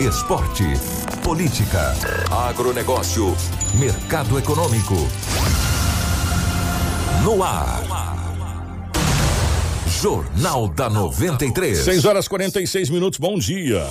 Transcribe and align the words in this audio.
Esporte. 0.00 0.64
Política. 1.22 1.94
Agronegócio. 2.30 3.36
Mercado 3.74 4.38
econômico. 4.38 4.94
No 7.22 7.44
ar. 7.44 7.82
Jornal 10.00 10.68
da 10.68 10.88
93. 10.88 11.76
6 11.80 12.04
horas 12.06 12.26
46 12.26 12.88
minutos, 12.88 13.18
bom 13.18 13.38
dia. 13.38 13.86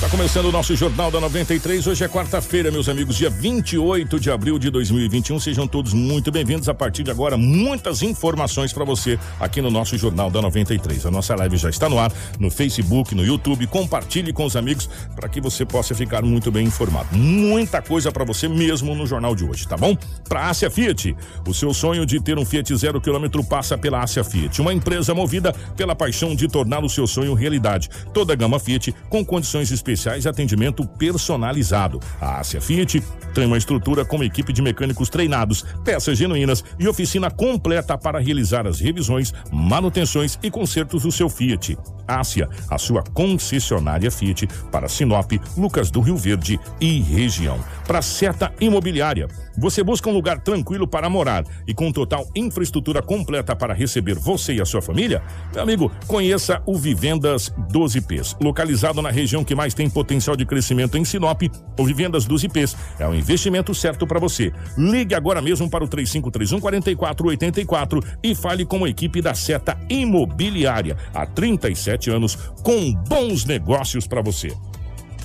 Está 0.00 0.08
começando 0.08 0.46
o 0.46 0.52
nosso 0.52 0.74
Jornal 0.74 1.10
da 1.10 1.20
93. 1.20 1.86
Hoje 1.86 2.02
é 2.02 2.08
quarta-feira, 2.08 2.70
meus 2.70 2.88
amigos, 2.88 3.18
dia 3.18 3.28
28 3.28 4.18
de 4.18 4.30
abril 4.30 4.58
de 4.58 4.70
2021. 4.70 5.38
Sejam 5.38 5.68
todos 5.68 5.92
muito 5.92 6.32
bem-vindos. 6.32 6.70
A 6.70 6.74
partir 6.74 7.02
de 7.02 7.10
agora, 7.10 7.36
muitas 7.36 8.00
informações 8.00 8.72
para 8.72 8.82
você 8.82 9.18
aqui 9.38 9.60
no 9.60 9.70
nosso 9.70 9.98
Jornal 9.98 10.30
da 10.30 10.40
93. 10.40 11.04
A 11.04 11.10
nossa 11.10 11.36
live 11.36 11.58
já 11.58 11.68
está 11.68 11.86
no 11.86 11.98
ar, 11.98 12.10
no 12.38 12.50
Facebook, 12.50 13.14
no 13.14 13.22
YouTube. 13.22 13.66
Compartilhe 13.66 14.32
com 14.32 14.46
os 14.46 14.56
amigos 14.56 14.88
para 15.14 15.28
que 15.28 15.38
você 15.38 15.66
possa 15.66 15.94
ficar 15.94 16.22
muito 16.22 16.50
bem 16.50 16.66
informado. 16.66 17.14
Muita 17.14 17.82
coisa 17.82 18.10
para 18.10 18.24
você 18.24 18.48
mesmo 18.48 18.94
no 18.94 19.06
jornal 19.06 19.36
de 19.36 19.44
hoje, 19.44 19.68
tá 19.68 19.76
bom? 19.76 19.94
Para 20.26 20.40
a 20.40 20.48
Ásia 20.48 20.70
Fiat, 20.70 21.14
o 21.46 21.52
seu 21.52 21.74
sonho 21.74 22.06
de 22.06 22.18
ter 22.22 22.38
um 22.38 22.44
Fiat 22.46 22.74
zero 22.74 23.02
quilômetro 23.02 23.44
passa 23.44 23.76
pela 23.76 24.02
Ásia 24.02 24.24
Fiat, 24.24 24.62
uma 24.62 24.72
empresa 24.72 25.12
movida 25.12 25.52
pela 25.76 25.94
paixão 25.94 26.34
de 26.34 26.48
tornar 26.48 26.82
o 26.82 26.88
seu 26.88 27.06
sonho 27.06 27.34
realidade. 27.34 27.90
Toda 28.14 28.32
a 28.32 28.36
gama 28.36 28.58
Fiat 28.58 28.94
com 29.10 29.22
condições 29.22 29.70
especiais 29.70 29.89
e 29.92 30.28
atendimento 30.28 30.86
personalizado. 30.86 32.00
A 32.20 32.40
Ásia 32.40 32.60
Fiat 32.60 33.02
tem 33.34 33.46
uma 33.46 33.58
estrutura 33.58 34.04
com 34.04 34.22
equipe 34.22 34.52
de 34.52 34.62
mecânicos 34.62 35.08
treinados, 35.08 35.64
peças 35.84 36.18
genuínas 36.18 36.64
e 36.78 36.88
oficina 36.88 37.30
completa 37.30 37.96
para 37.96 38.18
realizar 38.18 38.66
as 38.66 38.80
revisões, 38.80 39.32
manutenções 39.52 40.38
e 40.42 40.50
consertos 40.50 41.02
do 41.02 41.12
seu 41.12 41.28
Fiat. 41.28 41.78
Ásia, 42.06 42.48
a 42.68 42.76
sua 42.76 43.02
concessionária 43.02 44.10
Fiat 44.10 44.48
para 44.70 44.88
Sinop, 44.88 45.30
Lucas 45.56 45.90
do 45.90 46.00
Rio 46.00 46.16
Verde 46.16 46.58
e 46.80 47.00
região. 47.00 47.58
Para 47.86 48.02
Seta 48.02 48.52
Imobiliária, 48.60 49.28
você 49.56 49.82
busca 49.82 50.08
um 50.08 50.12
lugar 50.12 50.40
tranquilo 50.40 50.88
para 50.88 51.08
morar 51.08 51.44
e 51.66 51.74
com 51.74 51.92
total 51.92 52.26
infraestrutura 52.34 53.02
completa 53.02 53.54
para 53.54 53.74
receber 53.74 54.14
você 54.14 54.54
e 54.54 54.60
a 54.60 54.64
sua 54.64 54.82
família? 54.82 55.22
Meu 55.52 55.62
amigo, 55.62 55.92
conheça 56.06 56.62
o 56.66 56.76
Vivendas 56.76 57.52
12Ps, 57.72 58.36
localizado 58.40 59.00
na 59.00 59.10
região 59.10 59.44
que 59.44 59.54
mais 59.54 59.74
tem 59.74 59.79
potencial 59.88 60.36
de 60.36 60.44
crescimento 60.44 60.98
em 60.98 61.04
Sinop. 61.04 61.42
O 61.78 61.84
Vivendas 61.84 62.26
12Ps 62.26 62.76
é 62.98 63.06
o 63.06 63.14
investimento 63.14 63.74
certo 63.74 64.06
para 64.06 64.20
você. 64.20 64.52
Ligue 64.76 65.14
agora 65.14 65.40
mesmo 65.40 65.70
para 65.70 65.84
o 65.84 65.88
3531 65.88 66.60
4484 66.60 68.02
e 68.22 68.34
fale 68.34 68.64
com 68.64 68.84
a 68.84 68.88
equipe 68.88 69.22
da 69.22 69.34
Seta 69.34 69.78
Imobiliária. 69.88 70.96
Há 71.14 71.24
37 71.26 72.10
anos 72.10 72.36
com 72.62 72.92
bons 72.92 73.44
negócios 73.44 74.06
para 74.06 74.22
você. 74.22 74.54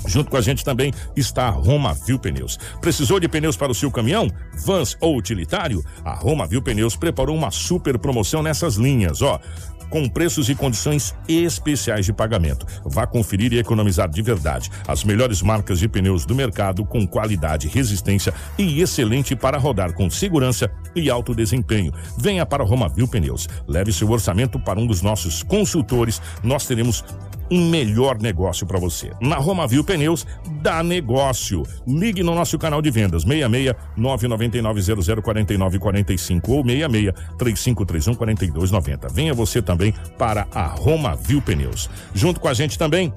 Junto 0.08 0.30
com 0.30 0.38
a 0.38 0.42
gente 0.42 0.64
também 0.64 0.94
está 1.16 1.48
a 1.48 1.50
Roma 1.50 1.94
Viu 1.94 2.20
Pneus. 2.20 2.58
Precisou 2.80 3.20
de 3.20 3.28
pneus 3.28 3.58
para 3.58 3.72
o 3.72 3.76
seu 3.76 3.92
caminhão, 3.92 4.30
vans 4.66 4.96
ou 5.02 5.18
utilitário? 5.18 5.84
A 6.04 6.14
Roma 6.14 6.46
Viu 6.46 6.62
Pneus 6.62 6.96
preparou 6.96 7.36
uma 7.36 7.52
super 7.52 7.98
promoção 7.98 8.44
nessas 8.44 8.76
linhas, 8.76 9.22
ó 9.22 9.40
com 9.90 10.08
preços 10.10 10.50
e 10.50 10.56
condições 10.56 11.16
especiais 11.28 12.06
de 12.06 12.14
pagamento. 12.14 12.66
Vá 12.86 13.06
conferir 13.06 13.54
e 13.54 13.60
economizar 13.60 14.10
de 14.10 14.22
verdade. 14.22 14.70
As 14.88 15.04
melhores 15.04 15.42
marcas 15.42 15.80
de 15.80 15.88
pneus 15.88 16.26
do 16.26 16.36
mercado 16.36 16.86
com 16.86 17.08
qualidade, 17.08 17.68
resistência 17.68 18.34
e 18.58 18.82
excelente 18.82 19.36
para 19.36 19.58
rodar 19.58 19.94
com 19.94 20.10
segurança 20.10 20.70
e 20.96 21.10
alto 21.10 21.34
desempenho. 21.34 21.92
Venha 22.18 22.46
para 22.46 22.64
Roma 22.64 22.90
Viu 22.90 23.08
Pneus. 23.08 23.48
Leve 23.68 23.92
seu 23.92 24.10
orçamento 24.10 24.60
para 24.60 24.80
um 24.80 24.88
dos 24.88 25.02
nossos 25.02 25.44
consultores. 25.44 26.22
Nós 26.44 26.66
teremos 26.66 27.04
um 27.52 27.70
melhor 27.70 28.20
negócio 28.20 28.66
para 28.66 28.80
você. 28.80 29.12
Na 29.22 29.38
Roma 29.38 29.68
Viu 29.68 29.84
Pneus, 29.84 30.26
dá 30.62 30.84
negócio. 30.84 31.64
Ligue 31.88 32.24
no 32.24 32.36
nosso 32.36 32.58
canal 32.58 32.82
de 32.82 32.92
vendas 32.92 33.24
66 33.24 33.76
999 33.96 35.22
0049 35.22 35.80
45 35.80 36.52
ou 36.52 36.64
66 36.64 37.14
3531 37.38 38.16
4290. 38.16 39.08
Venha 39.10 39.34
você 39.34 39.62
também 39.62 39.94
para 40.18 40.48
a 40.54 40.66
Roma 40.68 41.16
Viu 41.16 41.42
Pneus. 41.42 41.90
Junto 42.14 42.40
com 42.40 42.48
a 42.48 42.54
gente 42.54 42.78
também 42.78 43.14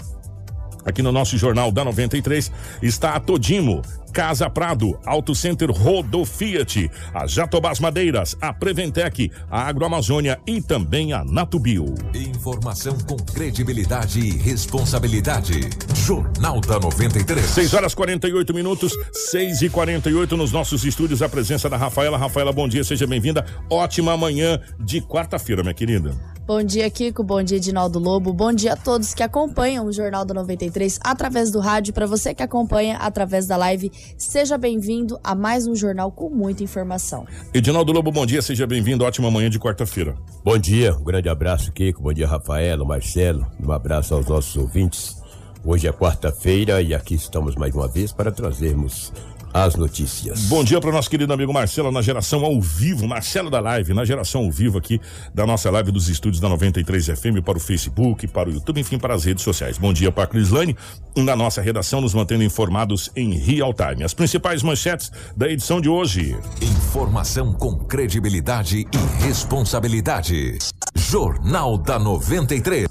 Aqui 0.89 1.03
no 1.03 1.13
nosso 1.13 1.37
Jornal 1.37 1.71
da 1.71 1.85
93 1.85 2.51
está 2.81 3.15
a 3.15 3.21
Todimo, 3.21 3.83
Casa 4.19 4.51
Prado, 4.51 4.99
Auto 5.07 5.33
Center 5.33 5.71
Rodo 5.71 6.25
Fiat, 6.25 6.91
a 7.15 7.25
Jatobás 7.25 7.79
Madeiras, 7.79 8.37
a 8.41 8.53
Preventec, 8.53 9.31
a 9.49 9.69
Agroamazônia 9.69 10.41
e 10.45 10.61
também 10.61 11.13
a 11.13 11.23
Natubio. 11.25 11.95
Informação 12.13 12.99
com 13.07 13.15
credibilidade 13.17 14.19
e 14.19 14.37
responsabilidade. 14.37 15.71
Jornal 15.95 16.61
da 16.61 16.81
93. 16.81 17.47
6 17.47 17.75
horas 17.75 17.95
48 17.95 18.53
minutos, 18.53 18.93
6 19.31 19.63
e 19.63 19.71
48 19.71 20.37
nos 20.37 20.51
nossos 20.51 20.85
estúdios. 20.85 21.23
A 21.23 21.29
presença 21.29 21.71
da 21.71 21.77
Rafaela. 21.77 22.19
Rafaela, 22.19 22.53
bom 22.53 22.67
dia, 22.67 22.83
seja 22.83 23.07
bem-vinda. 23.07 23.47
Ótima 23.71 24.17
manhã 24.17 24.61
de 24.81 25.01
quarta-feira, 25.01 25.63
minha 25.63 25.75
querida. 25.75 26.11
Bom 26.49 26.63
dia, 26.63 26.91
Kiko. 26.91 27.23
Bom 27.23 27.43
dia, 27.43 27.59
Edinaldo 27.59 27.99
Lobo. 27.99 28.33
Bom 28.33 28.55
dia 28.55 28.73
a 28.73 28.77
todos 28.77 29.13
que 29.13 29.23
acompanham 29.23 29.85
o 29.85 29.93
Jornal 29.93 30.25
da 30.25 30.33
93 30.33 30.99
através 31.05 31.51
do 31.51 31.61
rádio. 31.61 31.93
Para 31.93 32.07
você 32.07 32.33
que 32.33 32.43
acompanha 32.43 32.97
através 32.97 33.47
da 33.47 33.55
live, 33.55 33.93
seja 34.17 34.57
bem-vindo 34.57 35.19
a 35.23 35.35
mais 35.35 35.67
um 35.67 35.75
jornal 35.75 36.11
com 36.11 36.29
muita 36.31 36.63
informação. 36.63 37.27
Edinaldo 37.53 37.93
Lobo, 37.93 38.11
bom 38.11 38.25
dia, 38.25 38.41
seja 38.43 38.67
bem-vindo. 38.67 39.05
Ótima 39.05 39.31
manhã 39.31 39.51
de 39.51 39.59
quarta-feira. 39.59 40.17
Bom 40.45 40.57
dia, 40.59 40.95
um 40.97 41.05
grande 41.05 41.29
abraço, 41.29 41.73
Kiko. 41.73 42.03
Bom 42.03 42.13
dia, 42.13 42.27
Rafaela, 42.27 42.85
Marcelo. 42.85 43.47
Um 43.63 43.73
abraço 43.73 44.15
aos 44.15 44.27
nossos 44.27 44.57
ouvintes. 44.57 45.17
Hoje 45.65 45.89
é 45.89 45.93
quarta-feira 45.93 46.81
e 46.81 46.95
aqui 46.95 47.15
estamos 47.15 47.57
mais 47.57 47.75
uma 47.75 47.89
vez 47.89 48.13
para 48.13 48.31
trazermos 48.31 49.13
as 49.53 49.75
notícias. 49.77 50.41
Bom 50.43 50.63
dia 50.65 50.81
para 50.81 50.91
o 50.91 50.93
nosso 50.93 51.09
querido 51.11 51.33
amigo 51.33 51.53
Marcelo 51.53 51.91
na 51.91 52.03
geração 52.03 52.45
ao 52.45 52.61
vivo, 52.61 53.07
Marcelo 53.07 53.51
da 53.51 53.61
Live, 53.61 53.95
na 53.95 54.05
geração 54.05 54.45
ao 54.45 54.51
vivo 54.51 54.79
aqui 54.79 55.01
da 55.35 55.47
nossa 55.47 55.71
live 55.71 55.91
dos 55.91 56.09
estúdios 56.09 56.41
da 56.41 56.49
93 56.49 57.07
FM 57.07 57.43
para 57.45 57.59
o 57.59 57.61
Facebook, 57.61 58.27
para 58.27 58.49
o 58.49 58.53
YouTube, 58.53 58.81
enfim, 58.81 58.99
para 58.99 59.15
as 59.15 59.25
redes 59.25 59.45
sociais. 59.45 59.79
Bom 59.79 59.93
dia 59.93 60.11
para 60.11 60.25
a 60.25 60.27
Crislane, 60.27 60.77
na 61.17 61.37
nossa 61.37 61.61
redação, 61.61 62.01
nos 62.01 62.15
mantendo 62.15 62.45
informados 62.45 63.11
em 63.15 63.35
real 63.35 63.73
time. 63.75 64.05
As 64.05 64.15
principais 64.15 64.63
manchetes 64.63 65.11
da 65.37 65.49
edição 65.49 65.81
de 65.81 65.89
hoje. 65.89 66.37
Informação 66.61 67.53
com 67.53 67.77
credibilidade 67.77 68.87
e 68.93 69.25
responsabilidade. 69.25 70.59
Jornal 70.95 71.79
da 71.79 71.99
93. 71.99 72.88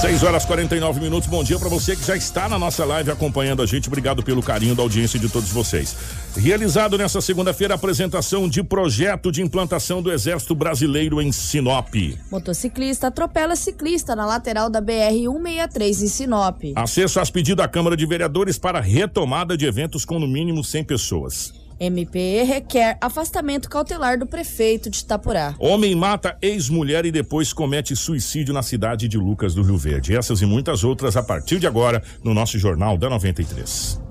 6 0.00 0.22
horas 0.22 0.44
49 0.44 1.00
minutos. 1.00 1.28
Bom 1.28 1.42
dia 1.42 1.58
para 1.58 1.68
você 1.68 1.96
que 1.96 2.06
já 2.06 2.16
está 2.16 2.48
na 2.48 2.56
nossa 2.56 2.84
live 2.84 3.10
acompanhando 3.10 3.62
a 3.62 3.66
gente. 3.66 3.88
Obrigado 3.88 4.22
pelo 4.22 4.40
carinho 4.40 4.72
da 4.72 4.80
audiência 4.80 5.18
de 5.18 5.28
todos 5.28 5.50
vocês. 5.50 5.96
Realizado 6.36 6.96
nesta 6.96 7.20
segunda-feira 7.20 7.74
a 7.74 7.76
apresentação 7.76 8.48
de 8.48 8.62
projeto 8.62 9.32
de 9.32 9.42
implantação 9.42 10.00
do 10.00 10.12
Exército 10.12 10.54
Brasileiro 10.54 11.20
em 11.20 11.32
Sinop. 11.32 11.92
Motociclista 12.30 13.08
atropela 13.08 13.56
ciclista 13.56 14.14
na 14.14 14.24
lateral 14.24 14.70
da 14.70 14.80
BR 14.80 15.18
163 15.18 16.02
em 16.02 16.08
Sinop. 16.08 16.62
Acesso 16.76 17.18
às 17.18 17.28
pedidos 17.28 17.64
da 17.64 17.66
Câmara 17.66 17.96
de 17.96 18.06
Vereadores 18.06 18.56
para 18.56 18.80
retomada 18.80 19.56
de 19.56 19.66
eventos 19.66 20.04
com 20.04 20.20
no 20.20 20.28
mínimo 20.28 20.62
100 20.62 20.84
pessoas. 20.84 21.67
MPE 21.80 22.42
requer 22.44 22.96
afastamento 23.00 23.68
cautelar 23.68 24.18
do 24.18 24.26
prefeito 24.26 24.90
de 24.90 24.98
Itapurá. 24.98 25.54
Homem 25.58 25.94
mata 25.94 26.36
ex-mulher 26.40 27.06
e 27.06 27.12
depois 27.12 27.52
comete 27.52 27.94
suicídio 27.94 28.54
na 28.54 28.62
cidade 28.62 29.08
de 29.08 29.18
Lucas 29.18 29.54
do 29.54 29.62
Rio 29.62 29.76
Verde. 29.76 30.16
Essas 30.16 30.42
e 30.42 30.46
muitas 30.46 30.84
outras 30.84 31.16
a 31.16 31.22
partir 31.22 31.58
de 31.58 31.66
agora 31.66 32.02
no 32.22 32.34
nosso 32.34 32.58
Jornal 32.58 32.96
da 32.96 33.08
93. 33.08 34.07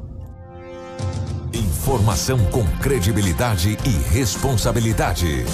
Informação 1.88 2.38
com 2.52 2.66
credibilidade 2.82 3.78
e 3.86 4.14
responsabilidade. 4.14 5.46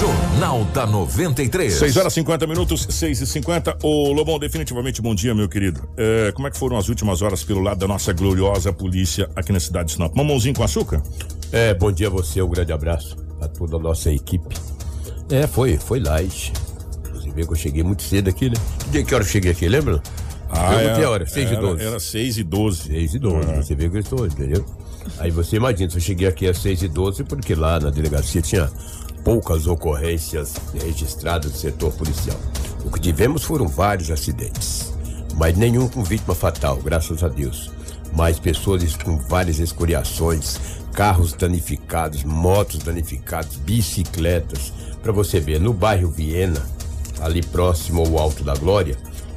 Jornal 0.00 0.64
da 0.72 0.86
93. 0.86 1.70
6 1.74 1.96
horas 1.98 2.14
50 2.14 2.46
minutos, 2.46 2.86
6 2.88 3.20
e 3.20 3.26
50 3.26 3.76
Ô 3.82 4.10
Lobão, 4.10 4.38
definitivamente 4.38 5.02
bom 5.02 5.14
dia, 5.14 5.34
meu 5.34 5.46
querido. 5.50 5.86
É, 5.94 6.32
como 6.32 6.48
é 6.48 6.50
que 6.50 6.56
foram 6.56 6.78
as 6.78 6.88
últimas 6.88 7.20
horas 7.20 7.44
pelo 7.44 7.60
lado 7.60 7.76
da 7.76 7.86
nossa 7.86 8.14
gloriosa 8.14 8.72
polícia 8.72 9.28
aqui 9.36 9.52
na 9.52 9.60
cidade 9.60 9.88
de 9.88 9.92
Sinop? 9.92 10.16
Mamãozinho 10.16 10.54
com 10.54 10.62
açúcar? 10.62 11.02
É, 11.52 11.74
bom 11.74 11.92
dia 11.92 12.06
a 12.06 12.10
você, 12.10 12.40
um 12.40 12.48
grande 12.48 12.72
abraço 12.72 13.14
a 13.42 13.46
toda 13.46 13.76
a 13.76 13.78
nossa 13.78 14.10
equipe. 14.10 14.56
É, 15.28 15.46
foi, 15.46 15.76
foi 15.76 16.00
light. 16.00 16.54
Inclusive 17.00 17.44
que 17.46 17.52
eu 17.52 17.56
cheguei 17.56 17.82
muito 17.82 18.02
cedo 18.02 18.30
aqui, 18.30 18.48
né? 18.48 18.56
Que 18.78 18.88
dia 18.92 19.04
que 19.04 19.14
hora 19.14 19.24
eu 19.24 19.28
cheguei 19.28 19.52
aqui, 19.52 19.68
lembra? 19.68 20.02
Ah, 20.48 20.70
Perguntei 20.70 21.02
é, 21.02 21.06
a 21.06 21.10
hora, 21.10 21.26
6 21.26 21.50
e 21.50 21.52
era- 21.52 21.60
12. 21.60 21.84
Era 21.84 22.00
6 22.00 22.38
e 22.38 22.42
12. 22.44 22.82
6 22.84 23.14
e 23.14 23.18
12, 23.18 23.56
você 23.56 23.74
vê 23.74 23.90
que 23.90 23.96
eu 23.96 24.00
estou, 24.00 24.26
entendeu? 24.26 24.64
Aí 25.18 25.30
você 25.30 25.56
imagina, 25.56 25.90
se 25.90 25.96
eu 25.96 26.00
cheguei 26.00 26.28
aqui 26.28 26.48
às 26.48 26.58
6 26.58 26.82
e 26.82 26.88
12 26.88 27.24
porque 27.24 27.54
lá 27.54 27.80
na 27.80 27.90
delegacia 27.90 28.42
tinha 28.42 28.70
poucas 29.24 29.66
ocorrências 29.66 30.54
registradas 30.74 31.52
do 31.52 31.58
setor 31.58 31.92
policial. 31.92 32.38
O 32.84 32.90
que 32.90 33.00
tivemos 33.00 33.42
foram 33.42 33.66
vários 33.66 34.10
acidentes, 34.10 34.92
mas 35.34 35.56
nenhum 35.56 35.88
com 35.88 36.04
vítima 36.04 36.34
fatal, 36.34 36.76
graças 36.76 37.24
a 37.24 37.28
Deus. 37.28 37.70
Mas 38.12 38.38
pessoas 38.38 38.96
com 38.96 39.18
várias 39.18 39.58
escoriações, 39.58 40.58
carros 40.92 41.32
danificados, 41.32 42.24
motos 42.24 42.78
danificadas, 42.78 43.56
bicicletas. 43.56 44.72
Para 45.02 45.12
você 45.12 45.40
ver, 45.40 45.60
no 45.60 45.72
bairro 45.72 46.10
Viena, 46.10 46.64
ali 47.20 47.42
próximo 47.42 48.02
ao 48.02 48.18
Alto 48.18 48.42
da 48.42 48.54
Glória, 48.54 48.96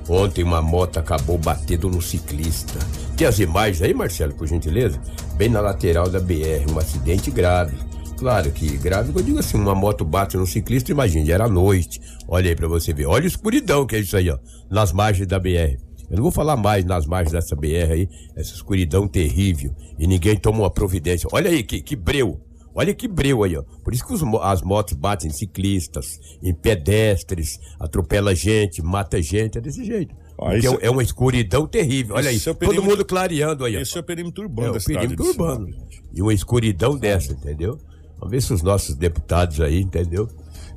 Ontem 0.10 0.44
uma 0.44 0.60
moto 0.60 0.98
acabou 0.98 1.38
batendo 1.38 1.88
no 1.88 2.02
ciclista. 2.02 2.80
Tem 3.20 3.28
as 3.28 3.38
imagens 3.38 3.82
aí, 3.82 3.94
Marcelo, 3.94 4.34
por 4.34 4.48
gentileza? 4.48 4.98
Bem 5.36 5.50
na 5.50 5.60
lateral 5.60 6.10
da 6.10 6.22
BR, 6.22 6.72
um 6.74 6.80
acidente 6.80 7.30
grave. 7.30 7.76
Claro 8.18 8.50
que 8.50 8.78
grave, 8.78 9.12
eu 9.14 9.22
digo 9.22 9.40
assim, 9.40 9.58
uma 9.58 9.76
moto 9.76 10.06
bate 10.06 10.38
no 10.38 10.48
ciclista, 10.48 10.94
imagine, 10.94 11.30
era 11.30 11.50
noite. 11.50 12.00
Olha 12.30 12.48
aí 12.48 12.56
pra 12.56 12.70
você 12.70 12.94
ver. 12.94 13.08
Olha 13.08 13.26
a 13.26 13.28
escuridão 13.28 13.86
que 13.86 13.98
é 13.98 14.00
isso 14.00 14.16
aí, 14.16 14.30
ó, 14.30 14.38
nas 14.72 14.94
margens 14.94 15.28
da 15.28 15.38
BR. 15.38 15.76
Eu 16.10 16.16
não 16.16 16.24
vou 16.24 16.32
falar 16.32 16.56
mais 16.56 16.86
nas 16.86 17.06
margens 17.06 17.34
dessa 17.34 17.58
BR 17.58 17.92
aí, 17.92 18.10
essa 18.38 18.54
escuridão 18.54 19.06
terrível. 19.06 19.76
E 20.00 20.08
ninguém 20.08 20.38
toma 20.38 20.60
uma 20.60 20.72
providência. 20.72 21.28
Olha 21.34 21.52
aí, 21.52 21.62
que, 21.62 21.82
que 21.82 21.98
breu. 21.98 22.40
Olha 22.74 22.94
que 22.94 23.06
breu 23.06 23.44
aí, 23.44 23.58
ó. 23.58 23.64
Por 23.84 23.94
isso 23.94 24.08
que 24.08 24.14
os 24.14 24.24
as 24.42 24.62
motos 24.62 24.94
batem 24.94 25.30
em 25.30 25.34
ciclistas, 25.34 26.22
em 26.42 26.54
pedestres, 26.54 27.60
atropela 27.78 28.34
gente, 28.34 28.82
mata 28.82 29.22
gente, 29.22 29.58
é 29.58 29.62
desse 29.62 29.84
jeito. 29.84 30.16
Isso 30.58 30.78
é, 30.82 30.88
é 30.88 30.90
uma 30.90 31.04
escuridão 31.04 31.68
terrível. 31.68 32.16
Olha 32.16 32.30
aí, 32.30 32.36
Esse 32.38 32.48
é 32.48 32.52
o 32.52 32.56
todo 32.56 32.70
perímetro- 32.70 32.90
mundo 32.92 33.06
clareando 33.06 33.66
aí, 33.66 33.76
ó. 33.78 33.80
Esse 33.80 33.98
é 33.98 34.02
o 34.02 34.04
perímetro 34.04 34.44
urbano 34.44 34.70
É, 34.70 34.74
da 34.74 34.80
cidade. 34.80 35.00
perímetro 35.08 35.26
urbano. 35.28 35.70
E 36.14 36.22
uma 36.22 36.34
escuridão 36.34 36.98
dessa, 36.98 37.34
entendeu? 37.34 37.78
Vamos 38.18 38.32
ver 38.32 38.42
se 38.42 38.54
os 38.54 38.62
nossos 38.62 38.96
deputados 38.96 39.60
aí, 39.62 39.82
entendeu? 39.82 40.28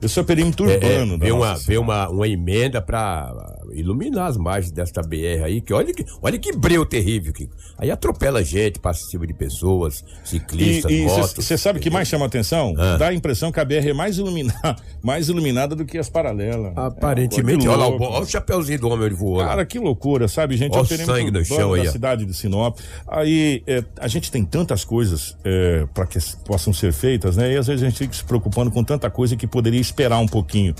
Esse 0.00 0.18
é 0.18 0.22
o 0.22 0.24
perímetro 0.24 0.68
É, 0.68 0.74
urbano 0.74 1.14
é, 1.14 1.18
da 1.18 1.24
vê 1.24 1.32
uma, 1.32 1.54
vê 1.54 1.78
uma, 1.78 2.08
uma 2.08 2.26
emenda 2.28 2.82
pra 2.82 3.32
iluminar 3.72 4.26
as 4.26 4.36
margens 4.36 4.72
desta 4.72 5.02
BR 5.02 5.44
aí, 5.44 5.60
que 5.60 5.72
olha 5.72 5.92
que, 5.92 6.04
olha 6.20 6.38
que 6.38 6.52
breu 6.56 6.84
terrível. 6.86 7.32
Que, 7.32 7.48
aí 7.78 7.90
atropela 7.90 8.42
gente, 8.42 8.78
passa 8.78 9.02
em 9.06 9.10
cima 9.10 9.26
de 9.26 9.34
pessoas, 9.34 10.04
ciclistas, 10.24 10.90
E 10.90 11.04
motos. 11.04 11.44
você 11.44 11.58
sabe 11.58 11.78
o 11.78 11.82
que 11.82 11.90
mais 11.90 12.08
chama 12.08 12.26
atenção? 12.26 12.74
Ah. 12.78 12.96
Dá 12.96 13.08
a 13.08 13.14
impressão 13.14 13.52
que 13.52 13.60
a 13.60 13.64
BR 13.64 13.88
é 13.88 13.92
mais, 13.92 14.18
ilumina, 14.18 14.54
mais 15.02 15.28
iluminada 15.28 15.74
do 15.74 15.84
que 15.84 15.98
as 15.98 16.08
paralelas. 16.08 16.72
Aparentemente, 16.76 17.66
É 17.66 17.70
olha 17.70 17.78
lá, 17.78 17.86
olha 17.88 18.22
o 18.22 18.26
chapeuzinho 18.26 18.78
do 18.78 18.88
homem, 18.88 19.02
lá. 19.20 19.46
Cara, 19.46 19.66
que 19.66 19.78
loucura, 19.78 20.28
sabe, 20.28 20.56
gente? 20.56 20.72
Olha 20.72 20.80
é 20.80 20.82
o 20.82 20.86
sangue 20.86 21.30
no 21.30 21.38
urbano 21.38 21.44
chão 21.44 21.72
aí, 21.74 21.84
da 21.84 21.92
cidade 21.92 22.24
de 22.24 22.34
Sinop. 22.34 22.78
Aí 23.06 23.62
é, 23.66 23.84
a 23.98 24.08
gente 24.08 24.30
tem 24.30 24.44
tantas 24.44 24.84
coisas 24.84 25.36
é, 25.44 25.86
para 25.92 26.06
que 26.06 26.18
possam 26.44 26.72
ser 26.72 26.92
feitas, 26.92 27.36
né? 27.36 27.52
E 27.52 27.56
às 27.56 27.66
vezes 27.66 27.82
a 27.82 27.86
gente 27.88 27.98
fica 27.98 28.14
se 28.14 28.24
preocupando 28.24 28.70
com 28.70 28.84
tanta 28.84 29.10
coisa 29.10 29.36
que 29.36 29.46
poderia 29.46 29.80
esperar 29.80 30.18
um 30.18 30.28
pouquinho. 30.28 30.74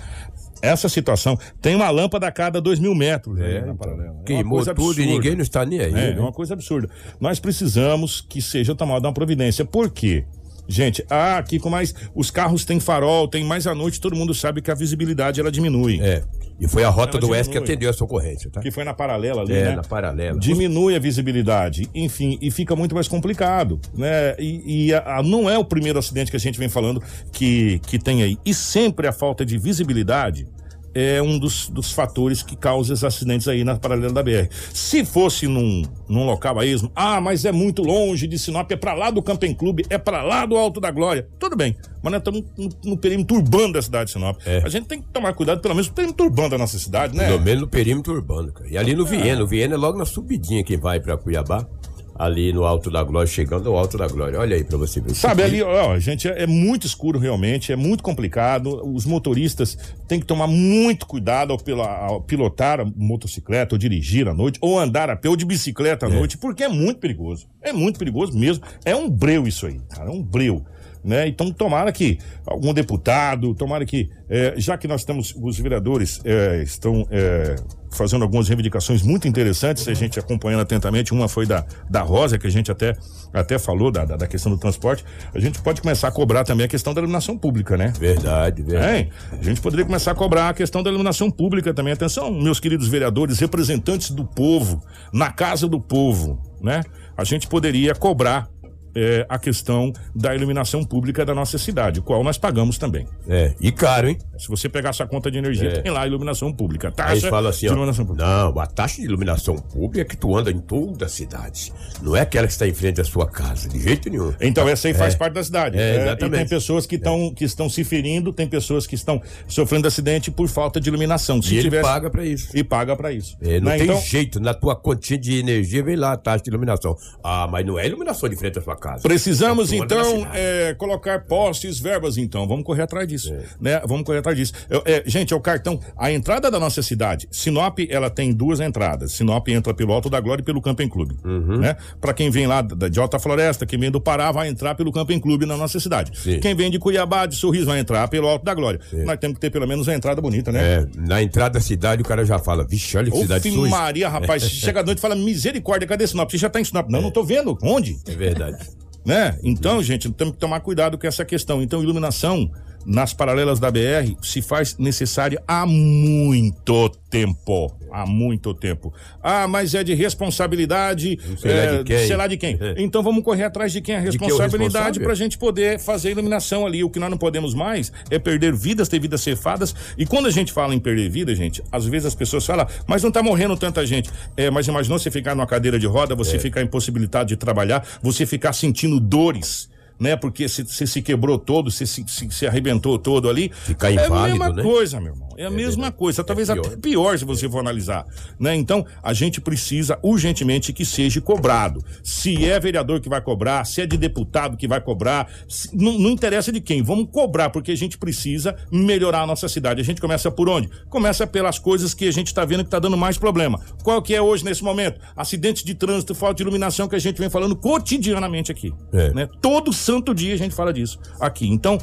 Essa 0.63 0.89
situação 0.89 1.37
tem 1.61 1.75
uma 1.75 1.91
lâmpada 1.91 2.29
a 2.29 2.33
cada 2.33 2.61
dois 2.61 2.79
mil 2.79 2.95
metros 2.95 3.39
É, 3.41 3.61
na 3.63 3.73
então. 3.73 4.21
É 4.21 4.25
queimou 4.25 4.59
coisa 4.59 4.73
tudo 4.73 5.01
e 5.01 5.07
ninguém 5.07 5.35
não 5.35 5.43
está 5.43 5.67
nem 5.67 5.81
aí. 5.81 5.91
É, 5.91 5.93
né? 5.93 6.15
é 6.17 6.21
uma 6.21 6.33
coisa 6.33 6.55
absurda. 6.55 6.89
Nós 7.21 7.41
precisamos 7.41 8.21
que 8.21 8.41
seja 8.41 8.73
tomada 8.75 9.09
uma 9.09 9.13
providência. 9.13 9.65
Por 9.65 9.91
quê? 9.91 10.25
Gente, 10.69 11.05
ah, 11.11 11.39
aqui 11.39 11.59
com 11.59 11.69
mais. 11.69 11.95
Os 12.15 12.31
carros 12.31 12.65
têm 12.65 12.79
farol, 12.81 13.27
tem 13.29 13.45
mais 13.45 13.67
à 13.67 13.75
noite, 13.75 14.01
todo 14.01 14.15
mundo 14.17 14.33
sabe 14.33 14.63
que 14.63 14.71
a 14.71 14.75
visibilidade 14.75 15.41
ela 15.41 15.51
diminui. 15.51 16.01
É. 16.01 16.23
E 16.61 16.69
foi 16.69 16.85
a 16.85 16.89
rota 16.89 17.17
Ela 17.19 17.21
do 17.21 17.31
Oeste 17.31 17.51
que 17.51 17.59
atendeu 17.59 17.91
essa 17.91 18.05
ocorrência, 18.05 18.49
tá? 18.49 18.61
Que 18.61 18.71
foi 18.71 18.85
na 18.85 18.95
paralela 18.95 19.43
ali, 19.43 19.53
É, 19.53 19.65
né? 19.65 19.77
na 19.77 19.83
paralela. 19.83 20.39
Diminui 20.39 20.95
a 20.95 20.99
visibilidade, 21.01 21.89
enfim, 21.93 22.39
e 22.41 22.51
fica 22.53 22.77
muito 22.77 22.95
mais 22.95 23.09
complicado, 23.09 23.81
né? 23.97 24.37
E, 24.39 24.87
e 24.87 24.95
a- 24.95 25.19
a- 25.19 25.23
não 25.23 25.51
é 25.51 25.59
o 25.59 25.65
primeiro 25.65 25.99
acidente 25.99 26.31
que 26.31 26.37
a 26.37 26.41
gente 26.41 26.59
vem 26.59 26.69
falando 26.69 27.03
que, 27.33 27.81
que 27.81 27.99
tem 27.99 28.23
aí. 28.23 28.39
E 28.47 28.55
sempre 28.55 29.09
a 29.09 29.13
falta 29.13 29.45
de 29.45 29.59
visibilidade 29.59 30.47
é 30.95 31.23
um 31.23 31.39
dos, 31.39 31.69
dos 31.69 31.93
fatores 31.93 32.43
que 32.43 32.57
causa 32.57 32.93
esses 32.93 33.05
acidentes 33.05 33.49
aí 33.49 33.65
na 33.65 33.77
paralela 33.77 34.13
da 34.13 34.23
BR. 34.23 34.49
Se 34.73 35.05
fosse 35.05 35.47
num, 35.47 35.83
num 36.09 36.25
local 36.25 36.59
a 36.59 36.67
esmo, 36.67 36.91
ah, 36.95 37.21
mas 37.21 37.45
é 37.45 37.53
muito 37.53 37.83
longe 37.83 38.27
de 38.27 38.39
Sinop, 38.39 38.71
é 38.71 38.77
pra 38.77 38.95
lá 38.95 39.11
do 39.11 39.23
Camping 39.23 39.55
Clube, 39.55 39.85
é 39.89 39.99
pra 39.99 40.23
lá 40.23 40.47
do 40.47 40.57
Alto 40.57 40.81
da 40.81 40.91
Glória. 40.91 41.27
Tudo 41.39 41.57
bem, 41.57 41.77
mas 42.03 42.13
nós 42.13 42.21
estamos 42.21 42.45
no, 42.57 42.91
no 42.91 42.97
perímetro 42.97 43.37
urbano 43.37 43.73
da 43.73 43.83
cidade 43.83 44.07
de 44.07 44.13
Sinop. 44.13 44.39
É. 44.45 44.63
A 44.65 44.69
gente 44.69 44.87
tem 44.87 45.01
que 45.01 45.09
tomar 45.09 45.33
cuidado, 45.35 45.61
pelo 45.61 45.75
menos, 45.75 45.89
no 45.89 45.95
perímetro 45.95 46.27
urbano 46.27 46.51
da 46.51 46.59
nossa 46.59 46.79
cidade, 46.79 47.17
né? 47.17 47.27
Pelo 47.27 47.41
menos 47.41 47.63
no 47.63 47.69
perímetro 47.69 48.13
urbano, 48.13 48.53
cara. 48.53 48.69
E 48.69 48.77
ali 48.77 48.95
no 48.95 49.05
Viena, 49.05 49.43
o 49.43 49.47
Viena 49.47 49.75
é 49.75 49.79
logo 49.79 49.99
na 49.99 50.05
subidinha 50.05 50.63
que 50.63 50.77
vai 50.77 51.01
pra 51.01 51.17
Cuiabá, 51.17 51.67
ali 52.15 52.53
no 52.53 52.65
Alto 52.65 52.91
da 52.91 53.03
Glória, 53.03 53.27
chegando 53.31 53.69
ao 53.71 53.79
Alto 53.79 53.97
da 53.97 54.07
Glória. 54.07 54.39
Olha 54.39 54.57
aí 54.57 54.65
pra 54.65 54.77
você 54.77 55.01
ver. 55.01 55.15
Sabe, 55.15 55.43
ali, 55.43 55.63
ó, 55.63 55.99
gente, 55.99 56.29
é, 56.29 56.43
é 56.43 56.47
muito 56.47 56.87
escuro 56.87 57.19
realmente, 57.19 57.73
é 57.73 57.77
muito 57.77 58.03
complicado. 58.03 58.81
Os 58.95 59.05
motoristas 59.07 59.77
têm 60.07 60.21
que 60.21 60.27
tomar 60.27 60.47
muito 60.47 61.07
cuidado 61.07 61.53
ao, 61.53 61.59
pila- 61.59 61.97
ao 62.07 62.21
pilotar 62.21 62.81
a 62.81 62.85
motocicleta, 62.85 63.75
ou 63.75 63.79
dirigir 63.79 64.29
à 64.29 64.35
noite, 64.35 64.59
ou 64.61 64.79
andar 64.79 65.11
a 65.11 65.17
pé 65.17 65.29
ou 65.29 65.37
de 65.37 65.45
bicicleta 65.45 66.07
à 66.07 66.09
noite, 66.09 66.37
porque 66.39 66.63
é 66.65 66.69
muito 66.69 66.99
perigoso. 67.01 67.47
É 67.61 67.73
muito 67.73 67.99
perigoso 67.99 68.37
mesmo. 68.39 68.65
É 68.85 68.95
um 68.95 69.09
breu 69.09 69.47
isso 69.47 69.67
aí, 69.67 69.81
cara, 69.91 70.09
é 70.11 70.13
um 70.13 70.23
breu. 70.23 70.65
Né? 71.05 71.27
Então, 71.27 71.53
tomara 71.53 71.91
que 71.91 72.19
algum 72.47 72.73
deputado, 72.73 73.55
tomara 73.55 73.85
que, 73.85 74.09
eh, 74.31 74.55
já 74.57 74.79
que 74.79 74.87
nós 74.87 75.05
temos, 75.05 75.35
os 75.37 75.59
vereadores 75.59 76.21
eh, 76.25 76.63
estão 76.63 77.07
eh, 77.11 77.57
fazendo 77.91 78.23
algumas 78.23 78.49
reivindicações 78.49 79.03
muito 79.03 79.27
interessantes, 79.27 79.87
a 79.89 79.95
gente 79.95 80.19
acompanhando 80.19 80.61
atentamente, 80.61 81.13
uma 81.13 81.29
foi 81.29 81.45
da, 81.45 81.65
da 81.91 82.03
Rosa, 82.03 82.39
que 82.39 82.47
a 82.47 82.51
gente 82.51 82.71
até, 82.71 82.97
até 83.33 83.59
falou 83.59 83.91
da, 83.91 84.05
da, 84.05 84.17
da 84.17 84.27
questão 84.27 84.51
do 84.51 84.59
transporte, 84.59 85.05
a 85.35 85.39
gente 85.39 85.61
pode 85.61 85.83
começar 85.83 86.09
a 86.09 86.13
cobrar 86.13 86.45
também 86.45 86.65
a 86.65 86.69
questão 86.69 86.95
da 86.95 87.01
iluminação 87.01 87.37
pública, 87.37 87.77
né? 87.77 87.93
Verdade, 87.99 88.63
verdade. 88.63 88.97
Hein? 88.97 89.11
A 89.33 89.43
gente 89.43 89.61
poderia 89.61 89.85
começar 89.85 90.13
a 90.13 90.15
cobrar 90.15 90.51
a 90.51 90.55
questão 90.55 90.83
da 90.83 90.91
iluminação 90.91 91.31
pública 91.31 91.75
também. 91.75 91.93
Atenção, 91.93 92.31
meus 92.31 92.61
queridos 92.61 92.89
vereadores, 92.89 93.39
representantes 93.39 94.11
do 94.11 94.25
povo, 94.25 94.83
na 95.13 95.31
casa 95.31 95.67
do 95.69 95.81
povo, 95.81 96.41
né? 96.61 96.83
A 97.17 97.25
gente 97.25 97.47
poderia 97.47 97.95
cobrar 97.95 98.49
eh, 98.95 99.25
a 99.29 99.39
questão 99.39 99.93
da 100.15 100.35
iluminação 100.35 100.85
pública 100.85 101.25
da 101.25 101.35
nossa 101.35 101.59
cidade, 101.59 102.01
qual 102.01 102.23
nós 102.23 102.37
pagamos 102.39 102.79
também. 102.79 103.07
É, 103.29 103.55
e 103.61 103.71
caro, 103.73 104.09
hein? 104.09 104.19
Se 104.39 104.49
você 104.49 104.69
pegar 104.69 104.93
sua 104.93 105.07
conta 105.07 105.31
de 105.31 105.39
energia, 105.39 105.69
É. 105.69 105.81
tem 105.81 105.93
lá 105.93 106.03
a 106.03 106.07
iluminação 106.07 106.53
pública. 106.53 106.89
Aí 106.89 106.95
Taxa 106.95 107.13
eles 107.13 107.25
falam 107.25 107.51
assim, 107.51 107.61
de 107.67 107.69
ó. 107.69 107.73
iluminação 107.73 108.05
pública. 108.07 108.27
Não, 108.27 108.59
a 108.61 108.67
taxa 108.67 108.97
de 109.01 109.07
iluminação 109.07 109.57
pública 109.57 110.01
é 110.01 110.05
que 110.05 110.17
tu 110.17 110.37
anda 110.37 110.51
em 110.51 110.59
toda 110.59 111.07
a 111.07 111.09
cidade. 111.09 111.73
Não 112.03 112.17
é 112.17 112.21
aquela 112.21 112.47
que 112.47 112.53
está 112.53 112.67
em 112.67 112.75
frente 112.75 113.01
à 113.01 113.05
sua 113.05 113.27
casa, 113.29 113.69
de 113.69 113.81
jeito 113.81 114.11
nenhum. 114.11 114.33
Então, 114.41 114.69
essa 114.69 114.89
aí 114.89 114.95
faz 114.95 115.15
É. 115.15 115.17
parte 115.17 115.35
da 115.35 115.45
cidade. 115.45 115.79
É, 115.79 115.81
É, 115.83 115.95
e 115.95 116.01
exatamente. 116.03 116.39
tem 116.41 116.49
pessoas 116.49 116.87
que, 116.87 116.99
tão, 116.99 117.33
que 117.35 117.45
estão 117.45 117.69
se 117.69 117.85
ferindo, 117.85 118.33
tem 118.33 118.47
pessoas 118.49 118.87
que 118.87 118.95
estão 118.95 119.21
sofrendo 119.47 119.87
acidente 119.89 120.31
por 120.31 120.49
falta 120.49 120.81
de 120.81 120.89
iluminação. 120.89 121.41
Se 121.41 121.57
e 121.57 121.63
tivesse- 121.63 121.83
paga 121.83 122.11
pra 122.11 122.25
isso. 122.25 122.49
E 122.57 122.63
paga 122.65 122.97
pra 122.97 123.13
isso. 123.13 123.37
É, 123.41 123.61
não 123.61 123.71
Né? 123.71 123.77
tem 123.79 123.87
Então, 123.87 124.01
jeito, 124.01 124.41
na 124.41 124.53
tua 124.55 124.75
continha 124.77 125.19
de 125.19 125.39
energia 125.39 125.83
vem 125.83 125.97
lá 125.97 126.13
a 126.13 126.17
taxa 126.17 126.45
de 126.45 126.51
iluminação. 126.51 126.97
Ah, 127.23 127.47
mas 127.51 127.65
não 127.65 127.79
é 127.79 127.87
iluminação 127.87 128.29
de 128.29 128.37
frente 128.37 128.59
à 128.59 128.63
sua 128.63 128.75
casa. 128.77 128.82
Precisamos 129.03 129.71
Tu 129.71 129.83
anda 129.83 129.95
na 129.95 130.03
então 130.03 130.27
é, 130.33 130.75
colocar 130.75 131.21
postes, 131.25 131.79
verbas 131.79 132.17
então. 132.17 132.47
Vamos 132.47 132.65
correr 132.65 132.83
atrás 132.83 133.07
disso, 133.09 133.33
É. 133.33 133.43
né? 133.61 133.81
Vamos 133.87 134.05
correr 134.05 134.19
atrás 134.19 134.37
disso. 134.37 134.53
Eu- 134.69 134.83
é, 134.85 135.03
gente, 135.07 135.33
é 135.33 135.37
o 135.37 135.41
cartão. 135.41 135.79
A 135.97 136.11
entrada 136.13 136.51
da 136.51 136.59
nossa 136.59 136.83
cidade, 136.83 137.29
Sinop, 137.31 137.79
ela 137.89 138.11
tem 138.11 138.33
duas 138.33 138.61
entradas. 138.61 139.13
Sinop 139.13 139.47
entra 139.49 139.73
pelo 139.75 139.93
Alto 139.93 140.09
da 140.11 140.21
Glória 140.21 140.43
e 140.43 140.45
pelo 140.45 140.61
Camping 140.61 140.89
Clube, 140.89 141.17
Uhum. 141.25 141.59
né? 141.59 141.77
Para 142.01 142.13
quem 142.13 142.31
vem 142.31 142.47
lá 142.47 142.63
da- 142.63 142.89
de 142.89 142.99
Alta 143.01 143.19
Floresta, 143.19 143.65
quem 143.67 143.79
vem 143.79 143.91
do 143.91 144.01
Pará 144.01 144.31
vai 144.33 144.49
entrar 144.49 144.75
pelo 144.75 144.93
Camping 144.93 145.19
Clube 145.21 145.47
na 145.47 145.57
nossa 145.57 145.79
cidade. 145.81 146.13
Sim. 146.19 146.41
Quem 146.41 146.55
vem 146.55 146.71
de 146.71 146.79
Cuiabá, 146.79 147.27
de 147.27 147.37
Sorriso 147.37 147.67
vai 147.67 147.79
entrar 147.79 148.07
pelo 148.09 148.27
Alto 148.29 148.45
da 148.45 148.55
Glória. 148.55 148.81
Nós 149.05 149.19
temos 149.19 149.35
que 149.37 149.41
ter 149.41 149.51
pelo 149.51 149.67
menos 149.67 149.87
uma 149.87 149.95
entrada 149.95 150.21
bonita, 150.21 150.51
né? 150.51 150.63
É, 150.63 150.87
na 150.97 151.23
entrada 151.23 151.55
da 151.55 151.61
cidade 151.61 152.03
o 152.03 152.05
cara 152.05 152.25
já 152.25 152.39
fala, 152.39 152.65
vixe, 152.67 152.97
olha 152.97 153.11
que 153.11 153.17
cidade 153.19 153.51
suja. 153.51 153.71
Maria, 153.71 154.09
rapaz, 154.09 154.43
chega 154.51 154.81
à 154.81 154.83
noite 154.83 154.99
e 154.99 155.01
fala, 155.01 155.15
misericórdia, 155.15 155.87
cadê 155.87 156.07
Sinop? 156.07 156.31
Você 156.31 156.39
já 156.39 156.49
tá 156.49 156.61
em 156.61 156.65
Sinop? 156.65 156.89
Não, 156.89 157.01
não 157.01 157.11
tô 157.11 157.23
vendo. 157.23 157.57
Onde? 157.63 157.99
É 158.07 158.13
verdade. 158.15 158.57
Né? 159.05 159.39
Então, 159.43 159.83
gente, 159.83 160.11
temos 160.11 160.35
que 160.35 160.41
tomar 160.41 160.61
cuidado 160.61 160.99
com 160.99 161.07
essa 161.07 161.25
questão. 161.25 161.63
Então, 161.63 161.83
iluminação 161.83 162.51
nas 162.85 163.13
paralelas 163.13 163.61
da 163.61 163.71
BR 163.71 164.15
se 164.23 164.43
faz 164.43 164.77
necessária 164.79 165.43
há 165.47 165.67
muito 165.67 166.89
tempo. 167.11 167.73
Há 167.91 168.07
muito 168.07 168.55
tempo. 168.55 168.93
Ah, 169.23 169.47
mas 169.47 169.75
é 169.75 169.85
de 169.85 169.93
responsabilidade. 169.93 171.19
sei 171.39 171.53
lá 171.55 171.61
é, 171.63 171.79
de 171.79 171.85
quem. 171.85 172.07
sei 172.07 172.17
lá 172.17 172.27
de 172.27 172.37
quem. 172.37 172.59
É. 172.61 172.75
Então 172.83 173.03
vamos 173.03 173.23
correr 173.23 173.45
atrás 173.45 173.71
de 173.73 173.81
quem 173.81 173.95
é 173.95 173.99
a 173.99 174.01
é 174.01 174.05
responsabilidade 174.05 174.99
para 174.99 175.13
a 175.13 175.15
gente 175.15 175.37
poder 175.39 175.79
fazer 175.79 176.09
a 176.09 176.11
iluminação 176.13 176.67
ali. 176.67 176.83
O 176.83 176.91
que 176.91 176.99
nós 176.99 177.11
não 177.11 177.19
podemos 177.19 177.55
mais 177.55 177.93
é 178.11 178.19
perder 178.19 178.55
vidas, 178.55 178.89
ter 178.89 178.99
vidas 178.99 179.21
cefadas. 179.21 179.75
E 179.97 180.07
quando 180.07 180.27
a 180.27 180.31
gente 180.31 180.53
fala 180.53 180.75
em 180.75 180.81
perder 180.81 181.09
vida, 181.11 181.35
gente, 181.35 181.63
às 181.71 181.87
vezes 181.87 182.07
as 182.07 182.15
pessoas 182.15 182.45
falam, 182.47 182.67
mas 182.87 183.03
não 183.03 183.11
tá 183.11 183.23
morrendo 183.23 183.57
tanta 183.57 183.85
gente. 183.87 184.11
É, 184.37 184.51
mas 184.51 184.67
imaginou 184.67 184.99
você 184.99 185.11
ficar 185.11 185.35
numa 185.35 185.47
cadeira 185.47 185.79
de 185.79 185.87
roda, 185.87 186.15
É. 186.15 186.17
você 186.17 186.39
ficar 186.39 186.63
impossibilitado 186.63 187.29
de 187.29 187.37
trabalhar, 187.37 187.87
você 188.03 188.25
ficar 188.25 188.53
sentindo 188.53 188.99
dores. 188.99 189.71
Né? 190.03 190.17
Porque 190.17 190.49
você 190.49 190.85
se 190.85 191.01
quebrou 191.01 191.39
todo, 191.39 191.71
você 191.71 191.87
se, 191.87 192.05
se, 192.09 192.29
se 192.29 192.45
arrebentou 192.45 192.99
todo 192.99 193.31
ali. 193.31 193.53
Ficar 193.55 193.93
é 193.93 193.99
a 194.01 194.07
inválido, 194.07 194.39
mesma 194.41 194.53
né? 194.57 194.63
coisa, 194.65 195.01
meu 195.01 195.13
irmão. 195.13 195.29
É 195.37 195.47
a 195.47 195.51
mesma 195.51 195.83
verdade. 195.83 195.97
coisa, 195.97 196.25
talvez 196.25 196.49
pior. 196.49 196.67
até 196.67 196.77
pior 196.77 197.19
se 197.19 197.25
você 197.25 197.49
for 197.49 197.59
analisar, 197.61 198.05
né? 198.39 198.55
Então, 198.55 198.85
a 199.03 199.13
gente 199.13 199.41
precisa 199.41 199.99
urgentemente 200.03 200.73
que 200.73 200.85
seja 200.85 201.21
cobrado. 201.21 201.83
Se 202.03 202.45
é 202.49 202.59
vereador 202.61 203.01
que 203.01 203.09
vai 203.09 203.21
cobrar, 203.21 203.65
se 203.65 203.81
é 203.81 203.87
de 203.87 203.97
deputado 203.97 204.57
que 204.57 204.69
vai 204.69 204.81
cobrar, 204.81 205.31
se- 205.49 205.69
não, 205.77 205.99
não 205.99 206.11
interessa 206.11 206.51
de 206.53 206.61
quem, 206.61 206.83
vamos 206.83 207.09
cobrar 207.11 207.51
porque 207.51 207.73
a 207.73 207.77
gente 207.77 207.99
precisa 207.99 208.57
melhorar 208.71 209.23
a 209.23 209.27
nossa 209.27 209.49
cidade. 209.49 209.81
A 209.81 209.85
gente 209.85 210.01
começa 210.01 210.31
por 210.31 210.49
onde? 210.49 210.69
Começa 210.89 211.27
pelas 211.27 211.59
coisas 211.59 211.95
que 211.95 212.07
a 212.09 212.13
gente 212.13 212.29
está 212.29 212.45
vendo 212.45 212.61
que 212.61 212.69
está 212.69 212.79
dando 212.79 212.97
mais 212.97 213.19
problema. 213.19 213.61
Qual 213.83 214.01
que 214.03 214.15
é 214.15 214.21
hoje 214.23 214.45
nesse 214.45 214.63
momento? 214.63 215.01
Acidentes 215.17 215.63
de 215.65 215.75
trânsito, 215.75 216.15
falta 216.15 216.35
de 216.37 216.43
iluminação 216.43 216.89
que 216.89 216.97
a 216.97 216.99
gente 216.99 217.19
vem 217.19 217.31
falando 217.31 217.55
cotidianamente 217.57 218.51
aqui, 218.53 218.73
É. 218.93 219.13
né? 219.13 219.29
Todo 219.41 219.73
santo 219.73 220.15
dia 220.15 220.35
a 220.35 220.39
gente 220.39 220.55
fala 220.55 220.73
disso 220.73 220.99
aqui. 221.21 221.47
Então, 221.49 221.79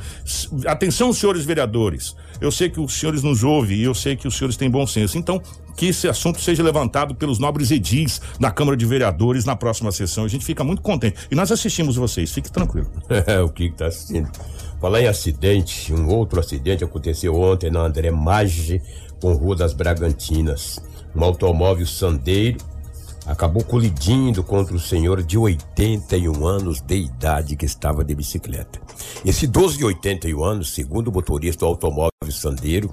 atenção, 0.65 1.12
senhores 1.13 1.46
vereadores. 1.46 2.15
Eu 2.41 2.51
sei 2.51 2.69
que 2.69 2.79
os 2.79 2.93
senhores 2.93 3.22
nos 3.22 3.43
ouvem 3.43 3.77
e 3.77 3.84
eu 3.84 3.93
sei 3.93 4.15
que 4.15 4.27
os 4.27 4.38
senhores 4.38 4.55
têm 4.55 4.69
bom 4.69 4.86
senso. 4.88 5.17
Então, 5.17 5.41
que 5.75 5.88
esse 5.88 6.08
assunto 6.08 6.41
seja 6.41 6.63
levantado 6.63 7.15
pelos 7.15 7.39
nobres 7.39 7.72
edis 7.72 8.22
da 8.39 8.51
Câmara 8.51 8.75
de 8.75 8.86
Vereadores 8.86 9.46
na 9.46 9.55
próxima 9.55 9.91
sessão. 9.91 10.25
A 10.25 10.27
gente 10.27 10.46
fica 10.46 10.63
muito 10.63 10.81
contente. 10.81 11.17
E 11.31 11.36
nós 11.36 11.51
assistimos 11.51 11.96
vocês, 11.96 12.31
fique 12.31 12.51
tranquilo. 12.51 12.89
É, 13.27 13.41
o 13.41 13.50
que 13.50 13.69
tá 13.69 13.88
assistindo. 13.88 14.29
Falar 14.79 15.01
em 15.01 15.08
acidente, 15.08 15.93
um 15.93 16.08
outro 16.08 16.39
acidente 16.39 16.84
aconteceu 16.84 17.36
ontem 17.36 17.69
na 17.69 17.81
André 17.81 18.12
Maggi, 18.12 18.81
com 19.22 19.34
Rua 19.34 19.55
das 19.55 19.74
Bragantinas. 19.74 20.79
Um 21.15 21.24
automóvel 21.24 21.86
sandeiro 21.86 22.58
acabou 23.29 23.63
colidindo 23.63 24.43
contra 24.43 24.75
o 24.75 24.79
senhor 24.79 25.21
de 25.21 25.38
81 25.38 26.48
anos 26.48 26.81
de 26.81 26.95
idade 26.95 27.55
que 27.55 27.65
estava 27.65 28.03
de 28.03 28.15
bicicleta. 28.15 28.81
Esse 29.24 29.45
idoso 29.45 29.77
de 29.77 29.86
81 29.86 30.43
anos, 30.43 30.74
segundo 30.74 31.09
o 31.09 31.12
motorista 31.12 31.59
do 31.59 31.67
automóvel 31.67 32.09
sandeiro, 32.31 32.89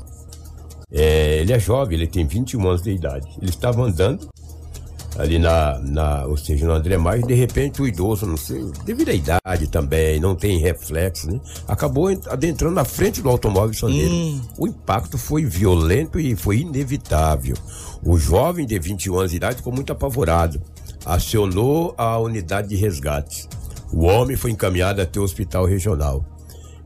é, 0.92 1.38
ele 1.38 1.54
é 1.54 1.58
jovem, 1.58 1.96
ele 1.96 2.06
tem 2.06 2.26
21 2.26 2.68
anos 2.68 2.82
de 2.82 2.90
idade. 2.90 3.26
Ele 3.40 3.48
estava 3.48 3.82
andando 3.82 4.28
ali 5.18 5.38
na, 5.38 5.78
na 5.78 6.24
ou 6.26 6.36
seja, 6.36 6.66
no 6.66 6.72
André 6.72 6.96
Maia, 6.98 7.20
e 7.20 7.26
de 7.26 7.34
repente 7.34 7.80
o 7.80 7.86
idoso, 7.86 8.26
não 8.26 8.36
sei, 8.36 8.64
devido 8.84 9.08
à 9.08 9.14
idade 9.14 9.66
também, 9.68 10.20
não 10.20 10.34
tem 10.34 10.58
reflexo, 10.58 11.30
né? 11.30 11.40
Acabou 11.66 12.10
ent- 12.10 12.26
adentrando 12.28 12.74
na 12.74 12.84
frente 12.84 13.22
do 13.22 13.28
automóvel 13.28 13.74
sandeiro. 13.74 14.40
O 14.58 14.66
impacto 14.66 15.16
foi 15.16 15.44
violento 15.44 16.20
e 16.20 16.36
foi 16.36 16.58
inevitável. 16.58 17.56
O 18.04 18.18
jovem 18.18 18.66
de 18.66 18.78
21 18.78 19.18
anos 19.18 19.30
de 19.30 19.36
idade 19.38 19.56
ficou 19.56 19.72
muito 19.72 19.92
apavorado. 19.92 20.60
Acionou 21.04 21.94
a 21.96 22.18
unidade 22.18 22.68
de 22.68 22.76
resgate. 22.76 23.48
O 23.92 24.04
homem 24.04 24.36
foi 24.36 24.50
encaminhado 24.50 25.00
até 25.00 25.18
o 25.18 25.22
hospital 25.22 25.64
regional. 25.64 26.24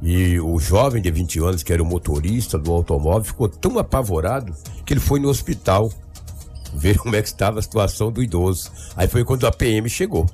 E 0.02 0.38
o 0.40 0.58
jovem 0.58 1.02
de 1.02 1.10
21 1.10 1.44
anos, 1.46 1.62
que 1.62 1.72
era 1.72 1.82
o 1.82 1.86
motorista 1.86 2.56
do 2.58 2.70
automóvel, 2.72 3.24
ficou 3.24 3.48
tão 3.48 3.78
apavorado 3.78 4.54
que 4.86 4.92
ele 4.92 5.00
foi 5.00 5.18
no 5.20 5.28
hospital 5.28 5.90
ver 6.74 6.98
como 6.98 7.16
é 7.16 7.22
que 7.22 7.28
estava 7.28 7.58
a 7.58 7.62
situação 7.62 8.10
do 8.10 8.22
idoso. 8.22 8.70
Aí 8.96 9.08
foi 9.08 9.24
quando 9.24 9.46
a 9.46 9.52
PM 9.52 9.88
chegou. 9.88 10.26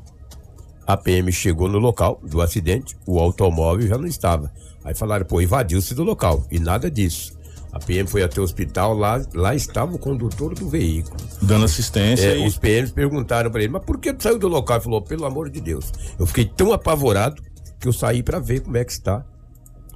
A 0.87 0.97
PM 0.97 1.33
chegou 1.33 1.69
no 1.69 1.79
local 1.79 2.21
do 2.23 2.41
acidente, 2.41 2.97
o 3.07 3.19
automóvel 3.19 3.87
já 3.89 3.99
não 3.99 4.07
estava. 4.07 4.53
Aí 4.85 4.95
falaram, 4.95 5.27
pô, 5.27 5.41
invadiu-se 5.41 5.95
do 5.95 6.05
local. 6.05 6.45
E 6.51 6.61
nada 6.61 6.91
disso. 6.91 7.37
A 7.73 7.79
PM 7.79 8.09
foi 8.09 8.23
até 8.23 8.41
o 8.41 8.45
hospital, 8.45 8.95
lá, 8.95 9.21
lá 9.35 9.55
estava 9.55 9.95
o 9.95 9.99
condutor 9.99 10.55
do 10.55 10.69
veículo. 10.69 11.17
Dando 11.43 11.65
assistência 11.65 12.27
É, 12.27 12.39
e... 12.39 12.47
os 12.47 12.57
PMs 12.57 12.93
perguntaram 12.93 13.51
pra 13.51 13.63
ele, 13.63 13.73
mas 13.73 13.85
por 13.85 13.99
que 13.99 14.15
tu 14.15 14.23
saiu 14.23 14.39
do 14.39 14.49
local? 14.49 14.77
Ele 14.77 14.85
falou, 14.85 15.03
pelo 15.03 15.27
amor 15.27 15.51
de 15.51 15.61
Deus. 15.61 15.93
Eu 16.19 16.25
fiquei 16.25 16.47
tão 16.47 16.73
apavorado 16.73 17.43
que 17.79 17.87
eu 17.87 17.93
saí 17.93 18.23
pra 18.23 18.39
ver 18.39 18.61
como 18.61 18.77
é 18.77 18.85
que 18.85 18.93
está 18.93 19.25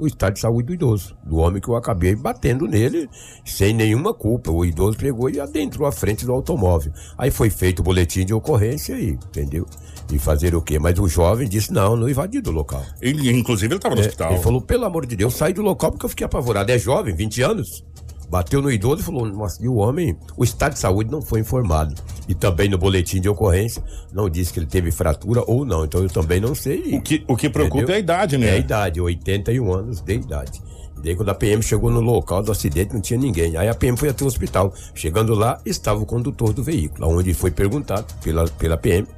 o 0.01 0.07
estado 0.07 0.35
de 0.35 0.41
saúde 0.41 0.69
do 0.69 0.75
idoso, 0.75 1.17
do 1.25 1.37
homem 1.37 1.61
que 1.61 1.69
eu 1.69 1.77
acabei 1.77 2.17
batendo 2.17 2.67
nele 2.67 3.09
sem 3.45 3.75
nenhuma 3.75 4.15
culpa. 4.15 4.51
O 4.51 4.65
idoso 4.65 4.97
pegou 4.97 5.29
e 5.29 5.39
adentrou 5.39 5.87
à 5.87 5.93
frente 5.93 6.25
do 6.25 6.33
automóvel. 6.33 6.93
Aí 7.19 7.31
foi 7.31 7.51
feito 7.51 7.81
o 7.81 7.83
boletim 7.83 8.25
de 8.25 8.33
ocorrência 8.33 8.95
e, 8.95 9.11
entendeu? 9.11 9.67
E 10.13 10.19
fazer 10.19 10.55
o 10.55 10.63
quê? 10.63 10.79
Mas 10.79 10.99
o 10.99 11.07
jovem 11.07 11.49
disse, 11.49 11.73
não, 11.73 11.95
não 11.95 12.09
invadi 12.09 12.41
do 12.41 12.51
local. 12.51 12.85
Ele, 13.01 13.31
inclusive, 13.31 13.73
ele 13.73 13.79
estava 13.79 13.95
no 13.95 14.01
É, 14.01 14.05
hospital. 14.07 14.33
Ele 14.33 14.43
falou, 14.43 14.61
pelo 14.61 14.85
amor 14.85 15.07
de 15.07 15.15
Deus, 15.15 15.35
sai 15.35 15.53
do 15.53 15.63
local 15.63 15.93
porque 15.93 16.07
eu 16.07 16.11
fiquei 16.11 16.25
apavorado. 16.25 16.73
É 16.73 16.79
jovem, 16.79 17.15
20 17.15 17.43
anos. 17.43 17.85
Bateu 18.31 18.63
no 18.63 18.71
idoso 18.71 19.03
e 19.03 19.05
falou, 19.05 19.27
nossa, 19.27 19.61
e 19.61 19.67
o 19.67 19.75
homem, 19.75 20.17
o 20.37 20.45
estado 20.45 20.75
de 20.75 20.79
saúde 20.79 21.11
não 21.11 21.21
foi 21.21 21.41
informado. 21.41 21.97
E 22.29 22.35
também 22.35 22.69
no 22.69 22.79
boletim 22.79 23.21
de 23.21 23.29
ocorrência 23.29 23.83
não 24.13 24.31
disse 24.31 24.53
que 24.53 24.61
ele 24.61 24.67
teve 24.67 24.93
fratura 24.93 25.43
ou 25.49 25.65
não. 25.65 25.85
Então 25.85 26.01
eu 26.01 26.09
também 26.09 26.41
não 26.41 26.55
sei. 26.55 26.97
O 26.97 27.03
que, 27.03 27.25
o 27.27 27.37
que 27.37 27.51
preocupa 27.51 27.79
Entendeu? 27.79 27.95
é 27.95 27.97
a 27.97 28.01
idade, 28.01 28.39
né? 28.39 28.47
É 28.47 28.53
a 28.53 28.57
idade, 28.59 29.01
81 29.01 29.73
anos 29.73 30.01
de 30.01 30.15
idade. 30.15 30.63
E 30.97 31.03
daí 31.03 31.17
quando 31.17 31.31
a 31.31 31.35
PM 31.35 31.61
chegou 31.61 31.91
no 31.91 32.01
local 32.01 32.41
do 32.41 32.53
acidente, 32.53 32.95
não 32.95 33.01
tinha 33.01 33.19
ninguém. 33.19 33.57
Aí 33.57 33.69
a 33.69 33.75
PM 33.75 33.99
foi 33.99 34.11
até 34.11 34.23
o 34.23 34.29
hospital. 34.29 34.73
Chegando 34.95 35.35
lá, 35.35 35.61
estava 35.67 36.01
o 36.01 36.07
condutor 36.07 36.53
do 36.53 36.63
veículo, 36.63 37.09
onde 37.09 37.35
foi 37.35 37.51
perguntado 37.51 38.07
pela, 38.23 38.47
pela 38.47 38.77
PM. 38.77 39.09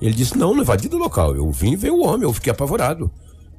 Ele 0.00 0.14
disse, 0.14 0.38
não, 0.38 0.54
não 0.54 0.62
invadi 0.62 0.88
do 0.88 0.98
local. 0.98 1.34
Eu 1.34 1.50
vim 1.50 1.74
ver 1.74 1.90
o 1.90 2.04
homem, 2.04 2.22
eu 2.22 2.32
fiquei 2.32 2.52
apavorado. 2.52 3.10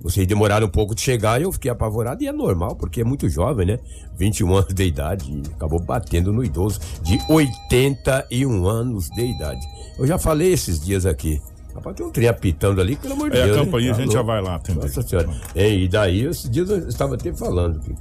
Vocês 0.01 0.27
demoraram 0.27 0.67
um 0.67 0.69
pouco 0.69 0.93
de 0.93 1.01
chegar 1.01 1.39
e 1.39 1.43
eu 1.45 1.51
fiquei 1.51 1.71
apavorado. 1.71 2.21
E 2.23 2.27
é 2.27 2.31
normal, 2.31 2.75
porque 2.75 3.01
é 3.01 3.03
muito 3.05 3.29
jovem, 3.29 3.65
né? 3.65 3.79
21 4.17 4.53
anos 4.53 4.73
de 4.73 4.83
idade. 4.83 5.31
E 5.31 5.41
acabou 5.53 5.79
batendo 5.79 6.33
no 6.33 6.43
idoso 6.43 6.79
de 7.01 7.17
81 7.29 8.67
anos 8.67 9.09
de 9.09 9.25
idade. 9.25 9.65
Eu 9.97 10.05
já 10.05 10.17
falei 10.17 10.51
esses 10.51 10.79
dias 10.83 11.05
aqui. 11.05 11.41
Rapaz, 11.73 11.95
tem 11.95 12.05
um 12.05 12.11
trem 12.11 12.27
apitando 12.27 12.79
ali, 12.81 12.95
pelo 12.95 13.13
amor 13.13 13.31
de 13.31 13.37
É, 13.37 13.45
Deus. 13.45 13.57
a 13.57 13.59
né? 13.61 13.65
campainha 13.65 13.91
a 13.91 13.95
Tá 13.95 14.01
gente 14.01 14.11
já 14.11 14.19
louco. 14.19 14.27
vai 14.31 14.41
lá 14.41 14.55
atender. 14.55 14.81
Nossa 14.81 15.01
senhora. 15.01 15.29
É, 15.55 15.73
e 15.73 15.87
daí, 15.87 16.21
esses 16.25 16.49
dias 16.49 16.69
eu 16.69 16.87
estava 16.87 17.15
até 17.15 17.33
falando 17.33 17.79
que 17.79 17.95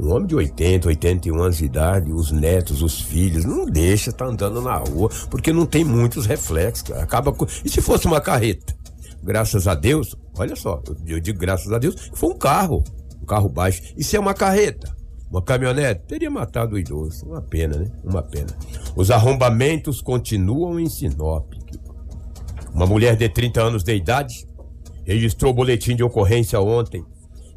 um 0.00 0.12
homem 0.12 0.28
de 0.28 0.34
80, 0.36 0.86
81 0.88 1.42
anos 1.42 1.58
de 1.58 1.64
idade, 1.64 2.12
os 2.12 2.30
netos, 2.30 2.82
os 2.82 3.00
filhos, 3.02 3.44
não 3.44 3.66
deixa 3.66 4.10
estar 4.10 4.26
andando 4.26 4.62
na 4.62 4.76
rua, 4.76 5.10
porque 5.28 5.52
não 5.52 5.66
tem 5.66 5.84
muitos 5.84 6.24
reflexos. 6.24 6.88
cara. 6.88 7.02
Acaba 7.02 7.32
com... 7.32 7.44
E 7.64 7.68
se 7.68 7.82
fosse 7.82 8.06
uma 8.06 8.20
carreta? 8.20 8.77
Graças 9.28 9.68
a 9.68 9.74
Deus, 9.74 10.16
olha 10.38 10.56
só, 10.56 10.82
eu- 11.06 11.20
digo 11.20 11.38
graças 11.38 11.70
a 11.70 11.78
Deus, 11.78 12.10
foi 12.14 12.30
um 12.30 12.38
carro, 12.38 12.82
um 13.22 13.26
carro 13.26 13.46
baixo. 13.46 13.82
Se 13.98 14.16
é 14.16 14.18
uma 14.18 14.32
carreta? 14.32 14.96
Uma 15.30 15.42
caminhonete? 15.42 16.00
Teria 16.06 16.30
matado 16.30 16.76
o 16.76 16.78
idoso. 16.78 17.26
Uma 17.26 17.42
pena, 17.42 17.76
né? 17.76 17.90
Uma 18.02 18.22
pena. 18.22 18.46
Os 18.96 19.10
arrombamentos 19.10 20.00
continuam 20.00 20.80
em 20.80 20.88
Sinop. 20.88 21.52
Uma 22.72 22.86
mulher 22.86 23.16
de 23.16 23.28
30 23.28 23.60
anos 23.60 23.84
de 23.84 23.94
idade 23.94 24.46
registrou 25.04 25.52
boletim 25.52 25.94
de 25.94 26.02
ocorrência 26.02 26.58
ontem 26.58 27.04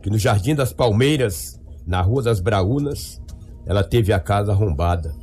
que 0.04 0.10
no 0.10 0.18
Jardim 0.18 0.54
das 0.54 0.74
Palmeiras, 0.74 1.58
na 1.88 2.02
Rua 2.02 2.22
das 2.22 2.42
Braunas, 2.42 3.22
ela 3.66 3.82
teve 3.82 4.12
a 4.12 4.20
casa 4.20 4.52
arrombada. 4.52 5.16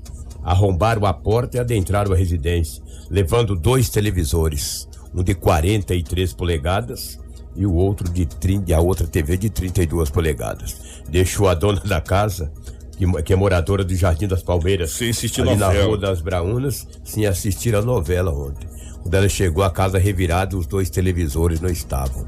Arrombaram 0.43 1.05
a 1.05 1.12
porta 1.12 1.59
e 1.59 1.61
adentraram 1.61 2.11
a 2.11 2.17
residência, 2.17 2.83
levando 3.11 3.55
dois 3.55 3.90
televisores, 3.90 4.88
um 5.14 5.22
de 5.22 5.34
43 5.34 6.32
polegadas 6.32 7.18
e 7.56 7.66
o 7.66 7.74
outro 7.74 8.08
de 8.08 8.24
30, 8.24 8.70
e 8.70 8.74
a 8.74 8.80
outra 8.80 9.06
TV 9.06 9.36
de 9.36 9.50
32 9.50 10.10
polegadas. 10.10 10.76
Deixou 11.08 11.48
a 11.48 11.54
dona 11.54 11.80
da 11.80 12.00
casa, 12.00 12.52
que, 12.96 13.22
que 13.22 13.32
é 13.32 13.36
moradora 13.36 13.82
do 13.84 13.94
Jardim 13.94 14.28
das 14.28 14.42
Palmeiras, 14.42 14.92
Sem 14.92 15.10
assistir 15.10 15.42
ali 15.42 15.56
na 15.56 15.66
novela. 15.66 15.86
Rua 15.86 15.98
das 15.98 16.20
Braunas, 16.20 16.86
sem 17.04 17.26
assistir 17.26 17.74
a 17.74 17.82
novela 17.82 18.32
ontem. 18.32 18.68
Quando 19.02 19.14
ela 19.14 19.28
chegou, 19.28 19.64
a 19.64 19.70
casa 19.70 19.98
revirada, 19.98 20.56
os 20.56 20.66
dois 20.66 20.90
televisores 20.90 21.60
não 21.60 21.70
estavam. 21.70 22.26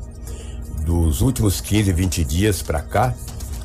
Dos 0.85 1.21
últimos 1.21 1.61
15, 1.61 1.93
20 1.93 2.25
dias 2.25 2.63
pra 2.63 2.81
cá, 2.81 3.15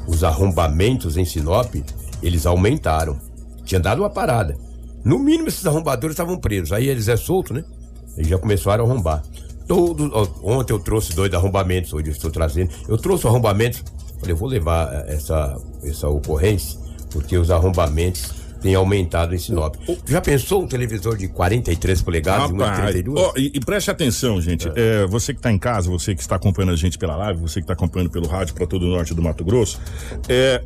os 0.07 0.23
arrombamentos 0.23 1.17
em 1.17 1.25
Sinop, 1.25 1.73
eles 2.21 2.45
aumentaram. 2.45 3.19
Tinha 3.63 3.79
dado 3.79 4.01
uma 4.03 4.09
parada. 4.09 4.57
No 5.03 5.17
mínimo, 5.17 5.47
esses 5.47 5.65
arrombadores 5.65 6.13
estavam 6.13 6.37
presos. 6.37 6.71
Aí 6.71 6.87
eles 6.87 7.07
é 7.07 7.15
solto, 7.15 7.53
né? 7.53 7.63
Eles 8.17 8.29
já 8.29 8.37
começaram 8.37 8.85
a 8.85 8.87
arrombar. 8.87 9.23
Todos, 9.67 10.09
ó, 10.13 10.27
ontem 10.43 10.73
eu 10.73 10.79
trouxe 10.79 11.15
dois 11.15 11.33
arrombamentos, 11.33 11.91
hoje 11.93 12.07
eu 12.07 12.11
estou 12.11 12.29
trazendo. 12.29 12.69
Eu 12.87 12.97
trouxe 12.97 13.25
arrombamentos, 13.27 13.83
falei, 14.19 14.33
eu 14.33 14.37
vou 14.37 14.47
levar 14.47 14.93
eh, 14.93 15.15
essa, 15.15 15.57
essa 15.83 16.07
ocorrência, 16.07 16.79
porque 17.09 17.37
os 17.37 17.49
arrombamentos 17.49 18.31
têm 18.61 18.75
aumentado 18.75 19.33
em 19.33 19.37
Sinop. 19.37 19.75
Já 20.07 20.21
pensou 20.21 20.63
um 20.63 20.67
televisor 20.67 21.17
de 21.17 21.27
43 21.27 22.01
polegadas 22.01 22.51
Rapaz, 22.51 22.91
32? 22.91 23.19
ó, 23.19 23.33
e, 23.37 23.51
e 23.53 23.59
preste 23.59 23.91
atenção, 23.91 24.41
gente. 24.41 24.67
É, 24.75 25.05
você 25.05 25.33
que 25.33 25.39
está 25.39 25.51
em 25.51 25.57
casa, 25.57 25.89
você 25.89 26.15
que 26.15 26.21
está 26.21 26.35
acompanhando 26.35 26.73
a 26.73 26.75
gente 26.75 26.97
pela 26.97 27.15
live, 27.15 27.41
você 27.41 27.59
que 27.59 27.63
está 27.63 27.73
acompanhando 27.73 28.09
pelo 28.09 28.27
rádio 28.27 28.55
para 28.55 28.65
todo 28.65 28.83
o 28.83 28.89
norte 28.89 29.13
do 29.13 29.21
Mato 29.21 29.43
Grosso, 29.43 29.79
é, 30.27 30.63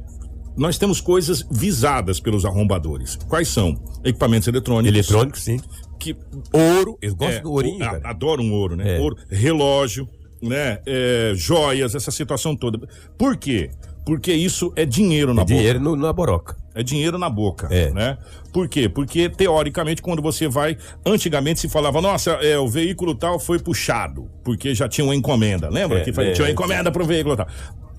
nós 0.56 0.78
temos 0.78 1.00
coisas 1.02 1.46
visadas 1.52 2.20
pelos 2.20 2.46
arrombadores. 2.46 3.18
Quais 3.28 3.48
são? 3.48 3.78
Equipamentos 4.04 4.48
eletrônicos. 4.48 4.94
Eletrônico, 4.94 5.40
sim. 5.40 5.60
Que, 6.00 6.16
Ouro, 6.54 6.98
eles 7.02 7.14
gostam 7.14 7.40
é, 7.40 7.42
do 7.42 7.52
ourinho, 7.52 7.80
o- 7.80 7.84
a- 7.84 7.92
cara. 7.92 8.02
Adoram 8.10 8.52
ouro, 8.54 8.76
né? 8.76 8.98
É. 8.98 9.00
Ouro, 9.00 9.18
relógio, 9.30 10.08
né? 10.42 10.80
É, 10.86 11.34
joias, 11.36 11.94
essa 11.94 12.10
situação 12.12 12.56
toda. 12.56 12.80
Por 13.18 13.36
quê? 13.38 13.70
Porque 14.06 14.32
isso 14.34 14.72
é 14.76 14.86
dinheiro 14.86 15.34
na 15.34 15.42
boca. 15.44 15.54
Dinheiro 15.54 15.80
no- 15.80 15.96
na 15.96 16.12
boroca. 16.14 16.56
É 16.74 16.82
dinheiro 16.82 17.18
na 17.18 17.30
boca, 17.30 17.68
É. 17.70 17.92
né? 17.92 18.18
Por 18.54 18.68
quê? 18.70 18.88
Porque, 18.88 19.30
teoricamente, 19.30 20.02
quando 20.02 20.22
você 20.22 20.48
vai... 20.48 20.78
Antigamente 21.06 21.60
se 21.60 21.68
falava, 21.70 22.02
nossa, 22.02 22.32
é, 22.42 22.58
o 22.58 22.68
veículo 22.68 23.14
tal 23.14 23.38
foi 23.38 23.60
puxado, 23.60 24.30
porque 24.44 24.74
já 24.74 24.88
tinha 24.88 25.04
uma 25.06 25.14
encomenda. 25.16 25.70
Lembra 25.70 26.00
É, 26.00 26.04
que 26.04 26.14
foi- 26.14 26.30
é, 26.30 26.32
tinha 26.32 26.46
uma 26.46 26.50
é. 26.50 26.54
encomenda 26.54 26.92
para 26.92 27.04
o 27.04 27.06
veículo 27.06 27.36
tal. 27.36 27.48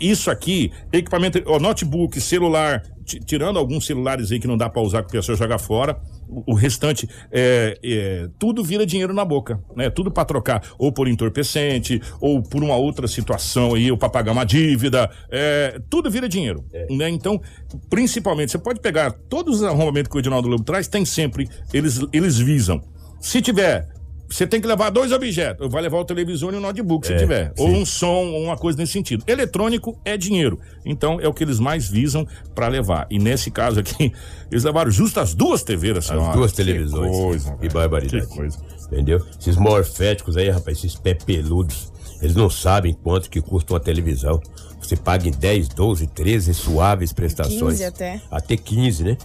Isso 0.00 0.30
aqui, 0.30 0.72
equipamento, 0.92 1.42
ó, 1.46 1.58
notebook, 1.58 2.20
celular, 2.20 2.82
ti- 3.04 3.20
tirando 3.20 3.58
alguns 3.58 3.84
celulares 3.86 4.32
aí 4.32 4.40
que 4.40 4.46
não 4.46 4.56
dá 4.56 4.68
pra 4.68 4.80
usar 4.82 5.02
que 5.02 5.08
a 5.08 5.20
pessoa 5.20 5.36
joga 5.36 5.58
fora, 5.58 6.00
o, 6.28 6.52
o 6.52 6.54
restante 6.54 7.08
é, 7.30 7.78
é, 7.82 8.28
tudo 8.38 8.62
vira 8.64 8.86
dinheiro 8.86 9.12
na 9.12 9.24
boca, 9.24 9.60
né? 9.76 9.90
Tudo 9.90 10.10
pra 10.10 10.24
trocar 10.24 10.62
ou 10.78 10.92
por 10.92 11.08
entorpecente 11.08 12.00
ou 12.20 12.42
por 12.42 12.62
uma 12.62 12.76
outra 12.76 13.06
situação 13.08 13.74
aí, 13.74 13.90
ou 13.90 13.98
pra 13.98 14.08
pagar 14.08 14.32
uma 14.32 14.44
dívida, 14.44 15.10
é, 15.30 15.80
tudo 15.90 16.10
vira 16.10 16.28
dinheiro, 16.28 16.64
né? 16.90 17.08
Então, 17.10 17.40
principalmente, 17.88 18.52
você 18.52 18.58
pode 18.58 18.80
pegar 18.80 19.10
todos 19.28 19.56
os 19.56 19.62
arrombamentos 19.64 20.10
que 20.10 20.16
o 20.16 20.20
Edinaldo 20.20 20.48
Lobo 20.48 20.64
traz, 20.64 20.86
tem 20.88 21.04
sempre, 21.04 21.48
eles, 21.72 22.00
eles 22.12 22.38
visam. 22.38 22.80
Se 23.20 23.42
tiver 23.42 23.88
você 24.30 24.46
tem 24.46 24.60
que 24.60 24.66
levar 24.66 24.90
dois 24.90 25.10
objetos. 25.12 25.68
Vai 25.70 25.82
levar 25.82 25.98
o 25.98 26.04
televisor 26.04 26.54
e 26.54 26.56
o 26.56 26.60
notebook, 26.60 27.06
se 27.06 27.12
É, 27.12 27.16
tiver. 27.16 27.52
Ou 27.58 27.68
sim. 27.68 27.74
um 27.82 27.84
som, 27.86 28.26
ou 28.32 28.42
uma 28.44 28.56
coisa 28.56 28.78
nesse 28.78 28.92
sentido. 28.92 29.24
Eletrônico 29.26 29.98
é 30.04 30.16
dinheiro. 30.16 30.58
Então 30.84 31.20
é 31.20 31.26
o 31.28 31.34
que 31.34 31.42
eles 31.44 31.58
mais 31.58 31.88
visam 31.88 32.26
pra 32.54 32.68
levar. 32.68 33.06
E 33.10 33.18
nesse 33.18 33.50
caso 33.50 33.80
aqui, 33.80 34.12
eles 34.50 34.64
levaram 34.64 34.90
justo 34.90 35.18
as 35.20 35.34
duas 35.34 35.62
TVs, 35.62 36.06
senhora. 36.06 36.28
As 36.30 36.36
duas 36.36 36.50
Que 36.52 36.56
televisões. 36.58 37.10
coisa, 37.16 37.56
que 37.56 37.68
barbaridade. 37.68 38.26
Que 38.26 38.34
coisa. 38.34 38.58
Entendeu? 38.86 39.24
Esses 39.38 39.56
morféticos 39.56 40.36
aí, 40.36 40.48
rapaz, 40.50 40.78
esses 40.78 40.94
pé 40.96 41.14
peludos, 41.14 41.92
eles 42.20 42.34
não 42.34 42.50
sabem 42.50 42.92
quanto 42.92 43.30
que 43.30 43.40
custa 43.40 43.72
uma 43.74 43.80
televisão. 43.80 44.40
Você 44.80 44.96
paga 44.96 45.28
em 45.28 45.30
10, 45.30 45.68
12, 45.68 46.06
13 46.08 46.54
suaves 46.54 47.12
prestações. 47.12 47.58
15 47.78 47.84
até. 47.84 48.20
Até 48.30 48.56
15, 48.56 49.04
né? 49.04 49.16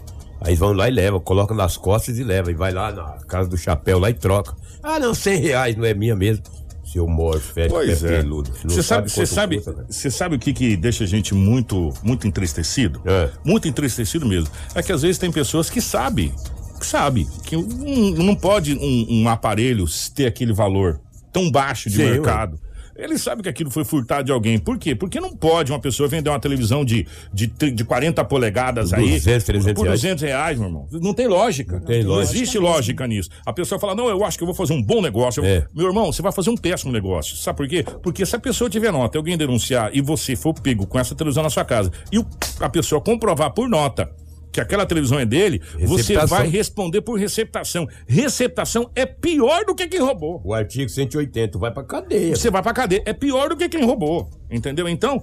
Aí 0.41 0.55
vão 0.55 0.73
lá 0.73 0.87
e 0.87 0.91
levam, 0.91 1.19
colocam 1.19 1.55
nas 1.55 1.77
costas 1.77 2.17
e 2.19 2.23
levam. 2.23 2.51
E 2.51 2.55
vai 2.55 2.71
lá 2.71 2.91
na 2.91 3.03
casa 3.27 3.49
do 3.49 3.57
chapéu 3.57 3.97
lá 3.99 4.09
e 4.09 4.13
troca. 4.13 4.55
Ah, 4.83 4.99
não, 4.99 5.13
100 5.13 5.39
reais, 5.39 5.75
não 5.75 5.85
é 5.85 5.93
minha 5.93 6.15
mesmo. 6.15 6.43
Seu 6.85 7.07
morfético 7.07 7.73
Pois 7.75 7.99
pé 8.01 8.07
é. 8.13 8.21
peludo. 8.21 8.51
Você 8.63 8.83
sabe, 8.83 9.09
você 9.09 9.25
sabe, 9.25 9.55
custa, 9.57 9.73
né? 9.73 9.83
você 9.89 10.11
sabe 10.11 10.35
o 10.35 10.39
que 10.39 10.53
que 10.53 10.77
deixa 10.77 11.03
a 11.03 11.07
gente 11.07 11.33
muito, 11.33 11.91
muito 12.03 12.27
entristecido? 12.27 13.01
É. 13.05 13.29
Muito 13.43 13.67
entristecido 13.67 14.25
mesmo. 14.25 14.47
É 14.75 14.81
que 14.83 14.91
às 14.91 15.01
vezes 15.01 15.17
tem 15.17 15.31
pessoas 15.31 15.69
que 15.69 15.81
sabem, 15.81 16.31
que 16.79 16.85
sabe 16.85 17.27
que 17.43 17.57
um- 17.57 18.11
não 18.23 18.35
pode 18.35 18.77
um, 18.77 19.23
um 19.23 19.27
aparelho 19.29 19.85
ter 20.13 20.25
aquele 20.27 20.53
valor 20.53 21.01
tão 21.33 21.49
baixo 21.51 21.89
de 21.89 21.97
Sim, 21.97 22.03
mercado. 22.03 22.59
Ele 22.95 23.17
sabe 23.17 23.43
que 23.43 23.49
aquilo 23.49 23.69
foi 23.69 23.83
furtado 23.83 24.23
de 24.23 24.31
alguém. 24.31 24.57
Por 24.57 24.77
quê? 24.77 24.95
Porque 24.95 25.19
não 25.19 25.35
pode 25.35 25.71
uma 25.71 25.79
pessoa 25.79 26.07
vender 26.07 26.29
uma 26.29 26.39
televisão 26.39 26.85
de, 26.85 27.05
de, 27.33 27.47
de 27.47 27.83
40 27.83 28.23
polegadas 28.25 28.93
aí 28.93 29.11
200, 29.11 29.43
300 29.43 29.73
por 29.73 29.83
reais. 29.83 30.01
200 30.01 30.23
reais, 30.23 30.57
meu 30.57 30.67
irmão. 30.67 30.87
Não 30.91 31.13
tem 31.13 31.27
lógica. 31.27 31.79
Não, 31.79 31.85
tem 31.85 32.03
lógica. 32.03 32.35
existe 32.35 32.57
lógica 32.57 33.05
nisso. 33.05 33.29
A 33.45 33.51
pessoa 33.51 33.79
fala, 33.79 33.93
não, 33.93 34.07
eu 34.07 34.23
acho 34.23 34.37
que 34.37 34.43
eu 34.43 34.47
vou 34.47 34.55
fazer 34.55 34.73
um 34.73 34.81
bom 34.81 35.01
negócio. 35.01 35.43
É. 35.43 35.65
Meu 35.73 35.87
irmão, 35.87 36.11
você 36.11 36.21
vai 36.21 36.31
fazer 36.31 36.49
um 36.49 36.57
péssimo 36.57 36.91
negócio. 36.91 37.35
Sabe 37.35 37.57
por 37.57 37.67
quê? 37.67 37.83
Porque 38.01 38.25
se 38.25 38.35
a 38.35 38.39
pessoa 38.39 38.69
tiver 38.69 38.91
nota, 38.91 39.17
alguém 39.17 39.37
denunciar 39.37 39.89
e 39.93 40.01
você 40.01 40.35
for 40.35 40.53
pego 40.53 40.87
com 40.87 40.97
essa 40.97 41.13
televisão 41.13 41.43
na 41.43 41.49
sua 41.49 41.65
casa 41.65 41.91
e 42.11 42.23
a 42.59 42.69
pessoa 42.69 43.01
comprovar 43.01 43.51
por 43.53 43.67
nota 43.67 44.09
que 44.55 44.61
aquela 44.61 44.85
televisão 44.85 45.19
é 45.19 45.25
dele, 45.25 45.61
você 45.79 46.13
Receptação. 46.13 46.37
vai 46.37 46.47
responder 46.47 47.01
por 47.01 47.19
receptação. 47.19 47.87
Receptação 48.07 48.89
é 48.95 49.05
pior 49.05 49.65
do 49.65 49.75
que 49.75 49.87
quem 49.87 49.99
roubou. 49.99 50.41
O 50.43 50.53
artigo 50.53 50.89
180 50.89 51.59
vai 51.59 51.71
pra 51.71 51.83
cadeia. 51.83 52.35
Você 52.35 52.49
vai 52.49 52.63
pra 52.63 52.73
cadeia. 52.73 53.03
É 53.05 53.13
pior 53.13 53.49
do 53.49 53.57
que 53.57 53.67
quem 53.67 53.83
roubou. 53.83 54.29
Entendeu? 54.49 54.87
Então. 54.87 55.21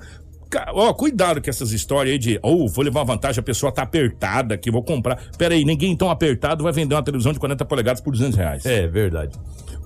Ó, 0.74 0.92
cuidado 0.92 1.40
com 1.40 1.48
essas 1.48 1.72
histórias 1.72 2.12
aí 2.12 2.18
de, 2.18 2.38
ou 2.42 2.68
vou 2.68 2.84
levar 2.84 3.04
vantagem, 3.04 3.40
a 3.40 3.42
pessoa 3.42 3.72
tá 3.72 3.84
apertada 3.84 4.54
aqui, 4.54 4.70
vou 4.70 4.82
comprar. 4.82 5.18
Pera 5.38 5.54
aí, 5.54 5.64
ninguém 5.64 5.96
tão 5.96 6.10
apertado 6.10 6.62
vai 6.62 6.70
vender 6.74 6.94
uma 6.94 7.02
televisão 7.02 7.32
de 7.32 7.38
40 7.40 7.64
polegadas 7.64 8.02
por 8.02 8.10
200 8.10 8.36
reais. 8.36 8.66
É 8.66 8.86
verdade. 8.86 9.34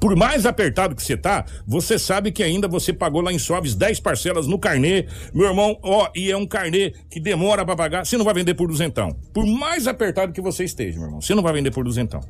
Por 0.00 0.14
mais 0.16 0.46
apertado 0.46 0.94
que 0.94 1.02
você 1.02 1.16
tá, 1.16 1.44
você 1.66 1.98
sabe 1.98 2.30
que 2.30 2.42
ainda 2.42 2.68
você 2.68 2.92
pagou 2.92 3.20
lá 3.20 3.32
em 3.32 3.38
Soves 3.38 3.74
10 3.74 4.00
parcelas 4.00 4.46
no 4.46 4.58
carnê. 4.58 5.06
Meu 5.32 5.48
irmão, 5.48 5.78
ó, 5.82 6.08
e 6.14 6.30
é 6.30 6.36
um 6.36 6.46
carnê 6.46 6.92
que 7.10 7.18
demora 7.18 7.64
pra 7.64 7.76
pagar, 7.76 8.04
você 8.04 8.16
não 8.16 8.24
vai 8.24 8.34
vender 8.34 8.54
por 8.54 8.68
duzentão. 8.68 9.16
Por 9.32 9.46
mais 9.46 9.86
apertado 9.86 10.32
que 10.32 10.40
você 10.40 10.64
esteja, 10.64 10.98
meu 10.98 11.06
irmão, 11.06 11.20
você 11.20 11.34
não 11.34 11.42
vai 11.42 11.52
vender 11.52 11.70
por 11.70 11.84
duzentão. 11.84 12.20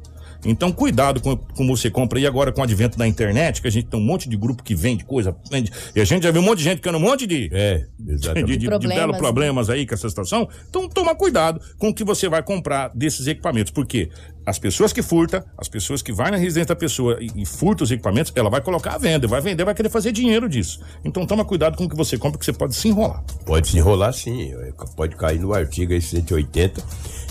Então, 0.45 0.71
cuidado 0.71 1.21
com 1.21 1.37
como 1.37 1.77
você 1.77 1.91
compra. 1.91 2.21
E 2.21 2.27
agora, 2.27 2.53
com 2.53 2.61
o 2.61 2.65
advento 2.65 2.99
da 2.99 3.07
internet, 3.07 3.61
que 3.61 3.69
a 3.69 3.71
gente 3.71 3.87
tem 3.89 3.99
um 3.99 4.03
monte 4.03 4.29
de 4.29 4.37
grupo 4.37 4.63
que 4.63 4.75
vende 4.75 5.05
coisa, 5.05 5.37
vende. 5.51 5.73
E 5.95 6.01
a 6.01 6.05
gente 6.05 6.23
já 6.25 6.31
viu 6.31 6.43
um 6.43 6.45
monte 6.45 6.59
de 6.59 6.65
gente 6.65 6.77
ficando 6.77 6.99
um 6.99 7.01
monte 7.01 7.27
de, 7.27 7.49
É, 7.53 7.85
de, 7.99 8.13
exatamente. 8.13 8.47
de, 8.47 8.57
de 8.59 8.67
Problemas, 8.67 8.97
belos 8.97 9.13
né? 9.13 9.19
problemas 9.19 9.71
aí 9.71 9.87
com 9.87 9.95
essa 9.95 10.09
situação. 10.09 10.49
Então 10.69 10.89
toma 10.89 11.15
cuidado 11.15 11.61
com 11.79 11.89
o 11.89 11.95
que 11.95 12.05
você 12.05 12.29
vai 12.29 12.43
comprar 12.43 12.91
desses 12.95 13.27
equipamentos. 13.27 13.73
Porque 13.73 14.11
as 14.47 14.61
pessoas 14.61 14.93
que 14.93 15.03
furtam, 15.03 15.43
as 15.59 15.69
pessoas 15.69 16.01
que 16.01 16.13
vai 16.13 16.31
na 16.31 16.37
residência 16.37 16.69
da 16.69 16.77
pessoa 16.77 17.19
e, 17.21 17.43
e 17.43 17.45
furtam 17.45 17.85
os 17.85 17.91
equipamentos, 17.91 18.33
ela 18.37 18.49
vai 18.49 18.61
colocar 18.61 18.95
à 18.95 18.99
venda, 18.99 19.27
vai 19.27 19.41
vender, 19.41 19.65
vai 19.65 19.75
querer 19.75 19.89
fazer 19.89 20.13
dinheiro 20.13 20.49
disso. 20.49 20.81
Então 21.05 21.27
toma 21.27 21.45
cuidado 21.45 21.77
com 21.77 21.85
o 21.85 21.89
que 21.89 21.97
você 21.97 22.17
compra, 22.17 22.39
que 22.39 22.45
você 22.45 22.53
pode 22.53 22.77
se 22.77 22.87
enrolar. 22.87 23.25
Pode 23.45 23.69
se 23.69 23.77
enrolar 23.77 24.13
sim, 24.13 24.55
é, 24.55 24.73
pode 24.95 25.17
cair 25.17 25.41
no 25.41 25.53
artigo 25.53 25.93
aí 25.93 26.01
180, 26.01 26.81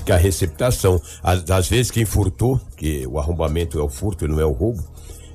que 0.05 0.11
é 0.11 0.15
a 0.15 0.17
receptação. 0.17 1.01
Às, 1.23 1.49
às 1.49 1.69
vezes 1.69 1.89
quem 1.89 2.03
furtou, 2.03 2.59
que 2.75 3.07
o 3.07 3.17
arrombamento 3.17 3.79
é 3.79 3.81
o 3.81 3.89
furto 3.89 4.25
e 4.25 4.27
não 4.27 4.39
é 4.41 4.45
o 4.45 4.51
roubo, 4.51 4.83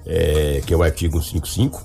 é, 0.05 0.61
que 0.66 0.75
é 0.75 0.77
o 0.77 0.83
artigo 0.83 1.23
155, 1.23 1.83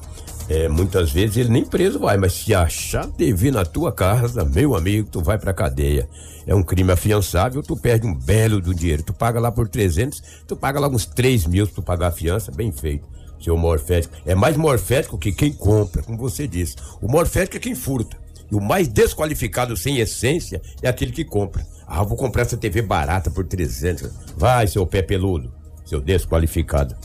é, 0.47 0.69
muitas 0.69 1.11
vezes 1.11 1.37
ele 1.37 1.49
nem 1.49 1.65
preso 1.65 1.99
vai, 1.99 2.17
mas 2.17 2.33
se 2.33 2.53
achar 2.53 3.07
TV 3.07 3.49
na 3.49 3.65
tua 3.65 3.91
casa, 3.91 4.45
meu 4.45 4.75
amigo, 4.75 5.09
tu 5.09 5.21
vai 5.21 5.37
pra 5.39 5.53
cadeia. 5.53 6.07
É 6.45 6.53
um 6.53 6.61
crime 6.61 6.91
afiançável, 6.91 7.63
tu 7.63 7.75
perde 7.75 8.05
um 8.05 8.13
belo 8.13 8.61
do 8.61 8.73
dinheiro. 8.73 9.01
Tu 9.01 9.13
paga 9.13 9.39
lá 9.39 9.51
por 9.51 9.67
300, 9.67 10.21
tu 10.47 10.55
paga 10.55 10.79
lá 10.79 10.87
uns 10.87 11.05
3 11.05 11.47
mil 11.47 11.65
pra 11.65 11.75
tu 11.75 11.81
pagar 11.81 12.07
a 12.07 12.11
fiança, 12.11 12.51
bem 12.51 12.71
feito. 12.71 13.07
Seu 13.41 13.57
morfético. 13.57 14.15
É 14.25 14.35
mais 14.35 14.55
morfético 14.55 15.17
que 15.17 15.31
quem 15.31 15.51
compra, 15.51 16.03
como 16.03 16.17
você 16.17 16.47
disse. 16.47 16.75
O 17.01 17.07
morfético 17.07 17.57
é 17.57 17.59
quem 17.59 17.73
furta. 17.73 18.17
E 18.51 18.55
o 18.55 18.61
mais 18.61 18.87
desqualificado 18.87 19.75
sem 19.75 19.97
essência 19.97 20.61
é 20.81 20.87
aquele 20.87 21.11
que 21.11 21.25
compra. 21.25 21.65
Ah, 21.87 22.03
vou 22.03 22.15
comprar 22.15 22.43
essa 22.43 22.57
TV 22.57 22.83
barata 22.83 23.31
por 23.31 23.45
300. 23.45 24.11
Vai, 24.37 24.67
seu 24.67 24.85
pé 24.85 25.01
peludo, 25.01 25.51
seu 25.83 25.99
desqualificado. 25.99 26.95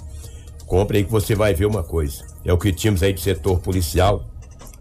Compre 0.67 0.99
aí 0.99 1.05
que 1.05 1.11
você 1.11 1.35
vai 1.35 1.55
ver 1.55 1.67
uma 1.67 1.83
coisa. 1.83 2.30
É 2.45 2.53
o 2.53 2.59
que 2.59 2.73
tínhamos 2.73 3.03
aí 3.03 3.13
de 3.13 3.21
setor 3.21 3.59
policial. 3.61 4.25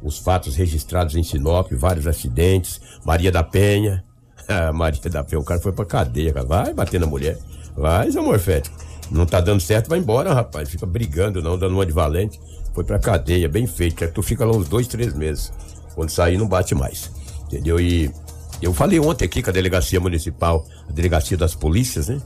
Os 0.02 0.17
fatos 0.17 0.56
registrados 0.56 1.15
em 1.15 1.24
Sinop, 1.24 1.72
vários 1.74 2.08
acidentes. 2.08 2.80
Maria 3.04 3.32
da 3.32 3.43
Penha. 3.43 4.04
Ah, 4.52 4.74
Maria 4.74 5.00
da 5.12 5.24
Penha, 5.24 5.39
o 5.39 5.43
cara 5.43 5.62
foi 5.62 5.72
pra 5.72 5.86
cadeia, 5.86 6.34
cara. 6.34 6.43
Vai 6.43 6.74
bater 6.74 7.00
na 7.00 7.06
mulher. 7.06 7.38
Vai, 7.78 8.12
seu 8.12 8.24
morfético. 8.24 8.76
Não 9.12 9.24
tá 9.24 9.39
dando 9.39 9.62
certo, 9.62 9.89
vai 9.89 10.00
embora, 10.00 10.34
rapaz. 10.34 10.67
Fica 10.69 10.88
brigando, 10.88 11.39
não, 11.39 11.56
dando 11.56 11.76
uma 11.76 11.86
de 11.86 11.91
valente. 11.91 12.39
Foi 12.74 12.84
pra 12.84 12.98
cadeia, 12.98 13.48
bem 13.48 13.67
feito. 13.67 13.95
que 13.95 14.08
Tu 14.08 14.24
fica 14.24 14.43
lá 14.43 14.52
uns 14.58 14.67
dois, 14.67 14.88
três 14.88 15.13
meses. 15.13 15.54
Quando 15.93 16.10
sair, 16.10 16.36
não 16.36 16.48
bate 16.48 16.74
mais. 16.74 17.12
Entendeu? 17.45 17.80
E 17.80 18.12
eu 18.62 18.74
falei 18.74 19.00
ontem 19.00 19.26
aqui 19.26 19.41
com 19.41 19.50
a 19.50 19.54
delegacia 19.54 20.00
municipal, 20.00 20.65
a 20.88 20.91
delegacia 20.91 21.38
das 21.38 21.56
polícias, 21.56 22.10
né? 22.10 22.22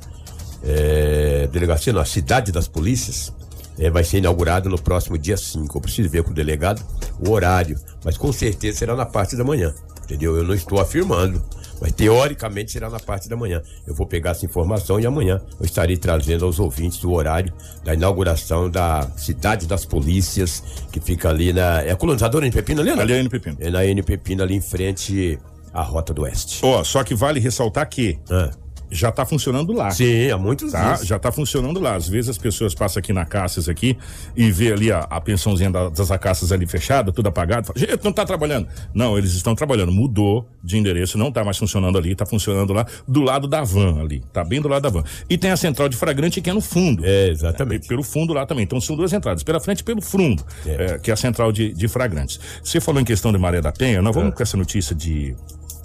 É, 0.64 1.48
delegacia, 1.52 1.92
não, 1.94 2.02
a 2.02 2.06
cidade 2.06 2.52
das 2.52 2.68
polícias, 2.68 3.34
é, 3.78 3.90
vai 3.90 4.04
ser 4.04 4.18
inaugurada 4.20 4.70
no 4.70 4.82
próximo 4.82 5.18
dia 5.18 5.38
5. 5.38 5.78
Eu 5.78 5.82
preciso 5.82 6.10
ver 6.10 6.24
com 6.24 6.32
o 6.32 6.34
delegado 6.34 6.84
o 7.20 7.32
horário, 7.32 7.80
mas 8.04 8.18
com 8.18 8.32
certeza 8.32 8.80
será 8.80 8.96
na 8.96 9.06
parte 9.06 9.36
da 9.36 9.44
manhã, 9.44 9.74
entendeu? 10.04 10.36
Eu 10.36 10.44
não 10.44 10.54
estou 10.54 10.80
afirmando, 10.80 11.44
mas 11.82 11.92
teoricamente 11.92 12.72
será 12.72 12.90
na 12.90 13.00
parte 13.00 13.28
da 13.28 13.36
manhã. 13.36 13.62
Eu 13.88 13.94
vou 13.94 14.06
pegar 14.06 14.32
essa 14.32 14.46
informação 14.46 15.00
e 15.00 15.06
amanhã 15.06 15.42
eu 15.60 15.66
estarei 15.66 15.98
trazendo 15.98 16.46
aos 16.46 16.60
ouvintes 16.60 17.04
o 17.04 17.12
horário 17.12 17.54
da 17.84 17.94
inauguração 17.94 18.70
da 18.70 19.08
cidade 19.18 19.68
das 19.68 19.86
polícias, 19.86 20.64
que 20.92 21.00
fica 21.00 21.30
ali 21.30 21.52
na. 21.54 21.82
É 21.82 21.92
a 21.92 21.96
colonizadora 21.96 22.46
em 22.48 22.52
Pepina 22.52 22.82
ali, 22.82 22.96
né? 22.96 23.02
Ali 23.02 23.14
é 23.14 23.20
N 23.20 23.30
Pepino. 23.30 23.58
É 23.60 23.70
na 23.70 23.86
N 23.86 24.02
Pepina, 24.04 24.44
ali 24.44 24.56
em 24.56 24.62
frente 24.62 25.40
à 25.74 25.82
Rota 25.82 26.14
do 26.14 26.22
Oeste. 26.22 26.60
Ó, 26.64 26.84
só 26.84 27.04
que 27.04 27.16
vale 27.16 27.40
ressaltar 27.40 27.88
que 27.90 28.20
Ah, 28.30 28.52
já 28.94 29.12
tá 29.12 29.26
funcionando 29.26 29.74
lá. 29.74 29.90
sim, 29.92 30.30
há 30.30 30.38
muitos 30.38 30.72
Tá? 30.72 30.94
dias. 30.94 31.08
Já 31.08 31.18
tá 31.20 31.32
funcionando 31.32 31.80
lá. 31.80 31.96
Às 31.96 32.08
vezes 32.08 32.30
as 32.30 32.38
pessoas 32.38 32.74
passam 32.76 33.00
aqui 33.00 33.12
na 33.12 33.26
Caças 33.26 33.68
aqui 33.68 33.98
e 34.36 34.52
vê 34.52 34.72
ali 34.72 34.92
a, 34.92 35.00
a 35.00 35.20
pensãozinha 35.20 35.72
da- 35.72 35.90
das 35.90 36.12
acaças 36.12 36.52
ali 36.52 36.66
fechada, 36.68 37.12
tudo 37.12 37.28
apagado. 37.28 37.68
Fala, 37.68 37.80
gente, 37.80 38.04
não 38.04 38.14
tá 38.14 38.26
trabalhando. 38.26 38.68
Não, 38.94 39.18
eles 39.18 39.34
estão 39.34 39.56
trabalhando. 39.56 39.92
Mudou 39.92 40.48
de 40.64 40.78
endereço, 40.78 41.18
não 41.18 41.32
tá 41.32 41.44
mais 41.44 41.58
funcionando 41.58 41.98
ali, 41.98 42.16
tá 42.16 42.26
funcionando 42.26 42.72
lá 42.74 42.86
do 43.08 43.22
lado 43.22 43.48
da 43.48 43.64
van 43.64 44.00
ali. 44.02 44.24
Tá 44.32 44.44
bem 44.44 44.62
do 44.62 44.68
lado 44.68 44.84
da 44.84 44.90
van. 44.90 45.04
E 45.30 45.38
tem 45.38 45.52
a 45.52 45.58
central 45.58 45.90
de 45.90 45.98
flagrante 45.98 46.40
que 46.42 46.50
é 46.50 46.54
no 46.54 46.62
fundo. 46.62 47.04
É, 47.06 47.30
exatamente. 47.30 47.86
E 47.86 47.88
Pelo 47.88 48.04
fundo 48.04 48.34
lá 48.34 48.46
também. 48.46 48.64
Então 48.64 48.80
são 48.80 48.96
duas 48.96 49.12
entradas, 49.14 49.44
pela 49.44 49.60
frente 49.60 49.80
e 49.80 49.84
pelo 49.84 50.02
fundo, 50.02 50.44
É. 50.66 50.70
é, 50.94 51.00
que 51.00 51.10
é 51.10 51.14
a 51.14 51.18
central 51.18 51.52
de, 51.52 51.74
de 51.74 51.88
flagrantes. 51.88 52.40
Você 52.64 52.80
falou 52.80 53.02
em 53.02 53.06
questão 53.06 53.32
de 53.32 53.38
Maré 53.38 53.62
da 53.62 53.72
Penha, 53.72 54.02
nós 54.02 54.14
vamos 54.16 54.34
É. 54.34 54.36
com 54.36 54.44
essa 54.44 54.56
notícia 54.58 54.96
de 54.96 55.36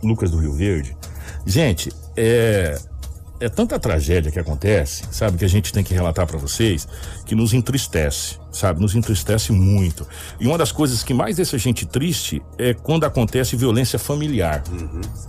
Lucas 0.02 0.30
do 0.30 0.38
Rio 0.38 0.52
Verde. 0.52 0.96
Gente, 1.46 1.90
é. 2.16 2.76
É 3.40 3.48
tanta 3.48 3.78
tragédia 3.78 4.32
que 4.32 4.38
acontece, 4.38 5.04
sabe, 5.12 5.38
que 5.38 5.44
a 5.44 5.48
gente 5.48 5.72
tem 5.72 5.84
que 5.84 5.94
relatar 5.94 6.26
pra 6.26 6.36
vocês, 6.36 6.88
que 7.24 7.36
nos 7.36 7.54
entristece, 7.54 8.36
sabe, 8.50 8.80
nos 8.80 8.96
entristece 8.96 9.52
muito. 9.52 10.04
E 10.40 10.46
uma 10.48 10.58
das 10.58 10.72
coisas 10.72 11.04
que 11.04 11.14
mais 11.14 11.36
deixa 11.36 11.54
a 11.54 11.58
gente 11.58 11.86
triste 11.86 12.42
é 12.58 12.74
quando 12.74 13.04
acontece 13.04 13.54
violência 13.54 13.96
familiar, 13.96 14.64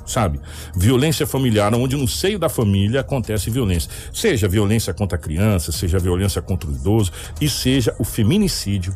sabe? 0.08 0.40
Violência 0.76 1.28
familiar, 1.28 1.72
onde 1.76 1.96
no 1.96 2.08
seio 2.08 2.40
da 2.40 2.50
família 2.50 3.02
acontece 3.02 3.52
violência. 3.52 3.92
Seja 4.12 4.48
violência 4.48 4.92
contra 4.92 5.16
a 5.16 5.22
criança, 5.22 5.72
seja 5.72 6.00
violência 6.00 6.42
contra 6.42 6.68
o 6.68 6.74
idoso 6.74 7.12
e 7.40 7.48
seja 7.48 7.96
o 8.00 8.04
feminicídio. 8.04 8.96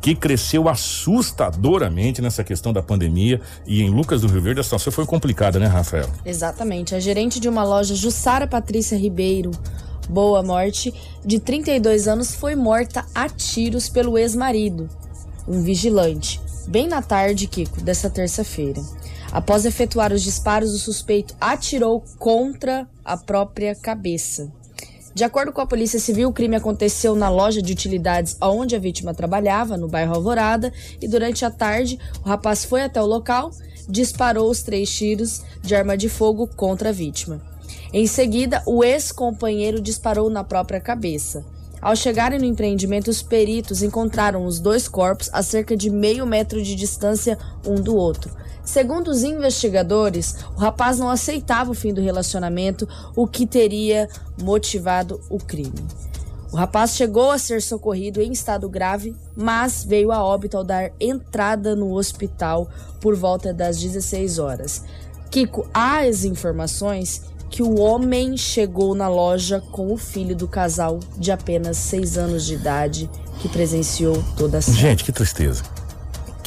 Que 0.00 0.14
cresceu 0.14 0.68
assustadoramente 0.68 2.22
nessa 2.22 2.44
questão 2.44 2.72
da 2.72 2.82
pandemia 2.82 3.40
e 3.66 3.82
em 3.82 3.90
Lucas 3.90 4.20
do 4.20 4.28
Rio 4.28 4.42
Verde 4.42 4.60
a 4.60 4.64
situação 4.64 4.92
foi 4.92 5.06
complicada, 5.06 5.58
né, 5.58 5.66
Rafael? 5.66 6.08
Exatamente. 6.24 6.94
A 6.94 7.00
gerente 7.00 7.40
de 7.40 7.48
uma 7.48 7.64
loja, 7.64 7.94
Jussara 7.94 8.46
Patrícia 8.46 8.96
Ribeiro, 8.96 9.50
Boa 10.08 10.42
Morte, 10.42 10.94
de 11.24 11.38
32 11.38 12.08
anos, 12.08 12.34
foi 12.34 12.54
morta 12.54 13.04
a 13.14 13.28
tiros 13.28 13.88
pelo 13.88 14.16
ex-marido, 14.16 14.88
um 15.46 15.62
vigilante, 15.62 16.40
bem 16.66 16.88
na 16.88 17.02
tarde, 17.02 17.46
Kiko, 17.46 17.82
dessa 17.82 18.08
terça-feira. 18.08 18.80
Após 19.30 19.66
efetuar 19.66 20.12
os 20.12 20.22
disparos, 20.22 20.72
o 20.72 20.78
suspeito 20.78 21.34
atirou 21.38 22.02
contra 22.18 22.88
a 23.04 23.16
própria 23.16 23.74
cabeça. 23.74 24.50
De 25.18 25.24
acordo 25.24 25.52
com 25.52 25.60
a 25.60 25.66
Polícia 25.66 25.98
Civil, 25.98 26.28
o 26.28 26.32
crime 26.32 26.54
aconteceu 26.54 27.16
na 27.16 27.28
loja 27.28 27.60
de 27.60 27.72
utilidades 27.72 28.36
onde 28.40 28.76
a 28.76 28.78
vítima 28.78 29.12
trabalhava, 29.12 29.76
no 29.76 29.88
bairro 29.88 30.14
Alvorada, 30.14 30.72
e 31.02 31.08
durante 31.08 31.44
a 31.44 31.50
tarde 31.50 31.98
o 32.24 32.28
rapaz 32.28 32.64
foi 32.64 32.82
até 32.82 33.02
o 33.02 33.06
local, 33.06 33.50
disparou 33.88 34.48
os 34.48 34.62
três 34.62 34.88
tiros 34.88 35.42
de 35.60 35.74
arma 35.74 35.96
de 35.96 36.08
fogo 36.08 36.46
contra 36.46 36.90
a 36.90 36.92
vítima. 36.92 37.42
Em 37.92 38.06
seguida, 38.06 38.62
o 38.64 38.84
ex-companheiro 38.84 39.80
disparou 39.80 40.30
na 40.30 40.44
própria 40.44 40.78
cabeça. 40.78 41.44
Ao 41.82 41.96
chegarem 41.96 42.38
no 42.38 42.44
empreendimento, 42.44 43.10
os 43.10 43.20
peritos 43.20 43.82
encontraram 43.82 44.46
os 44.46 44.60
dois 44.60 44.86
corpos 44.86 45.28
a 45.32 45.42
cerca 45.42 45.76
de 45.76 45.90
meio 45.90 46.24
metro 46.26 46.62
de 46.62 46.76
distância 46.76 47.36
um 47.66 47.74
do 47.74 47.96
outro. 47.96 48.30
Segundo 48.68 49.08
os 49.08 49.22
investigadores, 49.22 50.36
o 50.54 50.60
rapaz 50.60 50.98
não 50.98 51.08
aceitava 51.08 51.70
o 51.70 51.74
fim 51.74 51.94
do 51.94 52.02
relacionamento, 52.02 52.86
o 53.16 53.26
que 53.26 53.46
teria 53.46 54.06
motivado 54.42 55.18
o 55.30 55.38
crime. 55.38 55.86
O 56.52 56.56
rapaz 56.56 56.94
chegou 56.94 57.30
a 57.30 57.38
ser 57.38 57.62
socorrido 57.62 58.20
em 58.20 58.30
estado 58.30 58.68
grave, 58.68 59.16
mas 59.34 59.82
veio 59.82 60.12
a 60.12 60.22
óbito 60.22 60.58
ao 60.58 60.64
dar 60.64 60.92
entrada 61.00 61.74
no 61.74 61.94
hospital 61.94 62.68
por 63.00 63.16
volta 63.16 63.54
das 63.54 63.78
16 63.78 64.38
horas. 64.38 64.84
Kiko, 65.30 65.66
há 65.72 66.00
as 66.00 66.24
informações 66.24 67.22
que 67.48 67.62
o 67.62 67.80
homem 67.80 68.36
chegou 68.36 68.94
na 68.94 69.08
loja 69.08 69.62
com 69.72 69.90
o 69.90 69.96
filho 69.96 70.36
do 70.36 70.46
casal 70.46 71.00
de 71.16 71.32
apenas 71.32 71.78
6 71.78 72.18
anos 72.18 72.44
de 72.44 72.52
idade 72.52 73.08
que 73.40 73.48
presenciou 73.48 74.22
toda 74.36 74.58
a 74.58 74.60
cena. 74.60 74.76
Gente, 74.76 75.04
que 75.04 75.12
tristeza. 75.12 75.64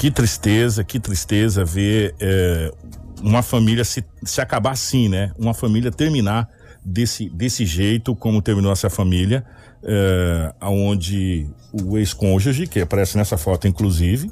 Que 0.02 0.10
tristeza, 0.10 0.84
que 0.84 1.00
tristeza 1.00 1.64
ver 1.64 2.16
é, 2.20 2.74
uma 3.22 3.44
família 3.44 3.84
se, 3.84 4.04
se 4.24 4.42
acabar 4.42 4.72
assim, 4.72 5.08
né? 5.08 5.32
Uma 5.38 5.54
família 5.54 5.92
terminar 5.92 6.50
desse, 6.84 7.30
desse 7.30 7.68
jeito, 7.68 8.16
como 8.16 8.42
terminou 8.42 8.72
essa 8.72 8.90
família, 8.90 9.46
é, 9.84 10.56
onde 10.64 11.46
o 11.72 12.00
ex-cônjuge, 12.00 12.66
que 12.66 12.80
aparece 12.80 13.16
nessa 13.16 13.38
foto 13.38 13.68
inclusive, 13.68 14.32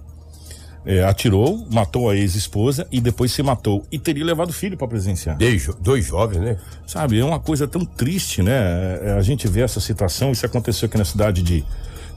é, 0.87 1.03
atirou, 1.03 1.63
matou 1.71 2.09
a 2.09 2.15
ex-esposa 2.15 2.87
e 2.91 2.99
depois 2.99 3.31
se 3.31 3.43
matou. 3.43 3.85
E 3.91 3.99
teria 3.99 4.25
levado 4.25 4.49
o 4.49 4.53
filho 4.53 4.75
para 4.75 4.87
presenciar. 4.87 5.37
Dois, 5.37 5.69
dois 5.79 6.03
jovens, 6.03 6.39
né? 6.39 6.57
Sabe, 6.87 7.19
é 7.19 7.23
uma 7.23 7.39
coisa 7.39 7.67
tão 7.67 7.85
triste, 7.85 8.41
né? 8.41 8.97
É, 9.03 9.11
a 9.11 9.21
gente 9.21 9.47
vê 9.47 9.61
essa 9.61 9.79
situação, 9.79 10.31
isso 10.31 10.43
aconteceu 10.47 10.87
aqui 10.87 10.97
na 10.97 11.05
cidade 11.05 11.43
de 11.43 11.63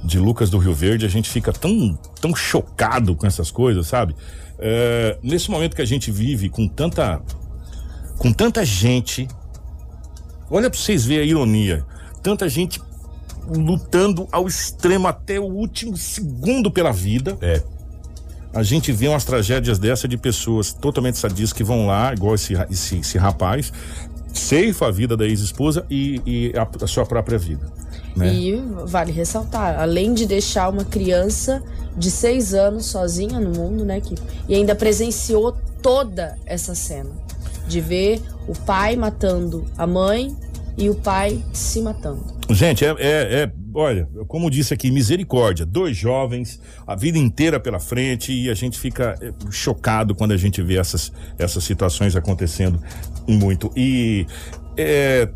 de 0.05 0.19
Lucas 0.19 0.51
do 0.51 0.59
Rio 0.59 0.75
Verde, 0.75 1.07
a 1.07 1.09
gente 1.09 1.31
fica 1.31 1.53
tão, 1.53 1.99
tão 2.21 2.35
chocado 2.35 3.15
com 3.15 3.27
essas 3.27 3.51
coisas, 3.51 3.87
sabe? 3.87 4.15
É, 4.59 5.19
nesse 5.23 5.51
momento 5.51 5.77
que 5.77 5.83
a 5.83 5.87
gente 5.87 6.11
vive 6.11 6.49
com 6.49 6.69
tanta, 6.69 7.21
com 8.19 8.33
tanta 8.33 8.65
gente, 8.65 9.29
olha 10.51 10.69
para 10.69 10.79
vocês 10.79 11.05
verem 11.05 11.25
a 11.25 11.27
ironia, 11.27 11.87
tanta 12.23 12.49
gente 12.49 12.81
lutando 13.49 14.29
ao 14.31 14.47
extremo 14.47 15.09
até 15.09 15.39
o 15.39 15.45
último 15.45 15.97
segundo 15.97 16.71
pela 16.71 16.93
vida. 16.93 17.37
É. 17.41 17.63
A 18.55 18.63
gente 18.63 18.93
vê 18.93 19.09
umas 19.09 19.25
tragédias 19.25 19.79
dessa 19.79 20.07
de 20.07 20.17
pessoas 20.17 20.73
totalmente 20.73 21.19
sadias 21.19 21.53
que 21.53 21.65
vão 21.65 21.87
lá, 21.87 22.13
igual 22.13 22.35
esse, 22.35 22.55
esse, 22.71 22.99
esse 22.99 23.19
rapaz, 23.19 23.73
ceifa 24.33 24.89
a 24.89 24.91
vida 24.91 25.17
da 25.17 25.27
ex-esposa 25.27 25.87
e, 25.89 26.21
e 26.27 26.53
a, 26.57 26.69
a 26.85 26.87
sua 26.87 27.07
própria 27.07 27.39
vida. 27.39 27.67
Né? 28.17 28.35
E 28.35 28.57
vale 28.87 29.13
ressaltar, 29.13 29.81
além 29.81 30.13
de 30.13 30.27
deixar 30.27 30.69
uma 30.69 30.85
criança 30.85 31.63
de 31.97 32.11
seis 32.11 32.55
anos 32.55 32.87
sozinha 32.87 33.41
no 33.41 33.51
mundo, 33.51 33.85
né, 33.85 34.01
que 34.01 34.15
e 34.49 34.55
ainda 34.55 34.75
presenciou 34.75 35.57
toda 35.81 36.37
essa 36.47 36.75
cena 36.75 37.11
de 37.67 37.81
ver 37.81 38.21
o 38.47 38.53
pai 38.53 38.97
matando 38.97 39.65
a 39.77 39.87
mãe 39.87 40.35
e 40.77 40.89
o 40.89 40.95
pai 40.95 41.43
se 41.53 41.81
matando. 41.81 42.25
Gente, 42.51 42.85
é, 42.85 42.95
é, 42.99 43.43
é 43.43 43.53
olha, 43.75 44.09
como 44.27 44.51
disse 44.51 44.75
aqui, 44.75 44.91
misericórdia, 44.91 45.65
dois 45.65 45.97
jovens, 45.97 46.61
a 46.87 46.95
vida 46.95 47.19
inteira 47.19 47.59
pela 47.61 47.79
frente 47.79 48.33
e 48.33 48.51
a 48.51 48.55
gente 48.55 48.79
fica 48.79 49.17
é, 49.21 49.33
chocado 49.51 50.15
quando 50.15 50.33
a 50.33 50.37
gente 50.37 50.63
vê 50.63 50.77
essas, 50.77 51.13
essas 51.39 51.65
situações 51.65 52.17
acontecendo 52.17 52.81
muito. 53.27 53.71
E 53.77 54.27
é, 54.77 55.29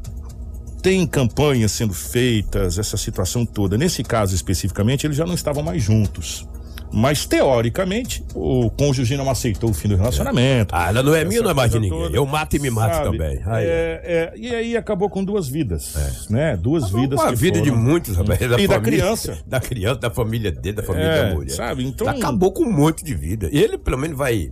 tem 0.83 1.07
campanhas 1.07 1.73
sendo 1.73 1.93
feitas, 1.93 2.79
essa 2.79 2.97
situação 2.97 3.45
toda. 3.45 3.77
Nesse 3.77 4.03
caso 4.03 4.35
especificamente, 4.35 5.07
eles 5.07 5.17
já 5.17 5.27
não 5.27 5.35
estavam 5.35 5.63
mais 5.63 5.83
juntos. 5.83 6.47
Mas, 6.93 7.27
teoricamente, 7.27 8.25
o 8.35 8.71
cônjuge 8.71 9.17
não 9.17 9.29
aceitou 9.29 9.71
o 9.71 9.75
fim 9.75 9.89
do 9.89 9.97
relacionamento. 9.97 10.75
Ah, 10.75 10.89
ela 10.89 11.03
não 11.03 11.15
é 11.15 11.25
minha, 11.25 11.43
não 11.43 11.51
é 11.51 11.55
mais 11.55 11.71
de 11.71 11.79
ninguém. 11.79 11.99
Toda, 11.99 12.17
Eu 12.17 12.25
mato 12.25 12.57
e 12.57 12.59
me 12.59 12.71
mato 12.71 12.95
sabe? 12.95 13.11
também. 13.11 13.41
Aí. 13.45 13.65
É, 13.65 14.01
é, 14.05 14.33
e 14.37 14.55
aí 14.55 14.77
acabou 14.77 15.11
com 15.11 15.25
duas 15.25 15.49
vidas, 15.49 15.95
é. 15.97 16.33
né? 16.33 16.57
Duas 16.57 16.85
acabou 16.85 17.01
vidas. 17.03 17.21
Com 17.21 17.27
a 17.27 17.33
vida 17.33 17.59
foram... 17.59 17.71
de 17.73 17.79
muitos, 17.79 18.17
rapaz. 18.17 18.39
Da 18.39 18.47
e 18.47 18.49
família, 18.49 18.69
da 18.69 18.81
criança. 18.81 19.39
Da 19.47 19.61
criança, 19.61 20.01
da 20.01 20.11
família 20.11 20.51
dele, 20.53 20.77
da 20.77 20.83
família 20.83 21.07
é, 21.07 21.29
da 21.29 21.35
mulher. 21.35 21.51
Sabe? 21.51 21.85
Então... 21.85 22.09
Acabou 22.09 22.53
com 22.53 22.65
um 22.65 22.73
monte 22.73 23.05
de 23.05 23.15
vida. 23.15 23.49
Ele, 23.53 23.77
pelo 23.79 23.99
menos, 23.99 24.17
vai 24.17 24.51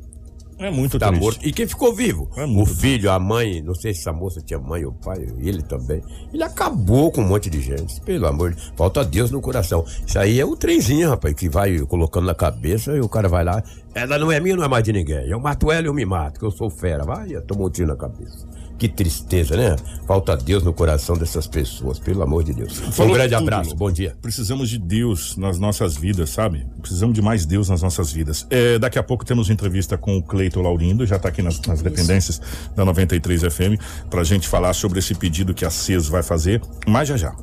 é 0.59 0.71
muito 0.71 0.99
tá 0.99 1.09
triste. 1.09 1.23
morto. 1.23 1.47
E 1.47 1.53
quem 1.53 1.67
ficou 1.67 1.95
vivo? 1.95 2.29
É 2.37 2.45
o 2.45 2.67
filho, 2.67 3.11
a 3.11 3.19
mãe, 3.19 3.63
não 3.63 3.75
sei 3.75 3.93
se 3.93 4.01
essa 4.01 4.13
moça 4.13 4.41
tinha 4.41 4.59
mãe 4.59 4.85
ou 4.85 4.93
pai, 4.93 5.27
ele 5.39 5.63
também. 5.63 6.03
Ele 6.33 6.43
acabou 6.43 7.11
com 7.11 7.21
um 7.21 7.29
monte 7.29 7.51
de 7.51 7.61
gente. 7.61 8.01
Pelo 8.03 8.27
amor 8.27 8.55
de 8.55 8.73
Falta 8.77 9.05
Deus 9.05 9.31
no 9.31 9.41
coração. 9.41 9.85
Isso 10.07 10.19
aí 10.19 10.41
é 10.41 10.45
o 10.45 10.57
trenzinho, 10.57 11.11
rapaz, 11.11 11.35
que 11.35 11.49
vai 11.49 11.79
colocando 11.81 12.27
na 12.27 12.35
cabeça 12.35 12.93
e 12.97 13.01
o 13.01 13.09
cara 13.09 13.29
vai 13.29 13.45
lá. 13.45 13.63
Ela 13.95 14.19
não 14.19 14.31
é 14.31 14.41
minha, 14.41 14.57
não 14.57 14.65
é 14.65 14.69
mais 14.69 14.85
de 14.85 14.93
ninguém. 14.93 15.29
Eu 15.29 15.39
mato 15.41 15.71
ela 15.71 15.83
e 15.83 15.87
eu 15.87 15.95
me 15.95 16.05
mato, 16.05 16.39
que 16.39 16.47
eu 16.47 16.51
sou 16.51 16.71
fera. 16.71 17.05
Vai, 17.05 17.35
eu 17.35 17.43
tomo 17.43 17.67
um 17.67 17.71
tiro 17.71 17.89
na 17.89 17.97
cabeça. 17.97 18.47
Que 18.79 18.89
tristeza, 18.89 19.57
né? 19.57 19.77
Falta 20.07 20.37
Deus 20.37 20.63
no 20.63 20.73
coração 20.73 21.17
dessas 21.17 21.47
pessoas, 21.47 21.99
pelo 21.99 22.23
amor 22.23 22.43
de 22.43 22.53
Deus. 22.53 22.79
Falou 22.79 23.13
um 23.13 23.15
grande 23.15 23.35
tudo. 23.35 23.43
abraço, 23.43 23.75
bom 23.77 23.91
dia. 23.91 24.17
Precisamos 24.21 24.69
de 24.69 24.79
Deus 24.79 25.37
nas 25.37 25.59
nossas 25.59 25.97
vidas, 25.97 26.31
sabe? 26.31 26.67
Precisamos 26.81 27.15
de 27.15 27.23
mais 27.23 27.47
Deus 27.47 27.69
nas 27.69 27.83
nossas 27.83 28.13
vidas. 28.13 28.47
É, 28.51 28.79
daqui 28.79 28.99
a 28.99 29.03
pouco 29.03 29.25
temos 29.25 29.49
uma 29.49 29.55
entrevista 29.55 29.97
com 29.97 30.19
o 30.19 30.23
Cleito 30.23 30.61
Laurindo, 30.61 31.07
já 31.07 31.17
está 31.17 31.29
aqui 31.29 31.41
nas, 31.41 31.61
nas 31.61 31.83
dependências 31.83 32.41
da 32.75 32.85
93 32.85 33.43
FM, 33.43 33.81
para 34.11 34.21
a 34.21 34.25
gente 34.25 34.49
falar 34.49 34.75
sobre 34.75 34.99
esse 34.99 35.15
pedido 35.15 35.55
que 35.55 35.65
a 35.65 35.71
CES 35.71 36.09
vai 36.09 36.23
fazer, 36.23 36.61
mas 36.87 37.09
já 37.09 37.17
já. 37.17 37.35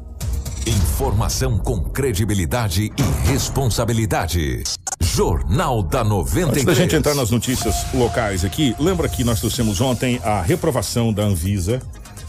Informação 0.65 1.58
com 1.58 1.82
credibilidade 1.82 2.91
e 2.95 3.30
responsabilidade. 3.30 4.63
Jornal 5.02 5.82
da 5.82 6.04
93. 6.04 6.50
Antes 6.50 6.65
da 6.65 6.74
gente 6.74 6.95
entrar 6.95 7.15
nas 7.15 7.32
notícias 7.32 7.91
locais 7.93 8.45
aqui, 8.45 8.76
lembra 8.80 9.10
que 9.10 9.24
nós 9.24 9.39
trouxemos 9.39 9.82
ontem 9.82 10.19
a 10.24 10.39
reprovação 10.41 11.12
da 11.12 11.24
Anvisa 11.24 11.82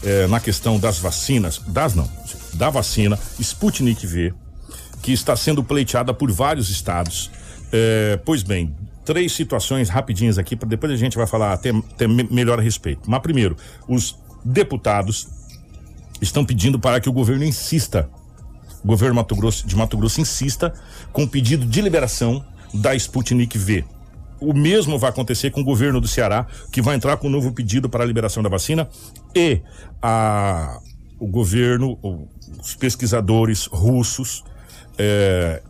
eh, 0.03 0.25
na 0.27 0.39
questão 0.39 0.79
das 0.79 0.97
vacinas, 0.97 1.59
das 1.67 1.93
não, 1.93 2.09
da 2.55 2.71
vacina 2.71 3.19
Sputnik 3.39 4.07
V, 4.07 4.33
que 5.03 5.13
está 5.13 5.35
sendo 5.35 5.63
pleiteada 5.63 6.11
por 6.11 6.31
vários 6.31 6.71
estados. 6.71 7.29
Eh, 7.71 8.19
pois 8.25 8.41
bem, 8.41 8.75
três 9.05 9.31
situações 9.33 9.89
rapidinhas 9.89 10.39
aqui, 10.39 10.55
para 10.55 10.67
depois 10.67 10.91
a 10.91 10.97
gente 10.97 11.15
vai 11.15 11.27
falar 11.27 11.53
até, 11.53 11.69
até 11.69 12.07
melhor 12.07 12.57
a 12.57 12.63
respeito. 12.63 13.01
Mas 13.05 13.21
primeiro, 13.21 13.55
os 13.87 14.17
deputados 14.43 15.27
estão 16.19 16.43
pedindo 16.43 16.79
para 16.79 16.99
que 16.99 17.07
o 17.07 17.13
governo 17.13 17.43
insista 17.43 18.09
o 18.83 18.87
governo 18.87 19.15
Mato 19.15 19.35
Grosso, 19.35 19.65
de 19.65 19.75
Mato 19.75 19.97
Grosso 19.97 20.19
insista 20.19 20.73
com 21.11 21.23
o 21.23 21.27
pedido 21.27 21.65
de 21.65 21.81
liberação 21.81 22.43
da 22.73 22.95
Sputnik 22.95 23.57
V. 23.57 23.85
O 24.39 24.53
mesmo 24.53 24.99
vai 24.99 25.09
acontecer 25.09 25.51
com 25.51 25.61
o 25.61 25.63
governo 25.63 26.01
do 26.01 26.07
Ceará, 26.07 26.45
que 26.71 26.81
vai 26.81 26.95
entrar 26.95 27.15
com 27.17 27.27
um 27.27 27.31
novo 27.31 27.53
pedido 27.53 27.87
para 27.87 28.03
a 28.03 28.07
liberação 28.07 28.43
da 28.43 28.49
vacina, 28.49 28.89
e 29.33 29.61
a, 30.01 30.79
o 31.17 31.27
governo, 31.27 31.97
os 32.61 32.75
pesquisadores 32.75 33.67
russos, 33.67 34.43
é, 34.97 35.61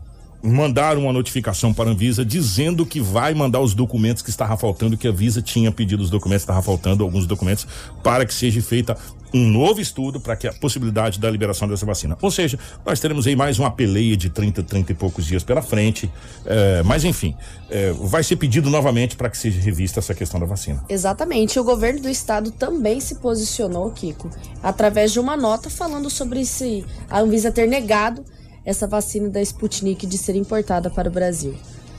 mandaram 0.43 1.03
uma 1.03 1.13
notificação 1.13 1.73
para 1.73 1.89
a 1.89 1.93
Anvisa 1.93 2.25
dizendo 2.25 2.85
que 2.85 2.99
vai 2.99 3.33
mandar 3.33 3.61
os 3.61 3.73
documentos 3.73 4.21
que 4.21 4.29
estava 4.29 4.57
faltando, 4.57 4.97
que 4.97 5.07
a 5.07 5.11
Anvisa 5.11 5.41
tinha 5.41 5.71
pedido 5.71 6.03
os 6.03 6.09
documentos, 6.09 6.43
estava 6.43 6.61
faltando 6.61 7.01
alguns 7.01 7.25
documentos 7.25 7.65
para 8.03 8.25
que 8.25 8.33
seja 8.33 8.61
feita 8.61 8.97
um 9.33 9.49
novo 9.49 9.81
estudo 9.81 10.19
para 10.19 10.35
que 10.35 10.47
a 10.47 10.53
possibilidade 10.53 11.19
da 11.19 11.29
liberação 11.31 11.67
dessa 11.67 11.85
vacina. 11.85 12.15
Ou 12.21 12.29
seja, 12.29 12.59
nós 12.85 12.99
teremos 12.99 13.25
aí 13.25 13.35
mais 13.35 13.57
uma 13.57 13.71
peleia 13.71 14.15
de 14.15 14.29
30, 14.29 14.61
30 14.61 14.91
e 14.91 14.95
poucos 14.95 15.25
dias 15.25 15.43
pela 15.43 15.61
frente. 15.61 16.11
É, 16.45 16.83
mas 16.83 17.03
enfim, 17.03 17.35
é, 17.69 17.91
vai 17.93 18.21
ser 18.21 18.35
pedido 18.35 18.69
novamente 18.69 19.15
para 19.15 19.29
que 19.29 19.37
seja 19.37 19.59
revista 19.59 19.99
essa 19.99 20.13
questão 20.13 20.39
da 20.39 20.45
vacina. 20.45 20.83
Exatamente. 20.87 21.59
O 21.59 21.63
governo 21.63 22.01
do 22.01 22.09
estado 22.09 22.51
também 22.51 22.99
se 22.99 23.15
posicionou, 23.15 23.89
Kiko, 23.91 24.29
através 24.61 25.11
de 25.11 25.19
uma 25.19 25.35
nota 25.35 25.69
falando 25.69 26.09
sobre 26.09 26.45
se 26.45 26.85
a 27.09 27.21
Anvisa 27.21 27.51
ter 27.51 27.67
negado 27.67 28.23
essa 28.65 28.87
vacina 28.87 29.29
da 29.29 29.41
Sputnik 29.41 30.05
de 30.05 30.17
ser 30.17 30.35
importada 30.35 30.89
para 30.89 31.09
o 31.09 31.11
Brasil. 31.11 31.55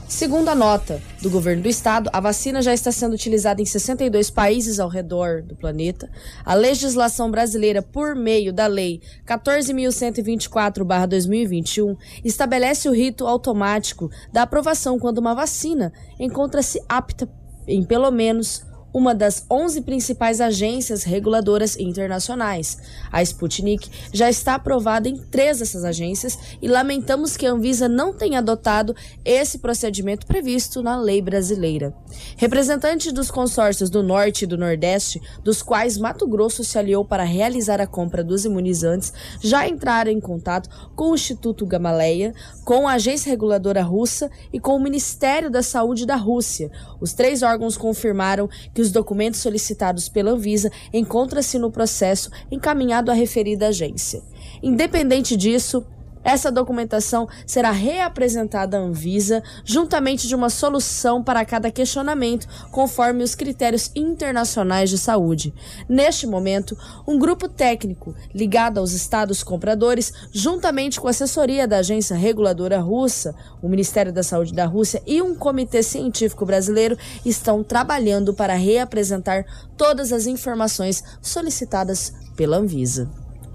Segundo 0.07 0.49
a 0.49 0.55
nota 0.55 1.01
do 1.19 1.31
governo 1.31 1.63
do 1.63 1.67
estado, 1.67 2.11
a 2.13 2.19
vacina 2.19 2.61
já 2.61 2.71
está 2.73 2.91
sendo 2.91 3.13
utilizada 3.13 3.59
em 3.59 3.65
62 3.65 4.29
países 4.29 4.79
ao 4.79 4.87
redor 4.87 5.41
do 5.41 5.55
planeta. 5.55 6.07
A 6.45 6.53
legislação 6.53 7.31
brasileira, 7.31 7.81
por 7.81 8.15
meio 8.15 8.53
da 8.53 8.67
Lei 8.67 9.01
14.124-2021, 9.27 11.97
estabelece 12.23 12.87
o 12.87 12.93
rito 12.93 13.25
automático 13.25 14.11
da 14.31 14.43
aprovação 14.43 14.99
quando 14.99 15.17
uma 15.17 15.33
vacina 15.33 15.91
encontra-se 16.19 16.79
apta 16.87 17.27
em 17.67 17.83
pelo 17.83 18.11
menos 18.11 18.63
uma 18.95 19.13
das 19.13 19.45
11 19.51 19.81
principais 19.81 20.39
agências 20.39 21.03
reguladoras 21.03 21.77
internacionais. 21.77 22.77
A 23.11 23.21
Sputnik 23.21 23.89
já 24.13 24.29
está 24.29 24.55
aprovada 24.55 25.09
em 25.09 25.17
três 25.17 25.59
dessas 25.59 25.83
agências 25.83 26.39
e 26.61 26.67
lamentamos 26.69 27.35
que 27.35 27.45
a 27.45 27.51
Anvisa 27.51 27.89
não 27.89 28.13
tenha 28.13 28.39
adotado 28.39 28.95
esse 29.25 29.57
procedimento 29.57 30.25
previsto 30.25 30.81
na 30.81 30.97
lei 30.97 31.21
brasileira. 31.21 31.93
Representantes 32.37 33.11
dos 33.11 33.29
consórcios 33.29 33.89
do 33.89 34.01
Norte 34.01 34.45
e 34.45 34.47
do 34.47 34.57
Nordeste, 34.57 35.21
dos 35.43 35.61
quais 35.61 35.97
Mato 35.97 36.25
Grosso 36.25 36.63
se 36.63 36.79
aliou 36.79 37.03
para 37.03 37.25
realizar 37.25 37.81
a 37.81 37.87
compra 37.87 38.23
dos 38.23 38.45
imunizantes, 38.45 39.11
já 39.41 39.67
entraram 39.67 40.09
em 40.09 40.21
contato 40.21 40.69
com 40.95 41.11
o 41.11 41.15
Instituto 41.15 41.65
Gamaleia, 41.65 42.33
com 42.63 42.87
a 42.87 42.93
agência 42.93 43.29
reguladora 43.29 43.83
russa 43.83 44.31
e 44.53 44.59
com 44.59 44.73
o 44.77 44.81
Ministério 44.81 45.51
da 45.51 45.61
Saúde 45.61 46.05
da 46.05 46.15
Rússia. 46.15 46.71
Os 47.01 47.11
três 47.11 47.43
órgãos 47.43 47.75
confirmaram 47.75 48.47
que 48.73 48.84
os 48.85 48.91
documentos 48.91 49.41
solicitados 49.41 50.07
pela 50.07 50.31
Anvisa 50.31 50.71
encontram-se 50.93 51.59
no 51.59 51.71
processo 51.71 52.29
encaminhado 52.49 53.11
à 53.11 53.13
referida 53.13 53.67
agência. 53.67 54.21
Independente 54.63 55.35
disso, 55.35 55.85
essa 56.25 56.51
documentação 56.51 57.29
será 57.45 57.69
reapresentada 57.69 58.77
à 58.77 58.79
Anvisa, 58.81 59.43
juntamente 59.63 60.27
de 60.27 60.33
uma 60.33 60.49
solução 60.49 61.23
para 61.23 61.45
cada 61.45 61.69
questionamento, 61.69 62.47
conforme 62.71 63.23
os 63.23 63.35
critérios 63.35 63.91
internacionais 63.95 64.89
de 64.89 64.97
saúde. 64.97 65.53
Neste 65.87 66.25
momento, 66.25 66.75
um 67.07 67.19
grupo 67.19 67.47
técnico 67.47 68.15
ligado 68.33 68.79
aos 68.79 68.91
estados 68.91 69.43
compradores, 69.43 70.11
juntamente 70.31 70.99
com 70.99 71.05
a 71.07 71.11
assessoria 71.11 71.67
da 71.67 71.77
agência 71.77 72.17
reguladora 72.17 72.79
russa, 72.79 73.35
o 73.61 73.69
Ministério 73.69 74.11
da 74.11 74.23
Saúde 74.23 74.51
da 74.51 74.65
Rússia 74.65 75.03
e 75.05 75.21
um 75.21 75.35
comitê 75.35 75.83
científico 75.83 76.43
brasileiro, 76.43 76.97
estão 77.23 77.63
trabalhando 77.63 78.33
para 78.33 78.55
reapresentar 78.55 79.45
todas 79.77 80.11
as 80.11 80.25
informações 80.25 81.03
solicitadas 81.21 82.11
pela 82.35 82.57
Anvisa. 82.57 83.07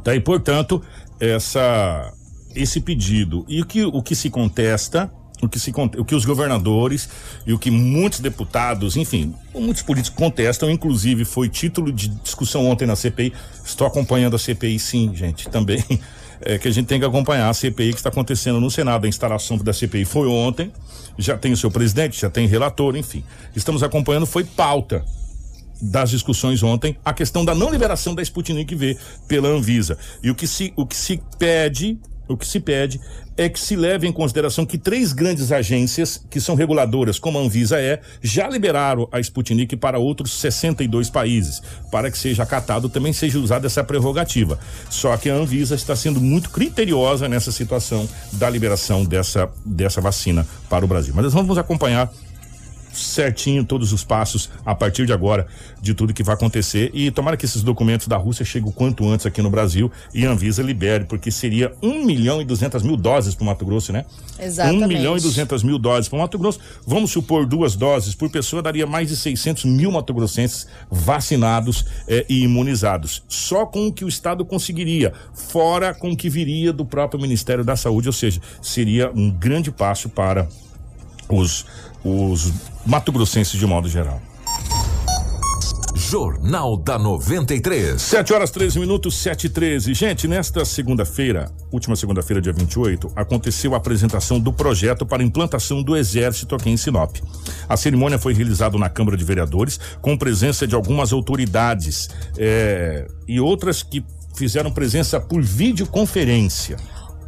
Daí, 0.05 0.21
portanto, 0.21 0.81
essa 1.19 2.13
esse 2.55 2.81
pedido 2.81 3.45
e 3.49 3.61
o 3.61 3.67
que, 3.67 3.85
o 3.85 4.03
que 4.03 4.15
se 4.15 4.31
contesta, 4.31 5.11
o 5.43 5.49
que, 5.49 5.59
se, 5.59 5.73
o 5.99 6.05
que 6.05 6.15
os 6.15 6.25
governadores 6.25 7.09
e 7.47 7.53
o 7.53 7.59
que 7.59 7.71
muitos 7.71 8.21
deputados, 8.21 8.97
enfim, 8.97 9.35
muitos 9.55 9.83
políticos 9.83 10.17
contestam, 10.19 10.71
inclusive 10.71 11.25
foi 11.25 11.49
título 11.49 11.91
de 11.91 12.09
discussão 12.09 12.67
ontem 12.67 12.87
na 12.87 12.95
CPI. 12.95 13.33
Estou 13.65 13.87
acompanhando 13.87 14.37
a 14.37 14.39
CPI, 14.39 14.79
sim, 14.79 15.15
gente, 15.15 15.49
também. 15.49 15.83
É 16.43 16.57
que 16.57 16.67
a 16.67 16.71
gente 16.71 16.87
tem 16.87 16.99
que 16.99 17.05
acompanhar 17.05 17.51
a 17.51 17.53
CPI 17.53 17.93
que 17.93 17.99
está 17.99 18.09
acontecendo 18.09 18.59
no 18.59 18.71
Senado. 18.71 19.05
A 19.05 19.09
instalação 19.11 19.59
da 19.59 19.75
CPI 19.75 20.07
foi 20.07 20.27
ontem, 20.27 20.73
já 21.19 21.37
tem 21.37 21.53
o 21.53 21.57
seu 21.57 21.71
presidente, 21.71 22.19
já 22.19 22.31
tem 22.31 22.47
relator, 22.47 22.97
enfim. 22.97 23.23
Estamos 23.55 23.83
acompanhando, 23.83 24.25
foi 24.25 24.43
pauta 24.43 25.05
das 25.83 26.09
discussões 26.09 26.63
ontem 26.63 26.97
a 27.05 27.13
questão 27.13 27.45
da 27.45 27.55
não 27.55 27.71
liberação 27.71 28.15
da 28.15 28.23
Sputnik 28.23 28.75
V 28.75 28.97
pela 29.29 29.49
Anvisa. 29.49 29.99
E 30.23 30.31
o 30.31 30.35
que 30.35 30.47
se, 30.47 30.73
o 30.77 30.87
que 30.87 30.97
se 30.97 31.21
pede 31.39 31.99
o 32.33 32.37
que 32.37 32.47
se 32.47 32.61
pede 32.61 33.01
é 33.37 33.49
que 33.49 33.59
se 33.59 33.75
leve 33.75 34.07
em 34.07 34.13
consideração 34.13 34.67
que 34.67 34.77
três 34.77 35.13
grandes 35.13 35.51
agências, 35.51 36.23
que 36.31 36.41
são 36.41 36.55
reguladoras, 36.55 37.19
como 37.19 37.39
a 37.39 37.43
Anvisa 37.43 37.81
é, 37.81 38.01
já 38.23 38.49
liberaram 38.49 39.09
a 39.11 39.19
Sputnik 39.19 39.77
para 39.77 39.99
outros 39.99 40.33
62 40.41 41.09
países, 41.09 41.63
para 41.91 42.11
que 42.11 42.19
seja 42.19 42.43
acatado 42.43 42.89
também 42.89 43.13
seja 43.13 43.39
usada 43.39 43.67
essa 43.67 43.83
prerrogativa. 43.83 44.59
Só 44.91 45.17
que 45.17 45.31
a 45.31 45.35
Anvisa 45.35 45.75
está 45.75 45.97
sendo 45.97 46.21
muito 46.21 46.51
criteriosa 46.51 47.29
nessa 47.29 47.51
situação 47.51 48.09
da 48.33 48.51
liberação 48.51 49.05
dessa, 49.05 49.51
dessa 49.65 50.01
vacina 50.01 50.47
para 50.69 50.85
o 50.85 50.89
Brasil. 50.89 51.15
Mas 51.15 51.25
nós 51.25 51.35
vamos 51.35 51.57
acompanhar 51.57 52.13
certinho 52.93 53.65
todos 53.65 53.93
os 53.93 54.05
passos 54.05 54.51
a 54.65 54.75
partir 54.75 55.07
de 55.07 55.13
agora 55.13 55.47
de 55.81 55.95
tudo 55.95 56.13
que 56.13 56.23
vai 56.23 56.35
acontecer 56.35 56.91
e 56.93 57.11
tomara 57.11 57.37
que 57.37 57.45
esses 57.45 57.63
documentos 57.63 58.07
da 58.07 58.17
Rússia 58.17 58.45
cheguem 58.45 58.69
o 58.69 58.73
quanto 58.73 59.09
antes 59.09 59.27
aqui 59.27 59.41
no 59.41 59.51
Brasil 59.51 59.91
e 60.15 60.27
a 60.27 60.31
Anvisa 60.31 60.63
libere, 60.63 61.05
porque 61.05 61.31
seria 61.31 61.73
um 61.83 62.05
milhão 62.05 62.41
e 62.41 62.45
duzentas 62.45 62.83
mil 62.83 62.97
doses 62.97 63.35
para 63.35 63.43
o 63.43 63.47
Mato 63.47 63.65
Grosso, 63.65 63.93
né? 63.93 64.05
Exatamente. 64.39 64.85
Um 64.85 64.89
milhão 64.89 65.17
e 65.17 65.21
duzentas 65.21 65.63
mil 65.63 65.79
doses 65.79 66.09
para 66.09 66.17
o 66.17 66.21
Mato 66.21 66.39
Grosso. 66.39 66.61
Vamos 66.87 67.11
supor 67.11 67.47
duas 67.47 67.77
doses 67.77 68.15
por 68.15 68.31
pessoa, 68.31 68.63
daria 68.63 68.87
mais 68.87 69.09
de 69.09 69.17
600 69.17 69.65
mil 69.65 69.91
matogrossenses 69.91 70.67
vacinados 70.91 71.85
eh, 72.09 72.25
e 72.29 72.43
imunizados. 72.43 73.23
Só 73.29 73.67
com 73.67 73.87
o 73.87 73.93
que 73.93 74.05
o 74.05 74.09
Estado 74.09 74.45
conseguiria, 74.45 75.13
fora 75.35 75.95
com 75.95 76.11
o 76.11 76.17
que 76.17 76.29
viria 76.29 76.73
do 76.73 76.85
próprio 76.85 77.21
Ministério 77.21 77.65
da 77.65 77.77
Saúde, 77.77 78.09
ou 78.09 78.13
seja, 78.13 78.41
seria 78.63 79.11
um 79.15 79.31
grande 79.31 79.71
passo 79.71 80.09
para 80.09 80.49
os 81.33 81.67
os 82.05 82.53
mato-grossenses 82.87 83.59
de 83.59 83.67
modo 83.67 83.89
geral. 83.89 84.21
Jornal 85.95 86.77
da 86.77 86.99
93. 86.99 88.01
7 88.01 88.33
horas 88.33 88.51
13 88.51 88.81
minutos, 88.81 89.15
7 89.17 89.47
e 89.47 89.51
13. 89.51 89.95
Gente, 89.95 90.27
nesta 90.27 90.65
segunda-feira, 90.65 91.53
última 91.71 91.95
segunda-feira, 91.95 92.41
dia 92.41 92.53
28, 92.53 93.13
aconteceu 93.15 93.75
a 93.75 93.77
apresentação 93.77 94.41
do 94.41 94.53
projeto 94.53 95.05
para 95.05 95.23
implantação 95.23 95.83
do 95.83 95.97
Exército 95.97 96.55
aqui 96.55 96.71
em 96.71 96.77
Sinop. 96.77 97.17
A 97.69 97.77
cerimônia 97.77 98.19
foi 98.19 98.33
realizada 98.33 98.77
na 98.79 98.89
Câmara 98.89 99.17
de 99.17 99.25
Vereadores, 99.25 99.79
com 100.01 100.17
presença 100.17 100.67
de 100.67 100.75
algumas 100.75 101.13
autoridades 101.13 102.09
é, 102.37 103.07
e 103.29 103.39
outras 103.39 103.83
que 103.83 104.05
fizeram 104.35 104.73
presença 104.73 105.21
por 105.21 105.43
videoconferência. 105.43 106.77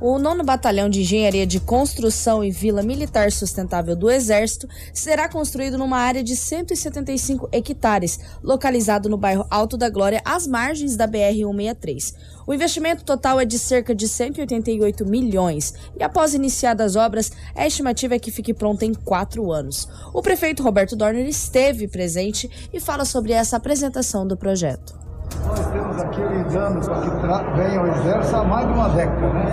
O 0.04 0.18
nono 0.18 0.42
Batalhão 0.42 0.90
de 0.90 1.02
Engenharia 1.02 1.46
de 1.46 1.60
Construção 1.60 2.42
e 2.42 2.50
Vila 2.50 2.82
Militar 2.82 3.30
Sustentável 3.30 3.94
do 3.94 4.10
Exército 4.10 4.68
será 4.92 5.28
construído 5.28 5.78
numa 5.78 5.96
área 5.96 6.24
de 6.24 6.34
175 6.34 7.48
hectares, 7.52 8.18
localizado 8.42 9.08
no 9.08 9.16
bairro 9.16 9.46
Alto 9.48 9.76
da 9.76 9.88
Glória, 9.88 10.20
às 10.24 10.44
margens 10.44 10.96
da 10.96 11.06
BR-163. 11.06 12.16
O 12.44 12.52
investimento 12.52 13.04
total 13.04 13.38
é 13.38 13.44
de 13.44 13.60
cerca 13.60 13.94
de 13.94 14.08
188 14.08 15.06
milhões 15.06 15.72
e, 15.96 16.02
após 16.02 16.34
iniciadas 16.34 16.96
as 16.96 16.96
obras, 16.96 17.30
a 17.54 17.64
estimativa 17.64 18.16
é 18.16 18.18
que 18.18 18.32
fique 18.32 18.52
pronta 18.52 18.84
em 18.84 18.94
quatro 18.94 19.52
anos. 19.52 19.88
O 20.12 20.20
prefeito 20.20 20.64
Roberto 20.64 20.96
Dorner 20.96 21.28
esteve 21.28 21.86
presente 21.86 22.50
e 22.72 22.80
fala 22.80 23.04
sobre 23.04 23.32
essa 23.32 23.56
apresentação 23.56 24.26
do 24.26 24.36
projeto. 24.36 25.01
Nós 25.46 25.66
temos 25.66 26.00
aqui 26.00 26.20
lidando 26.20 26.80
para 26.86 27.38
que 27.40 27.56
venha 27.56 27.80
ao 27.80 27.86
exército 27.88 28.36
há 28.36 28.44
mais 28.44 28.66
de 28.66 28.72
uma 28.72 28.88
década, 28.90 29.28
né? 29.28 29.46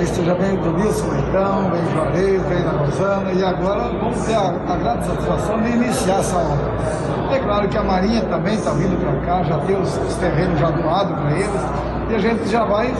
Isso 0.00 0.24
já 0.24 0.34
veio 0.34 0.56
do 0.58 0.72
Nilson 0.74 1.08
Leitão, 1.08 1.70
veio 1.70 1.82
do 1.82 1.92
Juarez, 1.92 2.42
veio 2.42 2.64
da 2.64 2.70
Rosana 2.70 3.32
e 3.32 3.44
agora 3.44 3.88
vamos 3.88 4.24
ter 4.24 4.34
a, 4.34 4.48
a 4.68 4.76
grande 4.76 5.06
satisfação 5.06 5.60
de 5.60 5.70
iniciar 5.70 6.20
essa 6.20 6.36
obra. 6.36 7.34
É 7.34 7.38
claro 7.40 7.68
que 7.68 7.76
a 7.76 7.82
Marinha 7.82 8.22
também 8.22 8.54
está 8.54 8.70
vindo 8.72 8.98
para 9.00 9.26
cá, 9.26 9.42
já 9.42 9.58
tem 9.58 9.76
os, 9.76 9.98
os 9.98 10.14
terrenos 10.16 10.58
já 10.60 10.70
doados 10.70 11.18
para 11.18 11.32
eles 11.32 11.62
e 12.10 12.14
a 12.14 12.18
gente 12.18 12.48
já 12.48 12.64
vai 12.64 12.94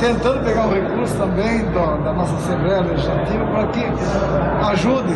tentando 0.00 0.42
pegar 0.44 0.66
um 0.66 0.72
recurso 0.72 1.16
também 1.16 1.64
do, 1.66 2.02
da 2.02 2.12
nossa 2.12 2.34
Assembleia 2.34 2.80
Legislativa 2.80 3.46
para 3.46 3.66
que 3.68 3.84
ajude 4.70 5.14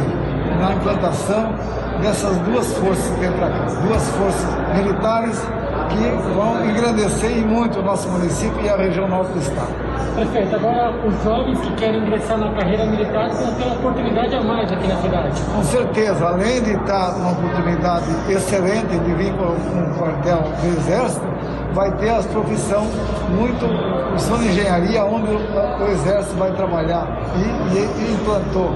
na 0.60 0.74
implantação 0.74 1.52
dessas 2.00 2.36
duas 2.38 2.72
forças 2.74 3.08
que 3.14 3.20
vêm 3.20 3.32
para 3.32 3.48
cá, 3.48 3.64
duas 3.86 4.08
forças 4.10 4.46
militares 4.76 5.42
que 5.88 6.32
vão 6.34 6.64
engrandecer 6.68 7.46
muito 7.46 7.80
o 7.80 7.82
nosso 7.82 8.08
município 8.08 8.60
e 8.62 8.68
a 8.68 8.76
região 8.76 9.08
norte 9.08 9.32
do 9.32 9.38
estado. 9.38 9.72
Prefeito, 10.14 10.56
agora 10.56 10.92
os 11.06 11.22
jovens 11.22 11.60
que 11.60 11.72
querem 11.74 12.00
ingressar 12.00 12.38
na 12.38 12.50
carreira 12.52 12.86
militar 12.86 13.28
vão 13.30 13.54
ter 13.54 13.64
uma 13.64 13.74
oportunidade 13.74 14.34
a 14.34 14.40
mais 14.42 14.72
aqui 14.72 14.88
na 14.88 14.96
cidade. 14.96 15.42
Com 15.54 15.62
certeza, 15.62 16.26
além 16.26 16.62
de 16.62 16.72
estar 16.72 17.14
uma 17.16 17.32
oportunidade 17.32 18.06
excelente 18.28 18.98
de 18.98 19.14
vir 19.14 19.32
para 19.34 19.48
um 19.48 19.94
quartel 19.96 20.42
do 20.60 20.66
Exército, 20.66 21.26
vai 21.72 21.92
ter 21.98 22.10
as 22.10 22.26
profissão 22.26 22.84
muito, 23.30 23.64
profissão 24.08 24.38
de 24.38 24.48
engenharia, 24.48 25.04
onde 25.04 25.30
o, 25.30 25.84
o 25.84 25.88
Exército 25.92 26.36
vai 26.36 26.50
trabalhar. 26.52 27.06
E, 27.36 27.76
e, 27.76 27.80
e 27.80 28.14
implantou 28.14 28.70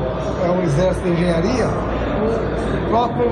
é, 0.45 0.51
o 0.51 0.63
Exército 0.63 1.07
de 1.07 1.13
Engenharia, 1.13 1.67
o 2.23 2.89
próprio 2.89 3.31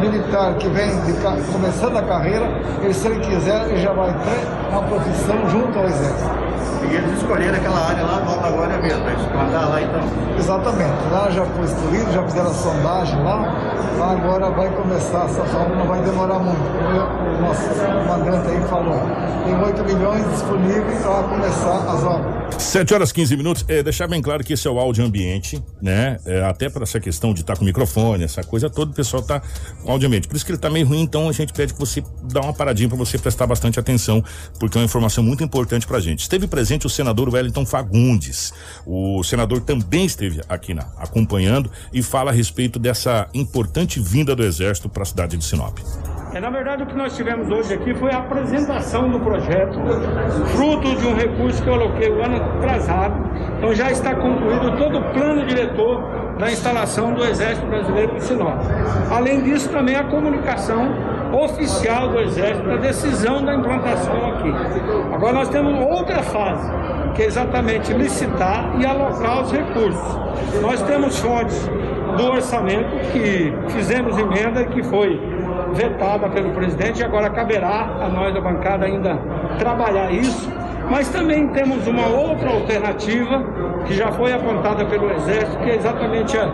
militar 0.00 0.54
que 0.54 0.68
vem 0.68 0.90
de, 1.02 1.12
começando 1.52 1.96
a 1.96 2.02
carreira, 2.02 2.48
ele, 2.82 2.94
se 2.94 3.06
ele 3.06 3.20
quiser, 3.20 3.68
ele 3.68 3.80
já 3.80 3.92
vai 3.92 4.12
ter 4.12 4.70
uma 4.70 4.82
profissão 4.82 5.48
junto 5.48 5.78
ao 5.78 5.84
Exército. 5.84 6.30
E 6.82 6.94
eles 6.94 7.18
escolheram 7.18 7.56
aquela 7.56 7.88
área 7.88 8.02
lá 8.04 8.20
do 8.20 8.30
Alta 8.30 8.50
Glória 8.50 8.78
mesmo, 8.78 9.02
para 9.02 9.12
explorar 9.12 9.68
lá 9.68 9.82
então? 9.82 10.00
Exatamente. 10.38 11.12
Lá 11.12 11.30
já 11.30 11.44
foi 11.44 11.64
excluído, 11.64 12.12
já 12.12 12.22
fizeram 12.22 12.50
a 12.50 12.54
sondagem 12.54 13.22
lá. 13.22 13.54
Lá 13.98 14.12
agora 14.12 14.50
vai 14.50 14.68
começar, 14.70 15.24
essa 15.26 15.58
obra 15.58 15.76
não 15.76 15.86
vai 15.86 16.00
demorar 16.00 16.38
muito. 16.38 16.58
Como 16.58 17.36
o 17.36 17.40
nosso 17.42 17.68
comandante 17.68 18.50
aí 18.50 18.60
falou. 18.62 19.00
Tem 19.44 19.62
8 19.62 19.84
milhões 19.84 20.30
disponíveis 20.30 21.02
para 21.02 21.22
começar 21.24 21.76
as 21.92 22.04
obras. 22.04 22.29
7 22.58 22.94
horas 22.94 23.12
15 23.12 23.36
minutos. 23.36 23.64
É, 23.68 23.82
deixar 23.82 24.06
bem 24.06 24.22
claro 24.22 24.44
que 24.44 24.52
esse 24.52 24.66
é 24.66 24.70
o 24.70 24.78
áudio 24.78 25.04
ambiente, 25.04 25.62
né? 25.80 26.18
É, 26.24 26.42
até 26.44 26.68
para 26.68 26.82
essa 26.82 27.00
questão 27.00 27.34
de 27.34 27.40
estar 27.40 27.54
tá 27.54 27.58
com 27.58 27.64
microfone, 27.64 28.24
essa 28.24 28.42
coisa 28.42 28.70
toda, 28.70 28.90
o 28.90 28.94
pessoal 28.94 29.22
tá 29.22 29.40
com 29.82 29.90
áudio 29.90 30.06
ambiente. 30.06 30.28
Por 30.28 30.36
isso 30.36 30.44
que 30.44 30.52
ele 30.52 30.58
tá 30.58 30.70
meio 30.70 30.86
ruim, 30.86 31.00
então 31.00 31.28
a 31.28 31.32
gente 31.32 31.52
pede 31.52 31.72
que 31.72 31.80
você 31.80 32.02
dá 32.22 32.40
uma 32.40 32.52
paradinha 32.52 32.88
para 32.88 32.98
você 32.98 33.18
prestar 33.18 33.46
bastante 33.46 33.78
atenção, 33.80 34.22
porque 34.58 34.78
é 34.78 34.80
uma 34.80 34.84
informação 34.84 35.24
muito 35.24 35.42
importante 35.42 35.86
pra 35.86 36.00
gente. 36.00 36.20
Esteve 36.20 36.46
presente 36.46 36.86
o 36.86 36.90
senador 36.90 37.28
Wellington 37.32 37.66
Fagundes. 37.66 38.52
O 38.86 39.22
senador 39.24 39.60
também 39.60 40.04
esteve 40.04 40.40
aqui 40.48 40.74
na, 40.74 40.82
acompanhando 40.96 41.70
e 41.92 42.02
fala 42.02 42.30
a 42.30 42.34
respeito 42.34 42.78
dessa 42.78 43.28
importante 43.34 44.00
vinda 44.00 44.34
do 44.36 44.44
exército 44.44 44.88
para 44.88 45.02
a 45.02 45.06
cidade 45.06 45.36
de 45.36 45.44
Sinop. 45.44 45.78
É, 46.32 46.38
na 46.38 46.48
verdade, 46.48 46.84
o 46.84 46.86
que 46.86 46.96
nós 46.96 47.16
tivemos 47.16 47.50
hoje 47.50 47.74
aqui 47.74 47.92
foi 47.92 48.12
a 48.12 48.18
apresentação 48.18 49.10
do 49.10 49.18
projeto, 49.18 49.80
fruto 50.54 50.94
de 50.94 51.06
um 51.08 51.14
recurso 51.14 51.60
que 51.60 51.68
eu 51.68 51.74
aloquei 51.74 52.08
o 52.08 52.22
ano 52.22 52.36
atrasado. 52.36 53.16
Então 53.58 53.74
já 53.74 53.90
está 53.90 54.14
concluído 54.14 54.76
todo 54.78 54.98
o 54.98 55.02
plano 55.12 55.44
diretor 55.44 56.00
da 56.38 56.50
instalação 56.50 57.14
do 57.14 57.24
Exército 57.24 57.66
Brasileiro 57.66 58.14
em 58.14 58.20
Sinop. 58.20 58.60
Além 59.10 59.42
disso, 59.42 59.68
também 59.70 59.96
a 59.96 60.04
comunicação 60.04 60.94
oficial 61.32 62.10
do 62.10 62.20
Exército 62.20 62.66
da 62.66 62.76
decisão 62.76 63.44
da 63.44 63.56
implantação 63.56 64.30
aqui. 64.30 64.52
Agora 65.12 65.32
nós 65.32 65.48
temos 65.48 65.84
outra 65.84 66.22
fase, 66.22 66.70
que 67.16 67.22
é 67.22 67.26
exatamente 67.26 67.92
licitar 67.92 68.72
e 68.80 68.86
alocar 68.86 69.42
os 69.42 69.50
recursos. 69.50 70.18
Nós 70.62 70.80
temos 70.82 71.18
fontes 71.18 71.68
do 72.16 72.24
orçamento 72.30 72.88
que 73.12 73.52
fizemos 73.70 74.16
emenda 74.16 74.64
que 74.64 74.82
foi 74.84 75.29
vetada 75.72 76.28
pelo 76.28 76.50
presidente 76.52 77.00
e 77.00 77.04
agora 77.04 77.30
caberá 77.30 77.98
a 78.00 78.08
nós 78.08 78.34
da 78.34 78.40
bancada 78.40 78.86
ainda 78.86 79.18
trabalhar 79.58 80.12
isso. 80.12 80.50
Mas 80.90 81.08
também 81.08 81.46
temos 81.48 81.86
uma 81.86 82.06
outra 82.06 82.50
alternativa 82.50 83.44
que 83.86 83.94
já 83.94 84.10
foi 84.10 84.32
apontada 84.32 84.84
pelo 84.84 85.10
Exército, 85.12 85.58
que 85.58 85.70
é 85.70 85.76
exatamente 85.76 86.36
a, 86.36 86.46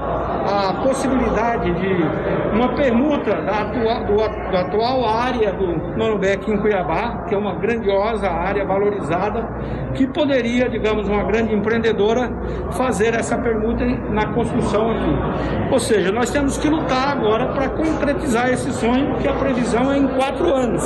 a 0.47 0.73
possibilidade 0.83 1.73
de 1.75 2.57
uma 2.57 2.69
permuta 2.75 3.35
da 3.43 3.65
do, 3.65 4.17
da 4.51 4.61
atual 4.61 5.05
área 5.05 5.53
do 5.53 5.67
Nonobec 5.97 6.51
em 6.51 6.57
Cuiabá, 6.59 7.25
que 7.29 7.35
é 7.35 7.39
uma 7.39 7.55
grandiosa 7.55 8.29
área 8.29 8.65
valorizada, 8.65 9.47
que 9.95 10.07
poderia, 10.07 10.69
digamos, 10.69 11.09
uma 11.09 11.25
grande 11.25 11.55
empreendedora 11.55 12.31
fazer 12.73 13.15
essa 13.15 13.37
permuta 13.39 13.85
na 13.85 14.27
construção 14.33 14.91
aqui. 14.91 15.73
Ou 15.73 15.81
seja, 15.81 16.13
nós 16.13 16.31
temos 16.31 16.57
que 16.59 16.69
lutar 16.69 17.17
agora 17.17 17.49
para 17.49 17.69
concretizar 17.71 18.51
esse 18.51 18.73
sonho, 18.73 19.17
que 19.17 19.29
a 19.29 19.33
previsão 19.33 19.91
é 19.93 19.99
em 19.99 20.07
quatro 20.09 20.53
anos. 20.53 20.85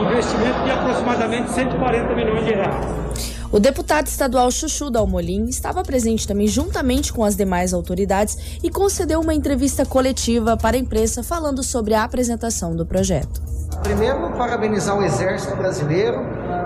Investimento 0.00 0.62
de 0.64 0.70
aproximadamente 0.70 1.50
140 1.50 2.14
milhões 2.14 2.44
de 2.44 2.52
reais. 2.52 3.03
O 3.54 3.60
deputado 3.60 4.08
estadual 4.08 4.50
Chuchu 4.50 4.90
Dalmolin 4.90 5.44
estava 5.44 5.84
presente 5.84 6.26
também 6.26 6.48
juntamente 6.48 7.12
com 7.12 7.22
as 7.22 7.36
demais 7.36 7.72
autoridades 7.72 8.58
e 8.64 8.68
concedeu 8.68 9.20
uma 9.20 9.32
entrevista 9.32 9.86
coletiva 9.86 10.56
para 10.56 10.76
a 10.76 10.80
imprensa 10.80 11.22
falando 11.22 11.62
sobre 11.62 11.94
a 11.94 12.02
apresentação 12.02 12.74
do 12.74 12.84
projeto. 12.84 13.40
Primeiro, 13.80 14.32
parabenizar 14.36 14.98
o 14.98 15.04
Exército 15.04 15.54
Brasileiro 15.54 16.18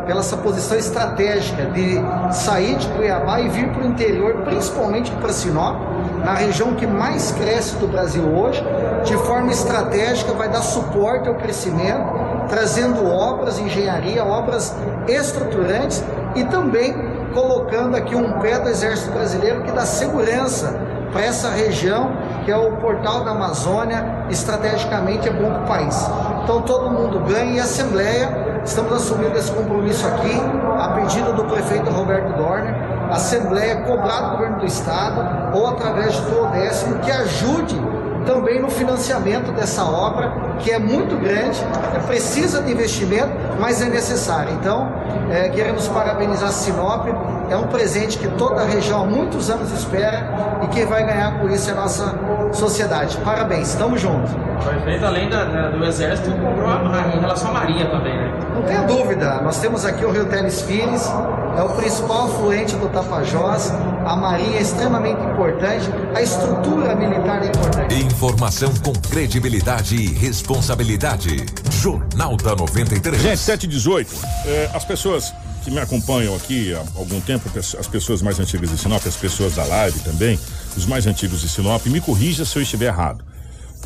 pela 0.07 0.22
sua 0.22 0.38
posição 0.38 0.79
estratégica 0.79 1.66
de 1.66 1.96
sair 2.33 2.79
de 2.79 2.88
Cuiabá 2.88 3.38
e 3.42 3.51
vir 3.51 3.68
para 3.70 3.83
o 3.83 3.87
interior, 3.87 4.44
principalmente 4.44 5.11
para 5.11 5.31
Sinop, 5.31 5.77
na 6.24 6.33
região 6.33 6.74
que 6.74 6.87
mais 6.87 7.33
cresce 7.33 7.77
do 7.77 7.87
Brasil 7.87 8.24
hoje, 8.24 8.64
de 9.05 9.14
forma 9.27 9.53
estratégica, 9.53 10.33
vai 10.33 10.48
dar 10.48 10.62
suporte 10.62 11.29
ao 11.29 11.35
crescimento, 11.35 12.01
trazendo 12.48 13.05
obras, 13.05 13.59
engenharia, 13.59 14.24
obras 14.24 14.74
estruturantes 15.07 16.03
e 16.35 16.45
também 16.45 16.95
colocando 17.35 17.97
aqui 17.97 18.14
um 18.14 18.33
pé 18.41 18.59
do 18.59 18.69
Exército 18.69 19.12
Brasileiro 19.12 19.62
que 19.62 19.73
dá 19.73 19.85
segurança 19.85 20.75
para 21.12 21.23
essa 21.25 21.51
região, 21.51 22.11
que 22.45 22.51
é 22.51 22.57
o 22.57 22.77
portal 22.77 23.25
da 23.25 23.31
Amazônia, 23.31 24.27
estrategicamente 24.29 25.29
é 25.29 25.33
bom 25.33 25.51
para 25.51 25.62
o 25.62 25.67
país. 25.67 26.11
Então 26.45 26.62
todo 26.62 26.91
mundo 26.91 27.21
ganha 27.21 27.57
e 27.57 27.61
a 27.61 27.64
Assembleia, 27.64 28.61
estamos 28.64 28.93
assumindo 28.93 29.37
esse 29.37 29.51
compromisso 29.53 30.07
aqui, 30.07 30.41
a 30.79 30.88
pedido 30.88 31.33
do 31.33 31.45
prefeito 31.45 31.91
Roberto 31.91 32.37
Dorner, 32.37 32.75
a 33.11 33.14
Assembleia 33.14 33.83
cobrar 33.83 34.21
do 34.21 34.31
governo 34.33 34.59
do 34.59 34.67
Estado 34.67 35.57
ou 35.57 35.67
através 35.69 36.19
do 36.21 36.47
décimo 36.53 36.99
que 36.99 37.11
ajude 37.11 37.81
também 38.29 38.61
no 38.61 38.69
financiamento 38.69 39.51
dessa 39.53 39.83
obra, 39.85 40.31
que 40.59 40.71
é 40.71 40.79
muito 40.79 41.17
grande, 41.17 41.59
é, 41.95 41.99
precisa 42.01 42.61
de 42.61 42.71
investimento, 42.71 43.33
mas 43.59 43.81
é 43.81 43.87
necessário. 43.87 44.53
Então, 44.53 44.93
é, 45.31 45.49
queremos 45.49 45.88
parabenizar 45.88 46.51
a 46.51 46.53
Sinop, 46.53 47.07
é 47.49 47.57
um 47.57 47.69
presente 47.69 48.19
que 48.19 48.29
toda 48.29 48.61
a 48.61 48.64
região 48.67 49.03
há 49.03 49.07
muitos 49.07 49.49
anos 49.49 49.73
espera 49.73 50.61
e 50.62 50.67
quem 50.67 50.85
vai 50.85 51.07
ganhar 51.07 51.41
com 51.41 51.49
isso 51.49 51.71
é 51.71 51.73
a 51.73 51.77
nossa 51.77 52.14
sociedade. 52.53 53.17
Parabéns, 53.25 53.71
estamos 53.71 53.99
juntos. 53.99 54.31
Perfeito, 54.62 55.07
além 55.07 55.31
da, 55.31 55.45
da, 55.45 55.71
do 55.71 55.83
Exército, 55.87 56.31
comprou 56.33 56.69
em 57.17 57.21
relação 57.21 57.51
à 57.51 57.55
Marinha 57.55 57.87
também, 57.87 58.14
né? 58.14 58.31
Não 58.55 58.62
tenha 58.62 58.83
dúvida, 58.83 59.41
nós 59.41 59.59
temos 59.59 59.87
aqui 59.87 60.05
o 60.05 60.11
Rio 60.11 60.27
Teles 60.27 60.61
Pires, 60.61 61.11
é 61.59 61.62
o 61.62 61.71
principal 61.71 62.29
afluente 62.29 62.77
do 62.77 62.88
Tapajós, 62.88 63.73
a 64.07 64.14
Marinha 64.14 64.59
é 64.59 64.62
extremamente 64.62 65.21
importante, 65.21 65.90
a 66.14 66.23
estrutura 66.23 66.94
militar 66.94 67.42
é 67.42 67.47
importante. 67.49 67.94
Informação 67.97 68.73
com 68.77 68.92
credibilidade 68.92 69.97
e 69.97 70.07
responsabilidade. 70.14 71.44
Jornal 71.73 72.37
da 72.37 72.55
93. 72.55 73.21
Gente, 73.21 73.38
718. 73.38 74.14
É, 74.47 74.71
as 74.73 74.85
pessoas 74.85 75.35
que 75.64 75.71
me 75.73 75.81
acompanham 75.81 76.37
aqui 76.37 76.73
há 76.73 76.79
algum 76.97 77.21
tempo, 77.21 77.51
as 77.59 77.88
pessoas 77.88 78.23
mais 78.23 78.38
antigas 78.38 78.71
de 78.71 78.79
Sinop, 78.79 79.05
as 79.05 79.16
pessoas 79.16 79.57
da 79.57 79.64
live 79.64 79.99
também, 80.01 80.38
os 80.77 80.87
mais 80.87 81.09
antigos 81.09 81.40
de 81.40 81.49
Sinop, 81.49 81.85
me 81.87 82.01
corrija 82.01 82.44
se 82.44 82.57
eu 82.57 82.62
estiver 82.62 82.87
errado. 82.87 83.25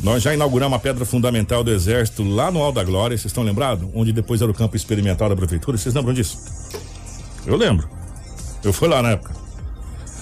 Nós 0.03 0.21
já 0.21 0.31
inauguramos 0.31 0.75
a 0.75 0.79
pedra 0.79 1.05
fundamental 1.05 1.63
do 1.63 1.71
Exército 1.71 2.23
lá 2.23 2.51
no 2.51 2.61
Alto 2.61 2.75
da 2.75 2.83
Glória, 2.83 3.17
vocês 3.17 3.31
estão 3.31 3.43
lembrados? 3.43 3.89
Onde 3.95 4.13
depois 4.13 4.43
era 4.43 4.51
o 4.51 4.53
campo 4.53 4.75
experimental 4.75 5.27
da 5.27 5.35
Prefeitura, 5.35 5.75
vocês 5.75 5.95
lembram 5.95 6.13
disso? 6.13 6.37
Eu 7.45 7.55
lembro. 7.55 7.87
Eu 8.63 8.71
fui 8.71 8.87
lá 8.87 9.01
na 9.01 9.11
época. 9.11 9.35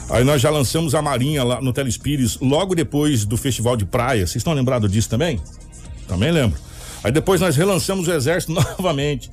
Aí 0.10 0.24
nós 0.24 0.42
já 0.42 0.50
lançamos 0.50 0.94
a 0.94 1.02
Marinha 1.02 1.44
lá 1.44 1.62
no 1.62 1.72
Telespires 1.72 2.38
logo 2.42 2.76
depois 2.76 3.24
do 3.24 3.38
Festival 3.38 3.78
de 3.78 3.86
Praia. 3.86 4.28
Vocês 4.28 4.38
estão 4.38 4.54
lembrados 4.54 4.92
disso 4.92 5.10
também? 5.10 5.40
Também 6.08 6.32
lembro. 6.32 6.60
Aí 7.04 7.12
depois 7.12 7.40
nós 7.40 7.56
relançamos 7.56 8.08
o 8.08 8.12
Exército 8.12 8.54
novamente, 8.78 9.32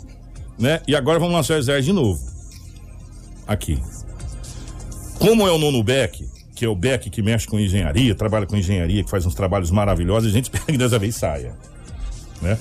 né? 0.59 0.81
E 0.87 0.95
agora 0.95 1.19
vamos 1.19 1.35
lançar 1.35 1.55
o 1.55 1.59
Exército 1.59 1.87
de 1.87 1.93
novo. 1.93 2.21
Aqui. 3.47 3.83
Como 5.19 5.49
é 5.49 5.51
o 5.51 5.59
nono 5.59 5.83
Beck, 5.83 6.25
que 6.55 6.65
é 6.65 6.69
o 6.69 6.77
Beck 6.77 7.11
que 7.11 7.23
mexe 7.23 7.47
com 7.47 7.59
engenharia, 7.59 8.15
trabalha 8.15 8.47
com 8.47 8.57
engenharia, 8.57 9.03
que 9.03 9.11
faz 9.11 9.27
uns 9.27 9.35
trabalhos 9.35 9.71
maravilhosos, 9.71 10.31
a 10.31 10.33
gente 10.33 10.45
espera 10.55 10.67
que 10.67 10.79
dessa 10.79 10.99
vez 10.99 11.17
saia. 11.17 11.55
Né? 12.41 12.57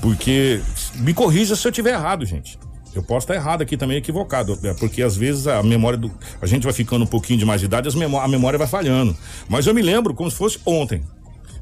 Porque, 0.00 0.62
me 0.94 1.12
corrija 1.12 1.54
se 1.54 1.66
eu 1.66 1.70
estiver 1.70 1.92
errado, 1.92 2.24
gente. 2.24 2.58
Eu 2.94 3.02
posso 3.02 3.24
estar 3.24 3.34
errado 3.34 3.62
aqui 3.62 3.76
também, 3.76 3.98
equivocado, 3.98 4.58
é, 4.62 4.72
porque 4.74 5.02
às 5.02 5.16
vezes 5.16 5.46
a 5.46 5.62
memória 5.62 5.98
do. 5.98 6.10
A 6.40 6.46
gente 6.46 6.64
vai 6.64 6.72
ficando 6.72 7.04
um 7.04 7.06
pouquinho 7.06 7.38
de 7.38 7.44
mais 7.44 7.62
idade, 7.62 7.94
memó 7.96 8.20
a 8.20 8.28
memória 8.28 8.58
vai 8.58 8.66
falhando. 8.66 9.16
Mas 9.48 9.66
eu 9.66 9.74
me 9.74 9.82
lembro 9.82 10.14
como 10.14 10.30
se 10.30 10.36
fosse 10.36 10.58
ontem. 10.64 11.02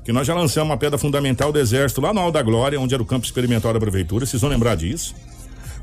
Que 0.04 0.12
nós 0.12 0.26
já 0.26 0.34
lançamos 0.34 0.70
uma 0.70 0.76
pedra 0.76 0.96
fundamental 0.96 1.52
do 1.52 1.58
Exército 1.58 2.00
lá 2.00 2.14
no 2.14 2.20
Alto 2.20 2.34
da 2.34 2.42
Glória, 2.42 2.80
onde 2.80 2.94
era 2.94 3.02
o 3.02 3.06
campo 3.06 3.26
experimental 3.26 3.72
da 3.72 3.80
Prefeitura, 3.80 4.24
vocês 4.24 4.40
vão 4.40 4.48
lembrar 4.48 4.76
disso. 4.76 5.14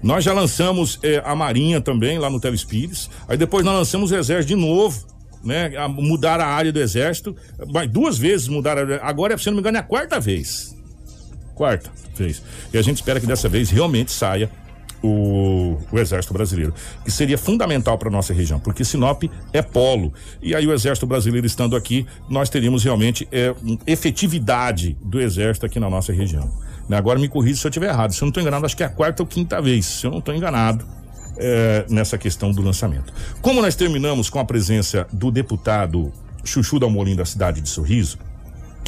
Nós 0.02 0.24
já 0.24 0.34
lançamos 0.34 0.98
é, 1.04 1.22
a 1.26 1.36
Marinha 1.36 1.82
também, 1.82 2.18
lá 2.18 2.30
no 2.30 2.40
Telespires. 2.40 3.10
Aí 3.28 3.38
depois 3.38 3.66
nós 3.66 3.76
lançamos 3.76 4.12
o 4.12 4.16
Exército 4.16 4.56
de 4.56 4.62
novo 4.62 5.14
né? 5.44 5.76
A 5.76 5.88
mudar 5.88 6.40
a 6.40 6.48
área 6.48 6.72
do 6.72 6.80
exército, 6.80 7.36
mas 7.68 7.90
duas 7.90 8.18
vezes 8.18 8.48
mudaram. 8.48 8.88
Agora, 9.02 9.38
se 9.38 9.48
não 9.48 9.56
me 9.56 9.60
engano, 9.60 9.78
é 9.78 9.82
a 9.82 9.84
quarta 9.84 10.20
vez. 10.20 10.74
Quarta 11.54 11.92
vez. 12.16 12.42
E 12.74 12.78
a 12.78 12.82
gente 12.82 12.98
espera 12.98 13.20
que 13.20 13.28
dessa 13.28 13.50
vez 13.50 13.70
realmente 13.70 14.12
saia 14.12 14.50
o, 15.04 15.78
o, 15.92 16.00
Exército 16.00 16.34
Brasileiro, 16.34 16.74
que 17.04 17.12
seria 17.12 17.38
fundamental 17.38 17.98
para 17.98 18.10
nossa 18.10 18.34
região, 18.34 18.60
porque 18.60 18.86
Sinop 18.86 19.24
é 19.52 19.62
polo. 19.62 20.14
E 20.42 20.56
aí 20.56 20.66
o 20.66 20.74
Exército 20.74 21.06
Brasileiro 21.06 21.46
estando 21.46 21.76
aqui, 21.76 22.08
nós 22.30 22.50
teríamos 22.50 22.84
realmente 22.84 23.28
é, 23.32 23.54
efetividade 23.86 24.98
do 25.04 25.20
Exército 25.20 25.66
aqui 25.66 25.80
na 25.80 25.90
nossa 25.90 26.14
região. 26.14 26.50
Né? 26.88 26.98
Agora 26.98 27.20
me 27.20 27.28
corrija 27.28 27.60
se 27.60 27.68
eu 27.68 27.70
estiver 27.70 27.90
errado. 27.90 28.14
Se 28.14 28.22
eu 28.22 28.26
não 28.26 28.30
estou 28.30 28.42
enganado, 28.42 28.66
acho 28.66 28.78
que 28.78 28.84
é 28.84 28.86
a 28.86 28.90
quarta 28.90 29.22
ou 29.22 29.28
quinta 29.28 29.62
vez. 29.62 29.86
Se 29.86 30.08
eu 30.08 30.12
não 30.12 30.20
estou 30.20 30.34
enganado, 30.34 30.86
é, 31.38 31.86
nessa 31.90 32.18
questão 32.18 32.52
do 32.52 32.62
lançamento. 32.62 33.14
Como 33.42 33.62
nós 33.62 33.76
terminamos 33.76 34.30
com 34.30 34.40
a 34.40 34.46
presença 34.46 35.08
do 35.12 35.32
deputado 35.32 36.12
Chuchu 36.44 36.80
Dalmolin 36.80 37.16
da 37.16 37.26
cidade 37.26 37.62
de 37.62 37.70
Sorriso, 37.70 38.18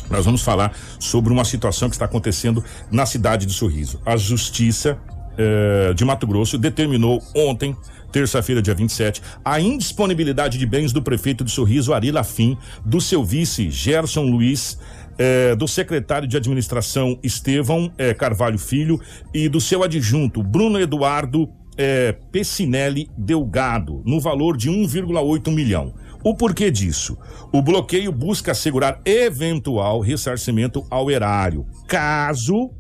nós 0.10 0.26
vamos 0.26 0.44
falar 0.44 0.72
sobre 1.00 1.34
uma 1.34 1.44
situação 1.44 1.90
que 1.90 1.96
está 1.96 2.06
acontecendo 2.06 2.64
na 2.92 3.06
cidade 3.06 3.46
de 3.46 3.54
Sorriso. 3.54 4.00
A 4.06 4.16
Justiça 4.16 4.98
é, 5.38 5.94
de 5.94 6.04
Mato 6.06 6.26
Grosso 6.26 6.58
determinou 6.58 7.22
ontem, 7.36 7.76
terça-feira, 8.12 8.62
dia 8.62 8.74
27, 8.74 9.22
a 9.44 9.60
indisponibilidade 9.60 10.58
de 10.58 10.66
bens 10.66 10.94
do 10.94 11.02
prefeito 11.02 11.44
de 11.44 11.52
Sorriso, 11.52 11.94
Ari 11.94 12.12
Lafim, 12.12 12.58
do 12.86 13.02
seu 13.02 13.24
vice, 13.24 13.70
Gerson 13.70 14.24
Luiz, 14.24 14.80
é, 15.18 15.56
do 15.56 15.68
secretário 15.68 16.28
de 16.28 16.38
administração 16.38 17.18
Estevão 17.24 17.92
é, 17.98 18.14
Carvalho 18.14 18.60
Filho 18.60 19.00
e 19.34 19.48
do 19.48 19.62
seu 19.62 19.84
adjunto 19.84 20.44
Bruno 20.44 20.80
Eduardo 20.80 21.50
é, 21.78 22.14
Pessinelli 22.32 23.10
Delgado, 23.18 24.02
no 24.06 24.20
valor 24.20 24.58
de 24.58 24.70
1,8 24.70 25.52
milhão. 25.52 25.94
O 26.24 26.36
porquê 26.36 26.72
disso? 26.72 27.18
O 27.52 27.62
bloqueio 27.62 28.12
busca 28.12 28.52
assegurar 28.52 29.00
eventual 29.06 30.00
ressarcimento 30.00 30.86
ao 30.90 31.12
erário, 31.12 31.66
caso 31.88 32.72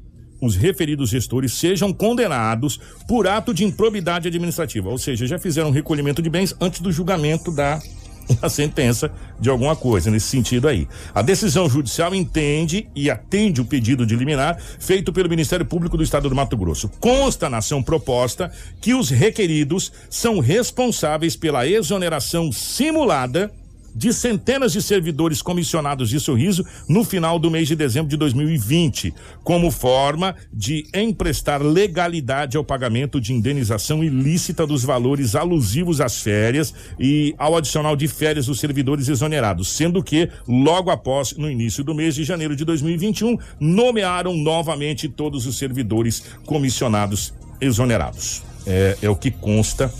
os 0.46 0.56
referidos 0.56 1.10
gestores 1.10 1.54
sejam 1.54 1.92
condenados 1.92 2.80
por 3.08 3.28
ato 3.28 3.54
de 3.54 3.64
improbidade 3.64 4.28
administrativa, 4.28 4.90
ou 4.90 4.98
seja, 4.98 5.28
já 5.28 5.40
fizeram 5.40 5.72
recolhimento 5.72 6.22
de 6.22 6.30
bens 6.30 6.56
antes 6.62 6.80
do 6.80 6.92
julgamento 6.92 7.52
da 7.52 7.82
a 8.42 8.50
sentença 8.50 9.12
de 9.40 9.50
alguma 9.50 9.76
coisa 9.76 10.10
nesse 10.10 10.28
sentido 10.28 10.68
aí. 10.68 10.88
A 11.14 11.22
decisão 11.22 11.70
judicial 11.70 12.14
entende 12.14 12.88
e 12.96 13.10
atende 13.10 13.62
o 13.62 13.66
pedido 13.66 14.06
de 14.06 14.16
liminar 14.16 14.60
feito 14.80 15.14
pelo 15.14 15.30
Ministério 15.30 15.66
Público 15.66 15.98
do 15.98 16.04
Estado 16.04 16.30
do 16.30 16.36
Mato 16.36 16.58
Grosso. 16.58 16.90
Consta 17.00 17.50
na 17.50 17.58
ação 17.58 17.84
proposta 17.84 18.52
que 18.82 18.94
os 18.94 19.10
requeridos 19.10 19.92
são 20.10 20.40
responsáveis 20.40 21.36
pela 21.36 21.68
exoneração 21.68 22.52
simulada 22.52 23.52
de 23.96 24.14
centenas 24.14 24.74
de 24.74 24.82
servidores 24.82 25.42
comissionados 25.42 26.10
de 26.10 26.20
sorriso 26.20 26.66
no 26.90 27.04
final 27.06 27.40
do 27.40 27.50
mês 27.50 27.68
de 27.68 27.76
dezembro 27.76 28.10
de 28.10 28.18
2020, 28.18 29.14
como 29.44 29.72
forma 29.72 30.36
de 30.52 30.86
emprestar 30.94 31.62
legalidade 31.64 32.58
ao 32.58 32.64
pagamento 32.64 33.22
de 33.22 33.34
indenização 33.34 34.04
ilícita 34.04 34.68
dos 34.68 34.84
valores 34.84 35.34
alusivos 35.36 36.02
às 36.02 36.22
férias 36.22 36.74
e 37.00 37.34
ao 37.38 37.56
adicional 37.56 37.96
de 37.96 38.08
férias 38.08 38.48
dos 38.48 38.60
servidores 38.60 39.08
exonerados, 39.08 39.70
sendo 39.70 40.04
que, 40.04 40.30
logo 40.46 40.92
após, 40.92 41.34
no 41.38 41.50
início 41.50 41.84
do 41.84 41.96
mês 41.96 42.16
de 42.16 42.26
janeiro 42.26 42.56
de 42.56 42.66
2021, 42.66 43.38
nomearam 43.60 44.36
novamente 44.36 45.08
todos 45.08 45.46
os 45.46 45.58
servidores 45.58 46.24
comissionados 46.46 47.34
exonerados. 47.62 48.44
É, 48.68 48.98
é 49.04 49.10
o 49.10 49.16
que 49.16 49.32
consta 49.32 49.92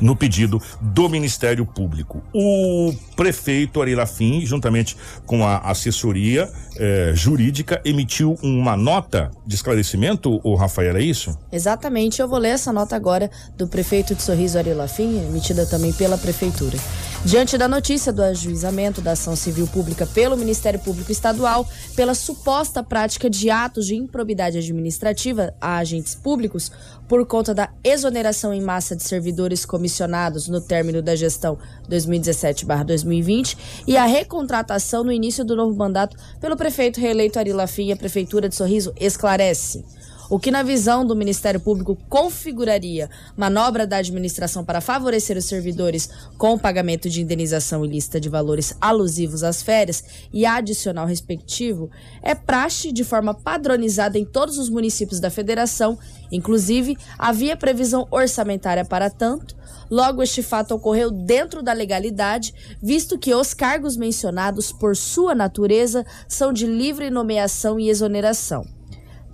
no 0.00 0.16
pedido 0.16 0.60
do 0.80 1.08
Ministério 1.08 1.64
Público. 1.66 2.22
O 2.32 2.94
prefeito 3.16 3.80
Ari 3.80 3.94
Lafim, 3.94 4.44
juntamente 4.44 4.96
com 5.26 5.46
a 5.46 5.58
assessoria 5.58 6.50
eh, 6.76 7.12
jurídica, 7.14 7.80
emitiu 7.84 8.36
uma 8.42 8.76
nota 8.76 9.30
de 9.46 9.54
esclarecimento, 9.54 10.40
o 10.42 10.54
Rafael, 10.54 10.96
é 10.96 11.02
isso? 11.02 11.36
Exatamente, 11.52 12.20
eu 12.20 12.28
vou 12.28 12.38
ler 12.38 12.50
essa 12.50 12.72
nota 12.72 12.96
agora 12.96 13.30
do 13.56 13.66
prefeito 13.66 14.14
de 14.14 14.22
Sorriso 14.22 14.58
Ari 14.58 14.74
Lafim, 14.74 15.18
emitida 15.18 15.66
também 15.66 15.92
pela 15.92 16.18
prefeitura. 16.18 16.76
Diante 17.24 17.56
da 17.56 17.66
notícia 17.66 18.12
do 18.12 18.22
ajuizamento 18.22 19.00
da 19.00 19.12
ação 19.12 19.34
civil 19.34 19.66
pública 19.66 20.06
pelo 20.06 20.36
Ministério 20.36 20.78
Público 20.78 21.10
Estadual 21.10 21.66
pela 21.96 22.14
suposta 22.14 22.82
prática 22.82 23.30
de 23.30 23.48
atos 23.48 23.86
de 23.86 23.96
improbidade 23.96 24.58
administrativa 24.58 25.54
a 25.58 25.78
agentes 25.78 26.14
públicos 26.14 26.70
por 27.08 27.26
conta 27.26 27.54
da 27.54 27.70
exoneração 27.82 28.52
em 28.52 28.60
massa 28.60 28.94
de 28.94 29.02
servidores 29.02 29.64
comissionados 29.64 30.48
no 30.48 30.60
término 30.60 31.00
da 31.00 31.16
gestão 31.16 31.56
2017/2020 31.88 33.56
e 33.86 33.96
a 33.96 34.04
recontratação 34.04 35.02
no 35.02 35.10
início 35.10 35.46
do 35.46 35.56
novo 35.56 35.74
mandato 35.74 36.18
pelo 36.38 36.58
prefeito 36.58 37.00
reeleito 37.00 37.38
Ari 37.38 37.54
Lafim, 37.54 37.90
a 37.90 37.96
prefeitura 37.96 38.50
de 38.50 38.54
Sorriso 38.54 38.92
esclarece 39.00 39.82
o 40.30 40.38
que, 40.38 40.50
na 40.50 40.62
visão 40.62 41.04
do 41.06 41.14
Ministério 41.14 41.60
Público, 41.60 41.96
configuraria 42.08 43.10
manobra 43.36 43.86
da 43.86 43.98
administração 43.98 44.64
para 44.64 44.80
favorecer 44.80 45.36
os 45.36 45.44
servidores 45.44 46.08
com 46.38 46.54
o 46.54 46.58
pagamento 46.58 47.08
de 47.10 47.20
indenização 47.20 47.84
ilícita 47.84 48.20
de 48.20 48.28
valores 48.28 48.74
alusivos 48.80 49.42
às 49.42 49.62
férias 49.62 50.04
e 50.32 50.46
adicional 50.46 51.06
respectivo, 51.06 51.90
é 52.22 52.34
praxe 52.34 52.92
de 52.92 53.04
forma 53.04 53.34
padronizada 53.34 54.18
em 54.18 54.24
todos 54.24 54.58
os 54.58 54.68
municípios 54.68 55.20
da 55.20 55.30
federação, 55.30 55.98
inclusive 56.30 56.96
havia 57.18 57.56
previsão 57.56 58.06
orçamentária 58.10 58.84
para 58.84 59.10
tanto. 59.10 59.56
Logo, 59.90 60.22
este 60.22 60.42
fato 60.42 60.74
ocorreu 60.74 61.10
dentro 61.10 61.62
da 61.62 61.72
legalidade, 61.72 62.54
visto 62.82 63.18
que 63.18 63.34
os 63.34 63.52
cargos 63.52 63.96
mencionados, 63.96 64.72
por 64.72 64.96
sua 64.96 65.34
natureza, 65.34 66.04
são 66.26 66.52
de 66.52 66.66
livre 66.66 67.10
nomeação 67.10 67.78
e 67.78 67.90
exoneração. 67.90 68.64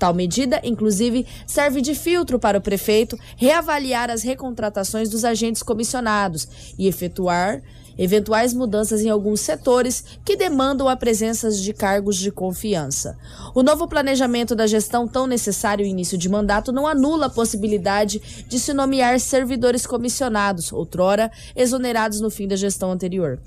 Tal 0.00 0.14
medida, 0.14 0.58
inclusive, 0.64 1.26
serve 1.46 1.82
de 1.82 1.94
filtro 1.94 2.38
para 2.38 2.56
o 2.56 2.60
prefeito 2.62 3.18
reavaliar 3.36 4.08
as 4.10 4.22
recontratações 4.22 5.10
dos 5.10 5.26
agentes 5.26 5.62
comissionados 5.62 6.48
e 6.78 6.88
efetuar 6.88 7.62
eventuais 7.98 8.54
mudanças 8.54 9.02
em 9.02 9.10
alguns 9.10 9.40
setores 9.42 10.02
que 10.24 10.36
demandam 10.36 10.88
a 10.88 10.96
presença 10.96 11.50
de 11.50 11.74
cargos 11.74 12.16
de 12.16 12.30
confiança. 12.30 13.18
O 13.54 13.62
novo 13.62 13.86
planejamento 13.86 14.54
da 14.54 14.66
gestão, 14.66 15.06
tão 15.06 15.26
necessário 15.26 15.84
no 15.84 15.90
início 15.90 16.16
de 16.16 16.30
mandato, 16.30 16.72
não 16.72 16.86
anula 16.86 17.26
a 17.26 17.30
possibilidade 17.30 18.46
de 18.48 18.58
se 18.58 18.72
nomear 18.72 19.20
servidores 19.20 19.86
comissionados, 19.86 20.72
outrora 20.72 21.30
exonerados 21.54 22.22
no 22.22 22.30
fim 22.30 22.48
da 22.48 22.56
gestão 22.56 22.90
anterior. 22.90 23.38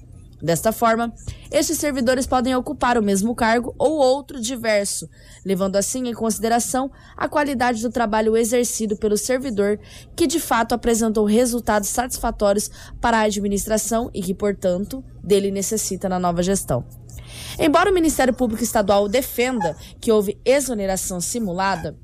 Desta 0.44 0.74
forma, 0.74 1.14
estes 1.50 1.78
servidores 1.78 2.28
podem 2.28 2.54
ocupar 2.54 2.98
o 2.98 3.02
mesmo 3.02 3.34
cargo 3.34 3.74
ou 3.80 3.94
outro 3.94 4.41
diverso, 4.41 5.10
levando 5.46 5.78
assim 5.78 6.10
em 6.10 6.14
consideração 6.14 6.91
a 7.16 7.30
qualidade 7.30 7.82
do 7.82 7.89
trabalho 7.89 8.36
exercido 8.36 8.98
pelo 8.98 9.16
servidor, 9.16 9.80
que 10.18 10.28
de 10.28 10.41
fato 10.41 10.76
apresentou 10.76 11.24
resultados 11.24 11.88
satisfatórios 11.88 12.70
para 13.00 13.20
a 13.20 13.22
administração 13.22 14.12
e 14.14 14.22
que, 14.22 14.34
portanto, 14.34 15.02
dele 15.24 15.50
necessita 15.50 16.10
na 16.10 16.20
nova 16.20 16.44
gestão. 16.44 16.84
Embora 17.58 17.89
o 17.89 17.94
Ministério 17.94 18.34
Público 18.34 18.64
Estadual 18.64 19.08
defenda 19.08 19.78
que 20.02 20.12
houve 20.12 20.38
exoneração 20.44 21.22
simulada, 21.22 21.98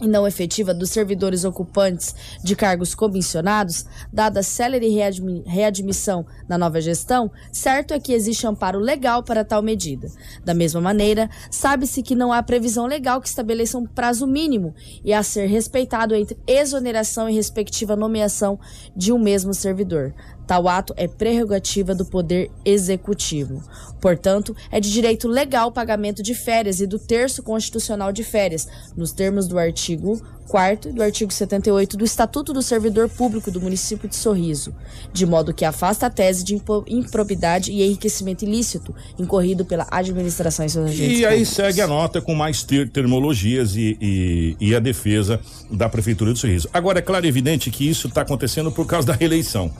e 0.00 0.06
não 0.06 0.26
efetiva 0.26 0.72
dos 0.72 0.90
servidores 0.90 1.44
ocupantes 1.44 2.14
de 2.42 2.54
cargos 2.54 2.94
comissionados, 2.94 3.84
dada 4.12 4.42
célere 4.42 4.88
readmi 4.88 5.42
readmissão 5.46 6.24
na 6.48 6.56
nova 6.56 6.80
gestão, 6.80 7.30
certo 7.52 7.92
é 7.92 8.00
que 8.00 8.12
existe 8.12 8.46
amparo 8.46 8.78
legal 8.78 9.22
para 9.22 9.44
tal 9.44 9.62
medida. 9.62 10.08
Da 10.44 10.54
mesma 10.54 10.80
maneira, 10.80 11.28
sabe-se 11.50 12.02
que 12.02 12.14
não 12.14 12.32
há 12.32 12.42
previsão 12.42 12.86
legal 12.86 13.20
que 13.20 13.28
estabeleça 13.28 13.78
um 13.78 13.86
prazo 13.86 14.26
mínimo 14.26 14.74
e 15.04 15.12
a 15.12 15.22
ser 15.22 15.46
respeitado 15.46 16.14
entre 16.14 16.38
exoneração 16.46 17.28
e 17.28 17.34
respectiva 17.34 17.96
nomeação 17.96 18.58
de 18.96 19.12
um 19.12 19.18
mesmo 19.18 19.52
servidor. 19.52 20.14
Tal 20.48 20.66
ato 20.66 20.94
é 20.96 21.06
prerrogativa 21.06 21.94
do 21.94 22.06
Poder 22.06 22.50
Executivo. 22.64 23.62
Portanto, 24.00 24.56
é 24.70 24.80
de 24.80 24.90
direito 24.90 25.28
legal 25.28 25.68
o 25.68 25.72
pagamento 25.72 26.22
de 26.22 26.34
férias 26.34 26.80
e 26.80 26.86
do 26.86 26.98
terço 26.98 27.42
constitucional 27.42 28.10
de 28.12 28.24
férias, 28.24 28.66
nos 28.96 29.12
termos 29.12 29.46
do 29.46 29.58
artigo 29.58 30.18
4 30.48 30.90
e 30.90 30.94
do 30.94 31.02
artigo 31.02 31.30
78 31.30 31.98
do 31.98 32.04
Estatuto 32.04 32.54
do 32.54 32.62
Servidor 32.62 33.10
Público 33.10 33.50
do 33.50 33.60
município 33.60 34.08
de 34.08 34.16
Sorriso, 34.16 34.74
de 35.12 35.26
modo 35.26 35.52
que 35.52 35.66
afasta 35.66 36.06
a 36.06 36.10
tese 36.10 36.42
de 36.42 36.58
improbidade 36.88 37.70
e 37.70 37.82
enriquecimento 37.82 38.46
ilícito 38.46 38.94
incorrido 39.18 39.66
pela 39.66 39.86
administração 39.90 40.64
e 40.64 40.70
seus 40.70 40.86
agentes. 40.86 41.18
E 41.18 41.26
aí 41.26 41.40
públicos. 41.40 41.54
segue 41.54 41.82
a 41.82 41.86
nota 41.86 42.22
com 42.22 42.34
mais 42.34 42.62
ter 42.62 42.88
termologias 42.88 43.76
e, 43.76 43.98
e, 44.00 44.56
e, 44.58 44.74
a 44.74 44.80
defesa 44.80 45.38
da 45.70 45.90
Prefeitura 45.90 46.32
de 46.32 46.38
Sorriso. 46.38 46.70
Agora, 46.72 47.00
é 47.00 47.02
claro 47.02 47.26
e 47.26 47.28
evidente 47.28 47.70
que 47.70 47.86
isso 47.86 48.08
está 48.08 48.22
acontecendo 48.22 48.72
por 48.72 48.86
causa 48.86 49.08
da 49.08 49.12
reeleição. 49.12 49.70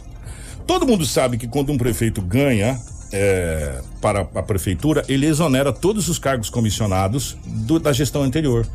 Todo 0.68 0.86
mundo 0.86 1.06
sabe 1.06 1.38
que 1.38 1.48
quando 1.48 1.72
um 1.72 1.78
prefeito 1.78 2.20
ganha 2.20 2.78
é, 3.10 3.80
para 4.02 4.20
a 4.20 4.42
prefeitura, 4.42 5.02
ele 5.08 5.24
exonera 5.24 5.72
todos 5.72 6.10
os 6.10 6.18
cargos 6.18 6.50
comissionados 6.50 7.38
do, 7.46 7.80
da 7.80 7.90
gestão 7.90 8.22
anterior. 8.22 8.66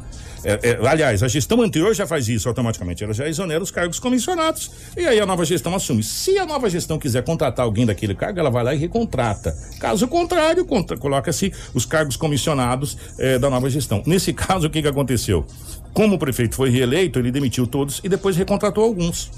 É, 0.43 0.71
é, 0.71 0.87
aliás, 0.87 1.21
a 1.21 1.27
gestão 1.27 1.61
anterior 1.61 1.93
já 1.93 2.07
faz 2.07 2.27
isso 2.27 2.49
automaticamente, 2.49 3.03
ela 3.03 3.13
já 3.13 3.29
exonera 3.29 3.63
os 3.63 3.69
cargos 3.69 3.99
comissionados 3.99 4.71
e 4.97 5.05
aí 5.05 5.19
a 5.19 5.25
nova 5.25 5.45
gestão 5.45 5.75
assume. 5.75 6.01
Se 6.01 6.35
a 6.39 6.47
nova 6.47 6.67
gestão 6.67 6.97
quiser 6.97 7.23
contratar 7.23 7.63
alguém 7.63 7.85
daquele 7.85 8.15
cargo, 8.15 8.39
ela 8.39 8.49
vai 8.49 8.63
lá 8.63 8.73
e 8.73 8.77
recontrata. 8.79 9.55
Caso 9.79 10.07
contrário, 10.07 10.65
coloca-se 10.99 11.53
os 11.75 11.85
cargos 11.85 12.17
comissionados 12.17 12.97
é, 13.19 13.37
da 13.37 13.51
nova 13.51 13.69
gestão. 13.69 14.01
Nesse 14.03 14.33
caso, 14.33 14.65
o 14.65 14.69
que, 14.71 14.81
que 14.81 14.87
aconteceu? 14.87 15.45
Como 15.93 16.15
o 16.15 16.19
prefeito 16.19 16.55
foi 16.55 16.71
reeleito, 16.71 17.19
ele 17.19 17.31
demitiu 17.31 17.67
todos 17.67 18.01
e 18.03 18.09
depois 18.09 18.35
recontratou 18.35 18.83
alguns. 18.83 19.29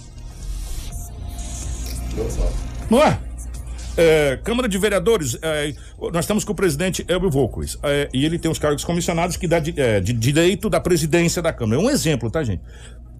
Não 2.90 3.04
é? 3.04 3.20
É, 3.98 4.38
Câmara 4.44 4.68
de 4.68 4.78
Vereadores, 4.78 5.38
é, 5.42 5.74
nós 6.12 6.26
estamos 6.26 6.44
com 6.44 6.52
o 6.52 6.56
presidente 6.56 7.06
Elbio 7.08 7.30
Volquez, 7.30 7.78
é, 7.82 8.10
e 8.14 8.26
ele 8.26 8.38
tem 8.38 8.52
os 8.52 8.60
cargos 8.60 8.84
comissionados 8.84 9.38
que 9.38 9.48
dá 9.48 9.60
de, 9.60 9.74
é, 9.80 10.02
de, 10.02 10.12
direito 10.12 10.70
da 10.70 10.82
presidência 10.82 11.42
da 11.42 11.54
Câmara. 11.54 11.82
É 11.82 11.84
um 11.84 11.90
exemplo, 11.90 12.30
tá, 12.30 12.44
gente? 12.44 12.62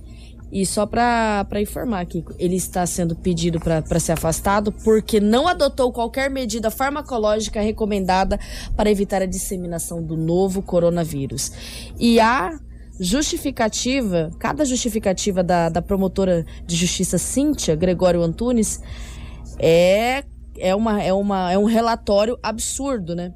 E 0.53 0.67
só 0.67 0.85
para 0.85 1.59
informar 1.59 2.01
aqui, 2.01 2.23
ele 2.37 2.55
está 2.55 2.85
sendo 2.85 3.15
pedido 3.15 3.59
para 3.59 3.99
ser 3.99 4.11
afastado 4.11 4.71
porque 4.71 5.19
não 5.19 5.47
adotou 5.47 5.91
qualquer 5.91 6.29
medida 6.29 6.69
farmacológica 6.69 7.59
recomendada 7.59 8.39
para 8.77 8.91
evitar 8.91 9.23
a 9.23 9.25
disseminação 9.25 10.03
do 10.03 10.15
novo 10.15 10.61
coronavírus. 10.61 11.51
E 11.99 12.19
a 12.19 12.59
justificativa, 12.99 14.29
cada 14.37 14.63
justificativa 14.63 15.41
da, 15.41 15.69
da 15.69 15.81
promotora 15.81 16.45
de 16.67 16.75
justiça 16.75 17.17
Cíntia 17.17 17.75
Gregório 17.75 18.21
Antunes 18.21 18.79
é, 19.57 20.23
é, 20.59 20.75
uma, 20.75 21.01
é, 21.01 21.11
uma, 21.11 21.51
é 21.51 21.57
um 21.57 21.65
relatório 21.65 22.37
absurdo, 22.43 23.15
né? 23.15 23.33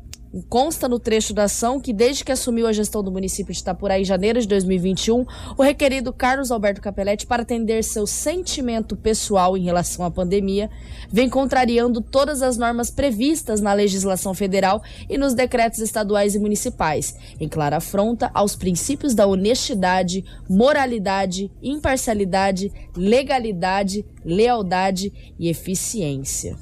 Consta 0.49 0.87
no 0.89 0.99
trecho 0.99 1.33
da 1.33 1.45
ação 1.45 1.79
que, 1.79 1.93
desde 1.93 2.23
que 2.23 2.31
assumiu 2.31 2.67
a 2.67 2.73
gestão 2.73 3.03
do 3.03 3.11
município 3.11 3.53
de 3.53 3.59
Itapurá 3.59 3.99
em 3.99 4.03
janeiro 4.03 4.39
de 4.39 4.47
2021, 4.47 5.25
o 5.57 5.63
requerido 5.63 6.11
Carlos 6.11 6.51
Alberto 6.51 6.81
Capelletti, 6.81 7.25
para 7.25 7.43
atender 7.43 7.83
seu 7.83 8.05
sentimento 8.05 8.95
pessoal 8.95 9.57
em 9.57 9.63
relação 9.63 10.05
à 10.05 10.11
pandemia, 10.11 10.69
vem 11.09 11.29
contrariando 11.29 12.01
todas 12.01 12.41
as 12.41 12.57
normas 12.57 12.91
previstas 12.91 13.61
na 13.61 13.73
legislação 13.73 14.33
federal 14.33 14.83
e 15.09 15.17
nos 15.17 15.33
decretos 15.33 15.79
estaduais 15.79 16.35
e 16.35 16.39
municipais, 16.39 17.15
em 17.39 17.47
clara 17.47 17.77
afronta 17.77 18.29
aos 18.33 18.55
princípios 18.55 19.15
da 19.15 19.25
honestidade, 19.25 20.25
moralidade, 20.49 21.51
imparcialidade, 21.61 22.71
legalidade, 22.95 24.05
lealdade 24.25 25.13
e 25.39 25.49
eficiência. 25.49 26.57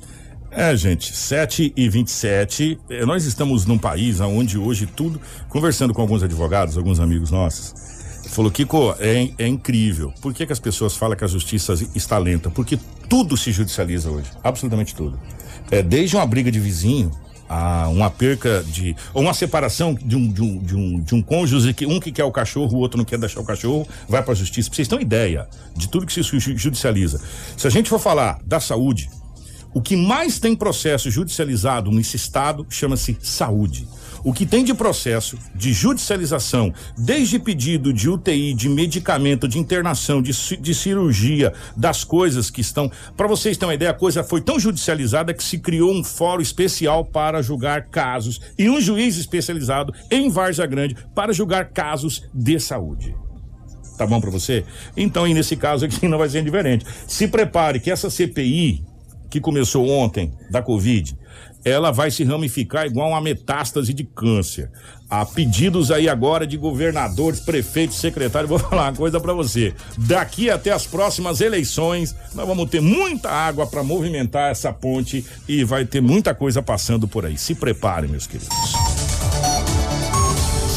É, 0.58 0.74
gente, 0.78 1.14
7 1.14 1.74
e 1.76 1.90
27 1.90 2.80
eh, 2.90 3.06
nós 3.06 3.26
estamos 3.26 3.66
num 3.66 3.78
país 3.78 4.22
onde 4.22 4.58
hoje 4.58 4.86
tudo, 4.86 5.20
conversando 5.50 5.94
com 5.94 6.02
alguns 6.02 6.24
advogados, 6.24 6.78
alguns 6.78 7.02
amigos 7.02 7.30
nossos, 7.30 7.74
falou, 8.30 8.50
Kiko, 8.50 8.96
é, 8.98 9.32
é 9.38 9.48
incrível. 9.48 10.14
Por 10.22 10.34
que, 10.34 10.46
que 10.46 10.54
as 10.54 10.60
pessoas 10.60 10.96
falam 10.96 11.18
que 11.18 11.26
a 11.26 11.28
justiça 11.28 11.74
está 11.94 12.18
lenta? 12.18 12.50
Porque 12.50 12.80
tudo 13.10 13.36
se 13.36 13.52
judicializa 13.52 14.10
hoje, 14.10 14.32
absolutamente 14.42 14.96
tudo. 14.96 15.20
É, 15.70 15.84
desde 15.84 16.16
uma 16.16 16.26
briga 16.26 16.50
de 16.50 16.60
vizinho, 16.60 17.12
a 17.50 17.90
uma 17.90 18.10
perca 18.10 18.64
de. 18.64 18.96
ou 19.14 19.22
uma 19.24 19.34
separação 19.34 19.94
de 19.94 20.16
um, 20.16 20.32
de 20.32 20.42
um, 20.42 20.58
de 20.60 20.76
um, 20.76 21.00
de 21.02 21.16
um 21.16 21.22
cônjuge 21.22 21.74
que 21.74 21.86
um 21.86 22.00
que 22.00 22.12
quer 22.14 22.24
o 22.24 22.32
cachorro, 22.32 22.78
o 22.78 22.80
outro 22.80 22.98
não 22.98 23.06
quer 23.06 23.20
deixar 23.20 23.42
o 23.42 23.46
cachorro, 23.46 23.86
vai 24.08 24.24
para 24.24 24.32
a 24.32 24.36
justiça. 24.36 24.70
Pra 24.70 24.76
vocês 24.78 24.88
uma 24.92 25.02
ideia 25.02 25.48
de 25.76 25.90
tudo 25.90 26.06
que 26.08 26.14
se 26.14 26.24
ju- 26.24 26.58
judicializa. 26.58 27.22
Se 27.58 27.68
a 27.68 27.70
gente 27.70 27.90
for 27.90 28.00
falar 28.00 28.40
da 28.46 28.60
saúde, 28.60 29.10
o 29.76 29.82
que 29.82 29.98
mais 29.98 30.40
tem 30.40 30.56
processo 30.56 31.12
judicializado 31.12 31.92
nesse 31.92 32.16
estado 32.16 32.66
chama-se 32.70 33.18
saúde. 33.22 33.86
O 34.24 34.32
que 34.32 34.46
tem 34.46 34.64
de 34.64 34.74
processo 34.74 35.38
de 35.54 35.74
judicialização, 35.74 36.74
desde 36.98 37.38
pedido 37.38 37.92
de 37.92 38.10
UTI, 38.10 38.54
de 38.54 38.70
medicamento, 38.70 39.50
de 39.50 39.60
internação, 39.60 40.22
de, 40.22 40.32
de 40.62 40.74
cirurgia, 40.74 41.52
das 41.76 42.06
coisas 42.06 42.50
que 42.50 42.62
estão. 42.62 42.90
Para 43.18 43.28
vocês 43.28 43.58
terem 43.58 43.68
uma 43.68 43.76
ideia, 43.76 43.92
a 43.92 43.94
coisa 43.94 44.24
foi 44.24 44.40
tão 44.40 44.58
judicializada 44.58 45.34
que 45.34 45.44
se 45.44 45.60
criou 45.60 45.92
um 45.92 46.06
fórum 46.06 46.42
especial 46.42 47.04
para 47.04 47.42
julgar 47.42 47.90
casos 47.90 48.40
e 48.58 48.70
um 48.70 48.80
juiz 48.80 49.18
especializado 49.18 49.94
em 50.10 50.30
Várzea 50.30 50.66
Grande 50.66 50.96
para 51.14 51.34
julgar 51.34 51.72
casos 51.72 52.24
de 52.34 52.58
saúde. 52.62 53.14
Tá 53.98 54.08
bom 54.08 54.22
para 54.22 54.32
você? 54.32 54.64
Então, 54.96 55.28
e 55.28 55.34
nesse 55.34 55.58
caso 55.58 55.84
aqui 55.84 56.08
não 56.08 56.18
vai 56.18 56.30
ser 56.30 56.42
diferente. 56.46 56.86
Se 57.06 57.28
prepare 57.28 57.82
que 57.82 57.92
essa 57.92 58.10
CPI 58.10 58.95
que 59.30 59.40
começou 59.40 59.88
ontem 59.88 60.34
da 60.50 60.62
Covid, 60.62 61.18
ela 61.66 61.92
vai 61.92 62.12
se 62.12 62.24
ramificar 62.24 62.86
igual 62.86 63.10
uma 63.10 63.20
metástase 63.20 63.92
de 63.92 64.04
câncer. 64.04 64.70
Há 65.10 65.26
pedidos 65.26 65.92
aí 65.92 66.08
agora 66.08 66.46
de 66.46 66.58
governadores, 66.58 67.40
prefeitos, 67.40 67.98
secretários. 67.98 68.50
Vou 68.50 68.60
falar 68.70 68.84
uma 68.84 68.94
coisa 68.94 69.20
para 69.20 69.34
você. 69.34 69.74
Daqui 69.98 70.50
até 70.50 70.72
as 70.72 70.86
próximas 70.86 71.42
eleições, 71.42 72.16
nós 72.36 72.48
vamos 72.48 72.70
ter 72.70 72.82
muita 72.82 73.32
água 73.32 73.66
para 73.66 73.84
movimentar 73.84 74.52
essa 74.52 74.72
ponte 74.72 75.26
e 75.48 75.64
vai 75.64 75.86
ter 75.86 76.02
muita 76.02 76.36
coisa 76.36 76.62
passando 76.62 77.08
por 77.08 77.26
aí. 77.26 77.38
Se 77.38 77.56
prepare, 77.56 78.08
meus 78.08 78.28
queridos. 78.28 78.95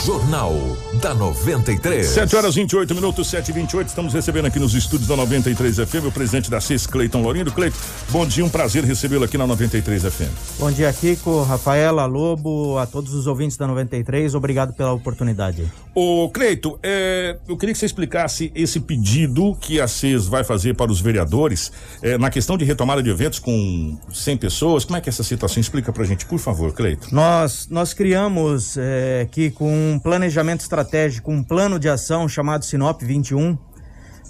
Jornal 0.08 0.54
da 1.02 1.14
93. 1.14 2.06
7 2.06 2.34
horas 2.34 2.54
28 2.54 2.94
minutos, 2.94 3.28
7 3.28 3.50
e 3.50 3.52
28 3.52 3.88
Estamos 3.88 4.14
recebendo 4.14 4.46
aqui 4.46 4.58
nos 4.58 4.72
estúdios 4.72 5.06
da 5.06 5.14
93 5.14 5.76
FM 5.76 6.06
o 6.06 6.10
presidente 6.10 6.50
da 6.50 6.62
CIS, 6.62 6.86
Cleiton 6.86 7.20
Lorindo. 7.20 7.52
Cleiton, 7.52 7.76
bom 8.08 8.26
dia, 8.26 8.42
um 8.42 8.48
prazer 8.48 8.84
recebê-lo 8.84 9.24
aqui 9.24 9.36
na 9.36 9.46
93 9.46 10.02
FM. 10.04 10.58
Bom 10.58 10.72
dia, 10.72 10.90
Kiko, 10.94 11.42
Rafaela, 11.42 12.06
Lobo, 12.06 12.78
a 12.78 12.86
todos 12.86 13.12
os 13.12 13.26
ouvintes 13.26 13.58
da 13.58 13.66
93, 13.66 14.34
obrigado 14.34 14.72
pela 14.72 14.94
oportunidade. 14.94 15.70
Ô, 15.94 16.30
Cleito, 16.30 16.78
é, 16.82 17.36
eu 17.46 17.56
queria 17.56 17.74
que 17.74 17.78
você 17.78 17.86
explicasse 17.86 18.50
esse 18.54 18.80
pedido 18.80 19.54
que 19.60 19.80
a 19.80 19.86
CES 19.86 20.26
vai 20.26 20.42
fazer 20.42 20.74
para 20.74 20.90
os 20.90 21.00
vereadores 21.00 21.70
é, 22.00 22.16
na 22.16 22.30
questão 22.30 22.56
de 22.56 22.64
retomada 22.64 23.02
de 23.02 23.10
eventos 23.10 23.38
com 23.38 23.98
100 24.10 24.36
pessoas. 24.38 24.84
Como 24.84 24.96
é 24.96 25.00
que 25.00 25.08
é 25.08 25.10
essa 25.10 25.24
situação? 25.24 25.60
Explica 25.60 25.92
pra 25.92 26.04
gente, 26.04 26.24
por 26.24 26.38
favor, 26.38 26.72
Cleito. 26.72 27.12
Nós, 27.12 27.68
nós 27.68 27.92
criamos 27.92 28.76
é, 28.78 29.22
aqui 29.22 29.50
com 29.50 29.68
um 29.68 29.97
planejamento 29.98 30.60
estratégico, 30.60 31.30
um 31.30 31.42
plano 31.42 31.78
de 31.78 31.88
ação 31.88 32.28
chamado 32.28 32.64
Sinop 32.64 33.02
21. 33.02 33.56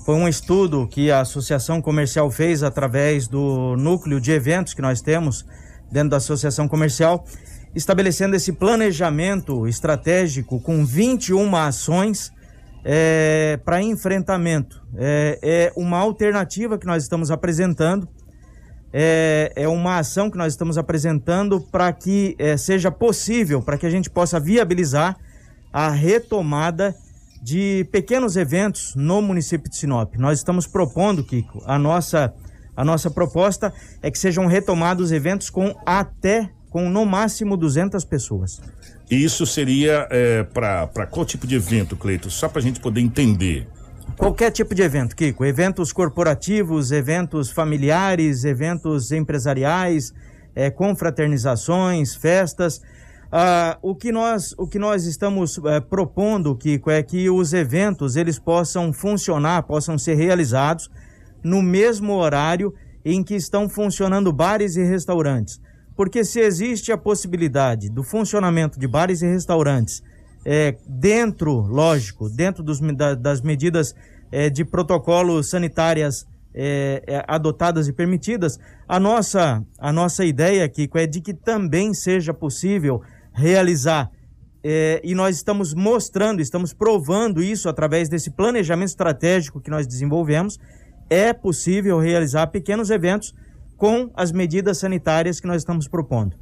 Foi 0.04 0.14
um 0.14 0.28
estudo 0.28 0.86
que 0.86 1.10
a 1.10 1.20
Associação 1.20 1.82
Comercial 1.82 2.30
fez 2.30 2.62
através 2.62 3.28
do 3.28 3.76
núcleo 3.76 4.20
de 4.20 4.32
eventos 4.32 4.74
que 4.74 4.82
nós 4.82 5.00
temos 5.00 5.44
dentro 5.90 6.10
da 6.10 6.16
Associação 6.18 6.68
Comercial, 6.68 7.24
estabelecendo 7.74 8.36
esse 8.36 8.52
planejamento 8.52 9.66
estratégico 9.66 10.60
com 10.60 10.84
21 10.84 11.54
ações 11.56 12.32
para 13.64 13.82
enfrentamento. 13.82 14.82
É, 14.96 15.38
é 15.42 15.72
uma 15.76 15.98
alternativa 15.98 16.78
que 16.78 16.86
nós 16.86 17.02
estamos 17.02 17.30
apresentando 17.30 18.08
é, 18.92 19.52
é 19.54 19.68
uma 19.68 19.98
ação 19.98 20.30
que 20.30 20.38
nós 20.38 20.52
estamos 20.52 20.78
apresentando 20.78 21.60
para 21.60 21.92
que 21.92 22.34
é, 22.38 22.56
seja 22.56 22.90
possível, 22.90 23.62
para 23.62 23.76
que 23.76 23.86
a 23.86 23.90
gente 23.90 24.08
possa 24.08 24.40
viabilizar 24.40 25.16
a 25.72 25.90
retomada 25.90 26.94
de 27.42 27.86
pequenos 27.92 28.36
eventos 28.36 28.94
no 28.94 29.22
município 29.22 29.70
de 29.70 29.76
Sinop. 29.76 30.14
Nós 30.16 30.38
estamos 30.38 30.66
propondo, 30.66 31.24
Kiko, 31.24 31.62
a 31.64 31.78
nossa, 31.78 32.34
a 32.76 32.84
nossa 32.84 33.10
proposta 33.10 33.72
é 34.02 34.10
que 34.10 34.18
sejam 34.18 34.46
retomados 34.46 35.12
eventos 35.12 35.48
com 35.50 35.74
até, 35.86 36.50
com 36.70 36.88
no 36.90 37.06
máximo 37.06 37.56
200 37.56 38.04
pessoas. 38.04 38.60
E 39.10 39.24
isso 39.24 39.46
seria 39.46 40.06
é, 40.10 40.42
para 40.42 41.06
qual 41.06 41.24
tipo 41.24 41.46
de 41.46 41.54
evento, 41.54 41.96
Cleito? 41.96 42.30
Só 42.30 42.48
pra 42.48 42.60
gente 42.60 42.80
poder 42.80 43.00
entender. 43.00 43.66
Qualquer 44.16 44.50
tipo 44.50 44.74
de 44.74 44.82
evento, 44.82 45.14
Kiko. 45.14 45.44
Eventos 45.44 45.92
corporativos, 45.92 46.90
eventos 46.90 47.50
familiares, 47.50 48.44
eventos 48.44 49.12
empresariais, 49.12 50.12
eh, 50.56 50.70
confraternizações, 50.70 52.16
festas. 52.16 52.82
Ah, 53.30 53.78
o, 53.82 53.94
que 53.94 54.10
nós, 54.10 54.54
o 54.56 54.66
que 54.66 54.78
nós 54.78 55.04
estamos 55.04 55.58
eh, 55.58 55.80
propondo, 55.80 56.56
Kiko, 56.56 56.90
é 56.90 57.02
que 57.02 57.28
os 57.28 57.52
eventos 57.52 58.16
eles 58.16 58.38
possam 58.38 58.90
funcionar, 58.90 59.64
possam 59.64 59.98
ser 59.98 60.14
realizados 60.14 60.90
no 61.44 61.60
mesmo 61.60 62.14
horário 62.14 62.72
em 63.04 63.22
que 63.22 63.34
estão 63.34 63.68
funcionando 63.68 64.32
bares 64.32 64.76
e 64.76 64.82
restaurantes. 64.82 65.60
Porque 65.94 66.24
se 66.24 66.40
existe 66.40 66.90
a 66.90 66.96
possibilidade 66.96 67.90
do 67.90 68.02
funcionamento 68.02 68.78
de 68.78 68.88
bares 68.88 69.20
e 69.20 69.26
restaurantes 69.26 70.02
é, 70.42 70.76
dentro, 70.86 71.60
lógico, 71.60 72.30
dentro 72.30 72.62
dos, 72.62 72.80
da, 72.96 73.14
das 73.14 73.42
medidas 73.42 73.94
é, 74.32 74.48
de 74.48 74.64
protocolos 74.64 75.50
sanitárias 75.50 76.26
adotadas 77.28 77.86
e 77.86 77.92
permitidas, 77.92 78.58
a 78.88 78.98
nossa, 78.98 79.64
a 79.78 79.92
nossa 79.92 80.24
ideia, 80.24 80.68
Kiko, 80.68 80.98
é 80.98 81.06
de 81.06 81.20
que 81.20 81.32
também 81.32 81.94
seja 81.94 82.34
possível 82.34 83.00
realizar 83.38 84.10
é, 84.62 85.00
e 85.04 85.14
nós 85.14 85.36
estamos 85.36 85.72
mostrando, 85.72 86.40
estamos 86.40 86.74
provando 86.74 87.42
isso 87.42 87.68
através 87.68 88.08
desse 88.08 88.30
planejamento 88.30 88.88
estratégico 88.88 89.60
que 89.60 89.70
nós 89.70 89.86
desenvolvemos. 89.86 90.58
É 91.08 91.32
possível 91.32 91.98
realizar 91.98 92.48
pequenos 92.48 92.90
eventos 92.90 93.32
com 93.76 94.10
as 94.14 94.32
medidas 94.32 94.78
sanitárias 94.78 95.40
que 95.40 95.46
nós 95.46 95.62
estamos 95.62 95.86
propondo. 95.86 96.36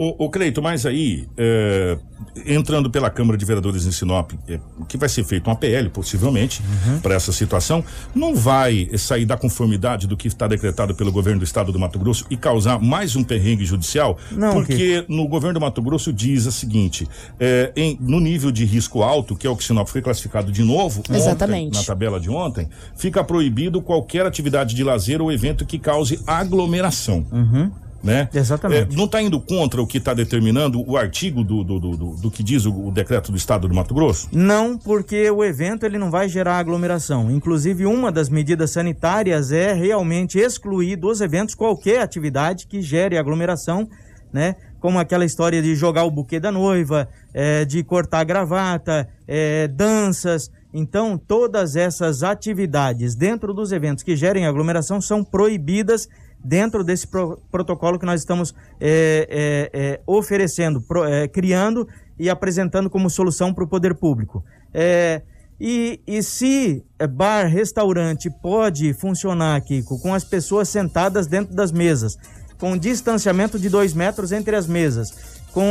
O, 0.00 0.26
o 0.26 0.30
Cleito, 0.30 0.62
mas 0.62 0.86
aí, 0.86 1.26
é, 1.36 1.98
entrando 2.46 2.88
pela 2.88 3.10
Câmara 3.10 3.36
de 3.36 3.44
Vereadores 3.44 3.84
em 3.84 3.90
Sinop, 3.90 4.30
é, 4.48 4.60
que 4.88 4.96
vai 4.96 5.08
ser 5.08 5.24
feito 5.24 5.48
uma 5.50 5.56
PL, 5.56 5.88
possivelmente, 5.90 6.62
Uhum. 6.86 7.00
para 7.00 7.16
essa 7.16 7.32
situação, 7.32 7.84
não 8.14 8.32
vai 8.36 8.88
sair 8.96 9.26
da 9.26 9.36
conformidade 9.36 10.06
do 10.06 10.16
que 10.16 10.28
está 10.28 10.46
decretado 10.46 10.94
pelo 10.94 11.10
governo 11.10 11.40
do 11.40 11.44
estado 11.44 11.72
do 11.72 11.78
Mato 11.80 11.98
Grosso 11.98 12.24
e 12.30 12.36
causar 12.36 12.78
mais 12.80 13.16
um 13.16 13.24
perrengue 13.24 13.64
judicial? 13.64 14.16
Não, 14.30 14.52
Porque 14.52 15.04
no 15.08 15.26
governo 15.26 15.54
do 15.58 15.60
Mato 15.62 15.82
Grosso 15.82 16.12
diz 16.12 16.46
o 16.46 16.52
seguinte: 16.52 17.08
é, 17.40 17.72
em- 17.74 17.98
no 18.00 18.20
nível 18.20 18.52
de 18.52 18.64
risco 18.64 19.02
alto, 19.02 19.34
que 19.34 19.48
é 19.48 19.50
o 19.50 19.56
que 19.56 19.64
Sinop 19.64 19.88
foi 19.88 20.00
classificado 20.00 20.52
de 20.52 20.62
novo, 20.62 21.00
ontem, 21.00 21.16
Exatamente. 21.16 21.76
na 21.76 21.82
tabela 21.82 22.20
de 22.20 22.30
ontem, 22.30 22.68
fica 22.96 23.24
proibido 23.24 23.82
qualquer 23.82 24.24
atividade 24.24 24.76
de 24.76 24.84
lazer 24.84 25.20
ou 25.20 25.32
evento 25.32 25.66
que 25.66 25.76
cause 25.76 26.20
aglomeração 26.24 27.26
Uhum. 27.32 27.70
Né? 28.02 28.28
Exatamente. 28.32 28.94
É, 28.94 28.96
não 28.96 29.04
está 29.06 29.20
indo 29.20 29.40
contra 29.40 29.82
o 29.82 29.86
que 29.86 29.98
está 29.98 30.14
determinando 30.14 30.82
o 30.88 30.96
artigo 30.96 31.42
do, 31.42 31.64
do, 31.64 31.78
do, 31.80 31.96
do- 32.16 32.30
que 32.30 32.42
diz 32.42 32.64
o, 32.64 32.86
o 32.88 32.90
decreto 32.92 33.30
do 33.32 33.36
Estado 33.36 33.66
do 33.66 33.74
Mato 33.74 33.94
Grosso? 33.94 34.28
Não, 34.32 34.78
porque 34.78 35.30
o 35.30 35.44
evento 35.44 35.84
ele 35.84 35.98
não 35.98 36.10
vai 36.10 36.28
gerar 36.28 36.58
aglomeração. 36.58 37.30
Inclusive, 37.30 37.86
uma 37.86 38.12
das 38.12 38.28
medidas 38.28 38.70
sanitárias 38.70 39.50
é 39.50 39.72
realmente 39.72 40.38
excluir 40.38 40.96
dos 40.96 41.20
eventos 41.20 41.54
qualquer 41.54 42.00
atividade 42.00 42.66
que 42.66 42.80
gere 42.80 43.18
aglomeração, 43.18 43.88
né? 44.32 44.56
Como 44.78 44.98
aquela 44.98 45.24
história 45.24 45.60
de 45.60 45.74
jogar 45.74 46.04
o 46.04 46.10
buquê 46.10 46.38
da 46.38 46.52
noiva, 46.52 47.08
eh, 47.34 47.64
de 47.64 47.82
cortar 47.82 48.20
a 48.20 48.24
gravata, 48.24 49.08
eh, 49.26 49.66
danças. 49.68 50.50
Então, 50.72 51.18
todas 51.18 51.74
essas 51.74 52.22
atividades 52.22 53.16
dentro 53.16 53.52
dos 53.52 53.72
eventos 53.72 54.04
que 54.04 54.14
gerem 54.14 54.46
aglomeração 54.46 55.00
são 55.00 55.24
proibidas 55.24 56.08
dentro 56.42 56.84
desse 56.84 57.06
pro- 57.06 57.38
protocolo 57.50 57.98
que 57.98 58.06
nós 58.06 58.20
estamos 58.20 58.54
eh, 58.80 59.26
eh, 59.30 59.70
eh, 59.72 60.00
oferecendo, 60.06 60.80
pro- 60.80 61.04
eh, 61.04 61.28
criando 61.28 61.86
e 62.18 62.28
apresentando 62.30 62.88
como 62.90 63.10
solução 63.10 63.52
para 63.52 63.64
o 63.64 63.68
poder 63.68 63.94
público. 63.94 64.44
É, 64.72 65.22
e, 65.60 66.00
e 66.06 66.22
se 66.22 66.84
é, 66.98 67.06
bar, 67.06 67.46
restaurante 67.46 68.30
pode 68.30 68.92
funcionar, 68.94 69.60
Kiko, 69.62 69.98
com 70.00 70.14
as 70.14 70.24
pessoas 70.24 70.68
sentadas 70.68 71.26
dentro 71.26 71.54
das 71.54 71.72
mesas, 71.72 72.16
com 72.58 72.76
distanciamento 72.76 73.58
de 73.58 73.68
dois 73.68 73.92
metros 73.92 74.32
entre 74.32 74.54
as 74.56 74.66
mesas, 74.66 75.38
com 75.52 75.62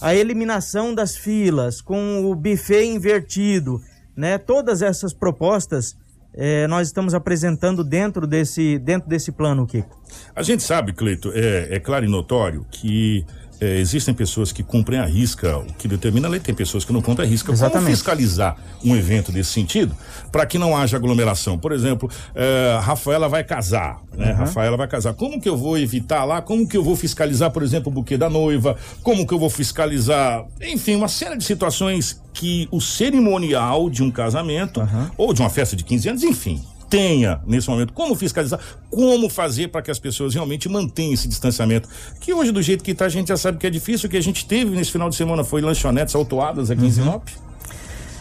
a 0.00 0.14
eliminação 0.14 0.94
das 0.94 1.16
filas, 1.16 1.80
com 1.80 2.24
o 2.30 2.34
buffet 2.34 2.84
invertido, 2.84 3.80
né? 4.16 4.36
Todas 4.36 4.82
essas 4.82 5.12
propostas 5.12 5.96
eh, 6.36 6.66
nós 6.66 6.88
estamos 6.88 7.14
apresentando 7.14 7.82
dentro 7.82 8.26
desse, 8.26 8.78
dentro 8.78 9.08
desse 9.08 9.32
plano, 9.32 9.66
Kiko. 9.66 10.00
A 10.34 10.42
gente 10.42 10.62
sabe, 10.62 10.92
Cleito, 10.92 11.32
é, 11.34 11.76
é 11.76 11.80
claro 11.80 12.04
e 12.04 12.08
notório 12.08 12.66
que 12.70 13.24
é, 13.60 13.78
existem 13.78 14.12
pessoas 14.14 14.52
que 14.52 14.62
cumprem 14.62 14.98
a 14.98 15.06
risca 15.06 15.58
o 15.58 15.64
que 15.74 15.88
determina 15.88 16.28
a 16.28 16.30
lei, 16.30 16.40
tem 16.40 16.54
pessoas 16.54 16.84
que 16.84 16.92
não 16.92 17.00
cumprem 17.00 17.26
a 17.26 17.30
risca. 17.30 17.46
Como 17.46 17.56
Exatamente. 17.56 17.90
fiscalizar 17.90 18.56
um 18.84 18.94
evento 18.94 19.32
desse 19.32 19.50
sentido 19.50 19.94
para 20.30 20.44
que 20.46 20.58
não 20.58 20.76
haja 20.76 20.96
aglomeração? 20.96 21.58
Por 21.58 21.72
exemplo, 21.72 22.10
é, 22.34 22.78
Rafaela 22.80 23.28
vai 23.28 23.44
casar, 23.44 24.00
né? 24.16 24.32
Uhum. 24.32 24.38
Rafaela 24.38 24.76
vai 24.76 24.88
casar. 24.88 25.14
Como 25.14 25.40
que 25.40 25.48
eu 25.48 25.56
vou 25.56 25.78
evitar 25.78 26.24
lá? 26.24 26.42
Como 26.42 26.66
que 26.68 26.76
eu 26.76 26.82
vou 26.82 26.96
fiscalizar, 26.96 27.50
por 27.50 27.62
exemplo, 27.62 27.90
o 27.90 27.94
buquê 27.94 28.16
da 28.16 28.28
noiva? 28.28 28.76
Como 29.02 29.26
que 29.26 29.32
eu 29.32 29.38
vou 29.38 29.50
fiscalizar? 29.50 30.44
Enfim, 30.60 30.96
uma 30.96 31.08
série 31.08 31.36
de 31.36 31.44
situações 31.44 32.20
que 32.32 32.68
o 32.70 32.80
cerimonial 32.80 33.88
de 33.88 34.02
um 34.02 34.10
casamento 34.10 34.86
ou 35.16 35.32
de 35.32 35.40
uma 35.40 35.48
festa 35.48 35.74
de 35.74 35.82
15 35.82 36.08
anos, 36.10 36.22
enfim, 36.22 36.62
tenha 36.88 37.40
nesse 37.46 37.68
momento 37.68 37.92
como 37.92 38.14
fiscalizar, 38.14 38.60
como 38.90 39.28
fazer 39.28 39.68
para 39.68 39.82
que 39.82 39.90
as 39.90 39.98
pessoas 39.98 40.34
realmente 40.34 40.68
mantenham 40.68 41.12
esse 41.14 41.26
distanciamento. 41.28 41.88
Que 42.20 42.32
hoje, 42.32 42.52
do 42.52 42.62
jeito 42.62 42.84
que 42.84 42.92
está, 42.92 43.06
a 43.06 43.08
gente 43.08 43.28
já 43.28 43.36
sabe 43.36 43.58
que 43.58 43.66
é 43.66 43.70
difícil. 43.70 44.06
O 44.06 44.10
que 44.10 44.16
a 44.16 44.22
gente 44.22 44.46
teve 44.46 44.70
nesse 44.76 44.92
final 44.92 45.08
de 45.10 45.16
semana 45.16 45.42
foi 45.44 45.60
lanchonetes 45.60 46.14
autuadas 46.14 46.70
aqui 46.70 46.84
em 46.84 46.90
Sinop. 46.92 47.28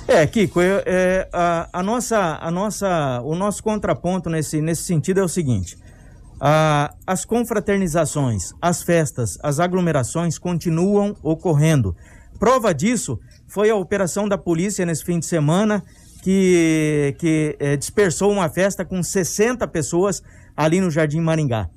É, 0.07 0.25
Kiko, 0.27 0.61
eu- 0.61 0.83
é, 0.85 1.27
a, 1.33 1.67
a 1.73 1.81
nossa, 1.83 2.37
a 2.39 2.51
nossa, 2.51 3.21
o 3.23 3.33
nosso 3.35 3.63
contraponto 3.63 4.29
nesse, 4.29 4.61
nesse 4.61 4.83
sentido 4.83 5.19
é 5.19 5.23
o 5.23 5.27
seguinte: 5.27 5.77
a- 6.39 6.93
as 7.07 7.25
confraternizações, 7.25 8.53
as 8.61 8.83
festas, 8.83 9.37
as 9.41 9.59
aglomerações 9.59 10.37
continuam 10.37 11.15
ocorrendo. 11.23 11.95
Prova 12.37 12.73
disso 12.73 13.19
foi 13.47 13.69
a 13.69 13.75
operação 13.75 14.27
da 14.27 14.37
polícia 14.37 14.85
nesse 14.85 15.03
fim 15.03 15.19
de 15.19 15.25
semana 15.25 15.83
que, 16.25 17.15
que 17.19 17.55
eh, 17.59 17.77
dispersou 17.77 18.31
uma 18.31 18.49
festa 18.49 18.83
com 18.83 19.03
60 19.03 19.67
pessoas 19.67 20.23
ali 20.57 20.81
no 20.81 20.89
Jardim 20.89 21.19
Maringá. 21.19 21.69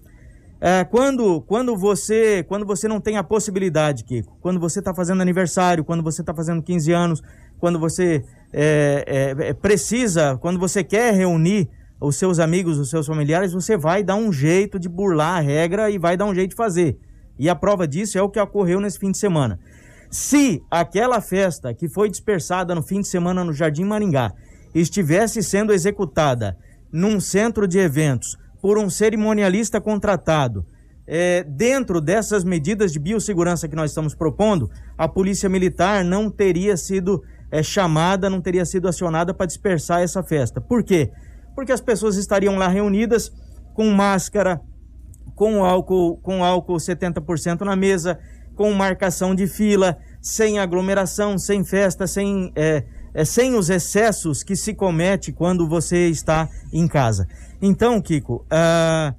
É, 0.58 0.84
quando, 0.84 1.42
quando, 1.42 1.76
você, 1.76 2.42
quando 2.48 2.64
você 2.64 2.88
não 2.88 2.98
tem 2.98 3.18
a 3.18 3.22
possibilidade, 3.22 4.04
Kiko, 4.04 4.38
quando 4.40 4.58
você 4.58 4.78
está 4.78 4.94
fazendo 4.94 5.20
aniversário, 5.20 5.84
quando 5.84 6.02
você 6.02 6.22
está 6.22 6.32
fazendo 6.32 6.62
15 6.62 6.92
anos, 6.92 7.22
quando 7.60 7.78
você 7.78 8.24
é, 8.50 9.34
é, 9.38 9.48
é, 9.48 9.52
precisa, 9.52 10.38
quando 10.38 10.58
você 10.58 10.82
quer 10.82 11.12
reunir 11.12 11.68
os 12.00 12.16
seus 12.16 12.38
amigos, 12.38 12.78
os 12.78 12.88
seus 12.88 13.06
familiares, 13.06 13.52
você 13.52 13.76
vai 13.76 14.02
dar 14.02 14.16
um 14.16 14.32
jeito 14.32 14.78
de 14.78 14.88
burlar 14.88 15.36
a 15.36 15.40
regra 15.40 15.90
e 15.90 15.98
vai 15.98 16.16
dar 16.16 16.24
um 16.24 16.34
jeito 16.34 16.52
de 16.52 16.56
fazer. 16.56 16.98
E 17.38 17.50
a 17.50 17.54
prova 17.54 17.86
disso 17.86 18.16
é 18.16 18.22
o 18.22 18.30
que 18.30 18.40
ocorreu 18.40 18.80
nesse 18.80 18.98
fim 18.98 19.12
de 19.12 19.18
semana. 19.18 19.60
Se 20.10 20.62
aquela 20.70 21.20
festa 21.20 21.74
que 21.74 21.88
foi 21.88 22.08
dispersada 22.08 22.74
no 22.74 22.82
fim 22.82 23.00
de 23.00 23.08
semana 23.08 23.44
no 23.44 23.52
Jardim 23.52 23.84
Maringá 23.84 24.32
estivesse 24.74 25.42
sendo 25.42 25.72
executada 25.72 26.56
num 26.90 27.20
centro 27.20 27.68
de 27.68 27.78
eventos 27.78 28.38
por 28.60 28.78
um 28.78 28.88
cerimonialista 28.88 29.80
contratado, 29.80 30.64
é, 31.06 31.42
dentro 31.44 32.00
dessas 32.00 32.44
medidas 32.44 32.92
de 32.92 32.98
biossegurança 32.98 33.68
que 33.68 33.76
nós 33.76 33.90
estamos 33.90 34.14
propondo, 34.14 34.70
a 34.96 35.06
Polícia 35.06 35.48
Militar 35.48 36.04
não 36.04 36.30
teria 36.30 36.76
sido 36.76 37.22
é, 37.50 37.62
chamada, 37.62 38.28
não 38.28 38.40
teria 38.40 38.64
sido 38.64 38.88
acionada 38.88 39.32
para 39.32 39.46
dispersar 39.46 40.02
essa 40.02 40.22
festa. 40.22 40.60
Por 40.60 40.82
quê? 40.82 41.10
Porque 41.54 41.72
as 41.72 41.80
pessoas 41.80 42.16
estariam 42.16 42.56
lá 42.56 42.68
reunidas 42.68 43.32
com 43.74 43.90
máscara, 43.90 44.60
com 45.34 45.64
álcool, 45.64 46.18
com 46.18 46.44
álcool 46.44 46.76
70% 46.76 47.62
na 47.62 47.76
mesa, 47.76 48.18
com 48.58 48.72
marcação 48.72 49.36
de 49.36 49.46
fila, 49.46 49.96
sem 50.20 50.58
aglomeração, 50.58 51.38
sem 51.38 51.62
festa, 51.62 52.08
sem, 52.08 52.52
é, 52.56 52.82
é, 53.14 53.24
sem 53.24 53.54
os 53.54 53.70
excessos 53.70 54.42
que 54.42 54.56
se 54.56 54.74
comete 54.74 55.30
quando 55.30 55.68
você 55.68 56.08
está 56.08 56.48
em 56.72 56.88
casa. 56.88 57.28
Então, 57.62 58.02
Kiko, 58.02 58.44
a, 58.50 59.14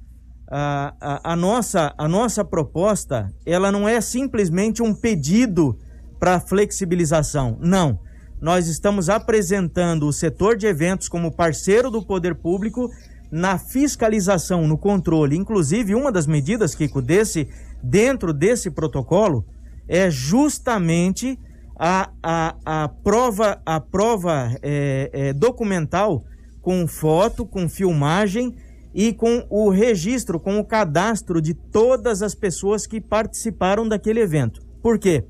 a, 1.24 1.34
nossa, 1.34 1.94
a 1.96 2.06
nossa 2.06 2.44
proposta, 2.44 3.32
ela 3.46 3.72
não 3.72 3.88
é 3.88 3.98
simplesmente 4.02 4.82
um 4.82 4.92
pedido 4.92 5.78
para 6.18 6.38
flexibilização, 6.38 7.56
não. 7.62 7.98
Nós 8.42 8.68
estamos 8.68 9.08
apresentando 9.08 10.06
o 10.06 10.12
setor 10.12 10.54
de 10.54 10.66
eventos 10.66 11.08
como 11.08 11.32
parceiro 11.34 11.90
do 11.90 12.04
poder 12.04 12.34
público 12.34 12.90
na 13.30 13.58
fiscalização, 13.58 14.66
no 14.66 14.76
controle. 14.76 15.36
Inclusive, 15.36 15.94
uma 15.94 16.10
das 16.10 16.26
medidas, 16.26 16.74
Kiko, 16.74 17.00
desse, 17.00 17.48
dentro 17.82 18.32
desse 18.32 18.70
protocolo 18.70 19.44
é 19.88 20.10
justamente 20.10 21.38
a, 21.76 22.10
a, 22.22 22.56
a 22.64 22.88
prova, 22.88 23.60
a 23.64 23.80
prova 23.80 24.54
é, 24.62 25.10
é, 25.12 25.32
documental 25.32 26.22
com 26.60 26.86
foto, 26.86 27.46
com 27.46 27.68
filmagem 27.68 28.54
e 28.94 29.12
com 29.12 29.46
o 29.48 29.70
registro, 29.70 30.38
com 30.38 30.58
o 30.58 30.64
cadastro 30.64 31.40
de 31.40 31.54
todas 31.54 32.22
as 32.22 32.34
pessoas 32.34 32.86
que 32.86 33.00
participaram 33.00 33.88
daquele 33.88 34.20
evento. 34.20 34.60
Por 34.82 34.98
quê? 34.98 35.24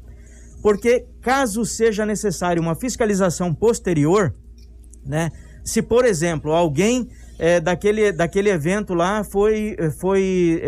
Porque 0.63 1.07
caso 1.21 1.65
seja 1.65 2.05
necessário 2.05 2.61
uma 2.61 2.75
fiscalização 2.75 3.55
posterior, 3.55 4.35
né? 5.07 5.31
Se, 5.65 5.81
por 5.81 6.05
exemplo, 6.05 6.53
alguém 6.53 7.09
é, 7.39 7.61
daquele, 7.61 8.13
daquele 8.13 8.51
evento 8.51 8.93
lá 8.93 9.23
foi, 9.23 9.77
foi, 9.99 10.61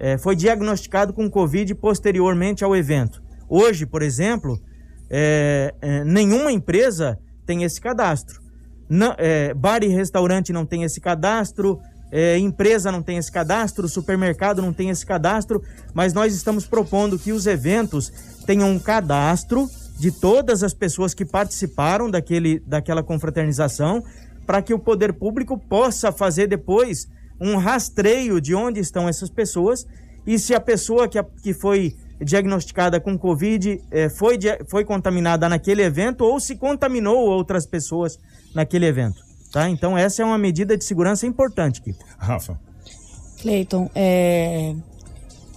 é, 0.00 0.16
foi 0.16 0.34
diagnosticado 0.34 1.12
com 1.12 1.30
Covid 1.30 1.74
posteriormente 1.74 2.64
ao 2.64 2.74
evento. 2.74 3.22
Hoje, 3.48 3.84
por 3.84 4.00
exemplo, 4.00 4.58
é, 5.10 5.74
é, 5.82 6.04
nenhuma 6.04 6.50
empresa 6.50 7.18
tem 7.44 7.62
esse 7.62 7.80
cadastro. 7.80 8.40
É, 9.18 9.52
bar 9.54 9.84
e 9.84 9.88
restaurante 9.88 10.52
não 10.52 10.64
tem 10.64 10.82
esse 10.82 11.00
cadastro, 11.00 11.78
é, 12.10 12.36
empresa 12.38 12.90
não 12.90 13.02
tem 13.02 13.18
esse 13.18 13.30
cadastro, 13.30 13.86
supermercado 13.86 14.60
não 14.60 14.72
tem 14.72 14.90
esse 14.90 15.06
cadastro, 15.06 15.62
mas 15.94 16.12
nós 16.12 16.34
estamos 16.34 16.66
propondo 16.66 17.18
que 17.18 17.30
os 17.30 17.46
eventos 17.46 18.10
tenham 18.46 18.68
um 18.68 18.78
cadastro 18.80 19.68
de 19.96 20.10
todas 20.10 20.64
as 20.64 20.74
pessoas 20.74 21.14
que 21.14 21.24
participaram 21.24 22.10
daquele, 22.10 22.58
daquela 22.60 23.02
confraternização, 23.02 24.02
para 24.46 24.62
que 24.62 24.74
o 24.74 24.78
poder 24.78 25.12
público 25.12 25.56
possa 25.56 26.10
fazer 26.10 26.48
depois 26.48 27.06
um 27.40 27.56
rastreio 27.56 28.40
de 28.40 28.54
onde 28.54 28.80
estão 28.80 29.08
essas 29.08 29.30
pessoas 29.30 29.86
e 30.26 30.38
se 30.38 30.54
a 30.54 30.60
pessoa 30.60 31.08
que, 31.08 31.18
a, 31.18 31.24
que 31.24 31.54
foi 31.54 31.96
diagnosticada 32.20 33.00
com 33.00 33.18
Covid 33.18 33.80
eh, 33.90 34.10
foi, 34.10 34.38
foi 34.68 34.84
contaminada 34.84 35.48
naquele 35.48 35.82
evento 35.82 36.22
ou 36.22 36.38
se 36.38 36.54
contaminou 36.54 37.18
outras 37.18 37.64
pessoas 37.64 38.18
naquele 38.54 38.86
evento. 38.86 39.24
Tá? 39.50 39.68
Então, 39.68 39.96
essa 39.96 40.22
é 40.22 40.24
uma 40.24 40.38
medida 40.38 40.76
de 40.76 40.84
segurança 40.84 41.26
importante, 41.26 41.80
Kiko. 41.80 42.04
Rafa. 42.18 42.60
Cleiton, 43.40 43.90
é... 43.94 44.74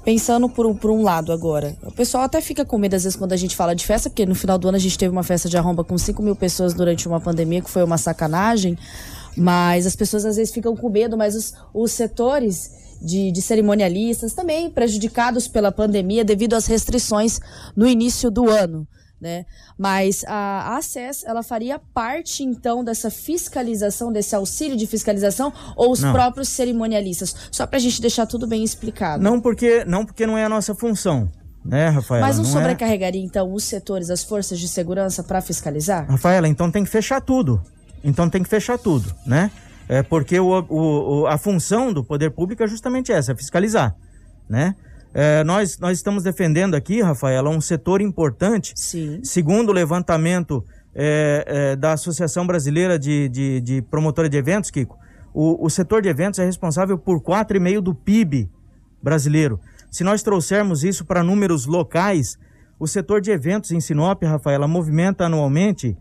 pensando 0.05 0.47
por 0.47 0.65
um, 0.65 0.73
por 0.73 0.89
um 0.89 1.03
lado 1.03 1.34
agora, 1.34 1.75
o 1.84 1.91
pessoal 1.91 2.23
até 2.23 2.39
fica 2.39 2.63
com 2.63 2.77
medo 2.77 2.95
às 2.95 3.03
vezes 3.03 3.17
quando 3.17 3.34
a 3.34 3.38
gente 3.38 3.55
fala 3.55 3.75
de 3.75 3.86
festa, 3.86 4.09
porque 4.09 4.25
no 4.25 4.34
final 4.34 4.57
do 4.57 4.69
ano 4.69 4.77
a 4.77 4.79
gente 4.79 4.97
teve 4.97 5.11
uma 5.11 5.23
festa 5.23 5.49
de 5.49 5.57
arromba 5.57 5.84
com 5.84 5.97
5 5.97 6.23
mil 6.23 6.36
pessoas 6.36 6.73
durante 6.73 7.07
uma 7.07 7.19
pandemia, 7.19 7.61
que 7.61 7.69
foi 7.69 7.84
uma 7.84 7.97
sacanagem, 7.97 8.77
mas 9.36 9.86
as 9.86 9.95
pessoas 9.95 10.25
às 10.25 10.36
vezes 10.36 10.53
ficam 10.53 10.75
com 10.75 10.89
medo, 10.89 11.17
mas 11.17 11.36
os, 11.36 11.53
os 11.73 11.91
setores 11.91 12.71
de, 13.01 13.31
de, 13.31 13.41
cerimonialistas 13.41 14.34
também 14.34 14.69
prejudicados 14.69 15.47
pela 15.47 15.71
pandemia 15.71 16.23
devido 16.23 16.53
às 16.53 16.67
restrições 16.67 17.39
no 17.75 17.88
início 17.88 18.31
do 18.31 18.49
ano 18.49 18.88
né? 19.23 19.45
Mas 19.77 20.23
a, 20.27 20.75
ACES, 20.77 21.23
ela 21.23 21.41
faria 21.41 21.79
parte, 21.79 22.43
então, 22.43 22.84
dessa 22.84 23.09
fiscalização, 23.09 24.11
desse 24.11 24.36
auxílio 24.36 24.75
de 24.75 24.86
fiscalização, 24.86 25.51
ou 25.77 25.91
os 25.91 26.01
não. 26.01 26.11
próprios 26.11 26.49
cerimonialistas? 26.49 27.34
Só 27.49 27.65
para 27.65 27.77
a 27.77 27.79
gente 27.79 28.01
deixar 28.01 28.25
tudo 28.25 28.45
bem 28.45 28.63
explicado. 28.63 29.23
Não 29.23 29.39
porque, 29.39 29.86
não 29.86 30.05
porque 30.05 30.27
não 30.27 30.38
é 30.38 30.43
a 30.43 30.49
nossa 30.49 30.75
função. 30.75 31.31
Né, 31.63 31.88
Rafaela? 31.88 32.27
Mas 32.27 32.38
não, 32.38 32.43
não 32.43 32.49
é? 32.49 32.53
sobrecarregaria, 32.53 33.21
é... 33.21 33.23
então, 33.23 33.53
os 33.53 33.63
setores, 33.63 34.09
as 34.09 34.21
forças 34.21 34.59
de 34.59 34.67
segurança 34.67 35.23
para 35.23 35.39
fiscalizar? 35.39 36.05
Rafaela, 36.09 36.45
então 36.49 36.69
tem 36.69 36.84
que 36.84 36.89
fechar 36.89 37.21
tudo. 37.21 37.63
Então 38.04 38.30
tem 38.30 38.43
que 38.43 38.49
fechar 38.49 38.78
tudo, 38.78 39.14
né? 39.26 39.51
É 39.88 40.01
porque 40.01 40.39
o, 40.39 40.66
o, 40.70 41.28
a 41.28 41.38
função 41.38 41.91
do 41.91 42.04
poder 42.04 42.32
público 42.32 42.64
é 42.64 42.68
justamente 42.68 43.12
essa, 43.12 43.32
é 43.32 43.36
fiscalizar, 43.36 43.95
né? 44.49 44.76
É, 45.14 45.43
nós, 45.43 45.78
nós 45.78 45.97
estamos 45.97 46.24
defendendo 46.24 46.74
aqui, 46.74 47.01
Rafaela, 47.01 47.49
um 47.49 47.62
setor 47.62 48.01
importante. 48.01 48.74
Sim. 48.76 49.20
Segundo 49.24 49.70
o 49.70 49.72
levantamento 49.72 50.66
é, 50.95 51.43
é, 51.45 51.76
da 51.76 51.93
Associação 51.93 52.47
Brasileira 52.47 52.97
de, 52.97 53.30
de, 53.30 53.62
de 53.62 53.82
Promotora 53.84 54.28
de 54.28 54.38
Eventos, 54.38 54.72
Kiko, 54.72 54.97
o, 55.34 55.66
o 55.66 55.70
setor 55.70 56.01
de 56.01 56.10
eventos 56.10 56.39
é 56.39 56.45
responsável 56.45 56.97
por 56.97 57.20
4,5% 57.22 57.82
do 57.82 57.95
PIB 57.95 58.49
brasileiro. 59.01 59.60
Se 59.91 60.04
nós 60.04 60.24
trouxermos 60.24 60.84
isso 60.84 61.06
para 61.06 61.24
números 61.24 61.66
locais, 61.66 62.38
o 62.80 62.88
setor 62.88 63.22
de 63.22 63.32
eventos 63.32 63.72
em 63.72 63.80
Sinop, 63.80 64.24
Rafaela, 64.24 64.68
movimenta 64.68 65.26
anualmente 65.26 65.97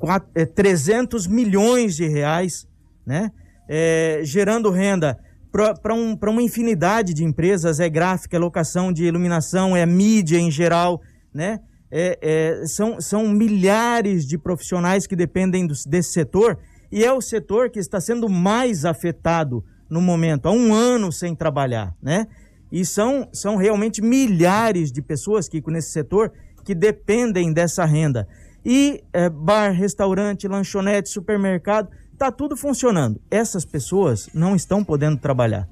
4, 0.00 0.30
é, 0.34 0.46
300 0.46 1.26
milhões 1.26 1.94
de 1.94 2.08
reais, 2.08 2.66
né? 3.06 3.30
É, 3.68 4.20
gerando 4.24 4.70
renda 4.70 5.16
para 5.52 5.94
um, 5.94 6.18
uma 6.20 6.42
infinidade 6.42 7.12
de 7.12 7.22
empresas, 7.22 7.78
é 7.78 7.88
gráfica, 7.88 8.36
é 8.36 8.40
locação 8.40 8.92
de 8.92 9.04
iluminação, 9.04 9.76
é 9.76 9.84
mídia 9.84 10.38
em 10.38 10.50
geral, 10.50 11.00
né? 11.32 11.60
É, 11.92 12.18
é, 12.22 12.66
são, 12.66 13.00
são 13.00 13.28
milhares 13.28 14.24
de 14.24 14.38
profissionais 14.38 15.06
que 15.06 15.16
dependem 15.16 15.66
do, 15.66 15.74
desse 15.86 16.12
setor 16.12 16.56
e 16.90 17.04
é 17.04 17.12
o 17.12 17.20
setor 17.20 17.68
que 17.68 17.80
está 17.80 18.00
sendo 18.00 18.28
mais 18.28 18.84
afetado 18.84 19.64
no 19.88 20.00
momento, 20.00 20.46
há 20.46 20.52
um 20.52 20.72
ano 20.72 21.12
sem 21.12 21.34
trabalhar, 21.34 21.94
né? 22.00 22.26
E 22.70 22.84
são, 22.84 23.28
são 23.32 23.56
realmente 23.56 24.00
milhares 24.00 24.92
de 24.92 25.02
pessoas, 25.02 25.48
que 25.48 25.60
nesse 25.66 25.90
setor 25.90 26.32
que 26.64 26.74
dependem 26.74 27.52
dessa 27.52 27.84
renda. 27.84 28.28
E 28.64 29.02
é, 29.12 29.28
bar, 29.28 29.72
restaurante, 29.72 30.46
lanchonete, 30.46 31.08
supermercado, 31.08 31.88
Está 32.20 32.30
tudo 32.30 32.54
funcionando. 32.54 33.18
Essas 33.30 33.64
pessoas 33.64 34.28
não 34.34 34.54
estão 34.54 34.84
podendo 34.84 35.16
trabalhar. 35.16 35.66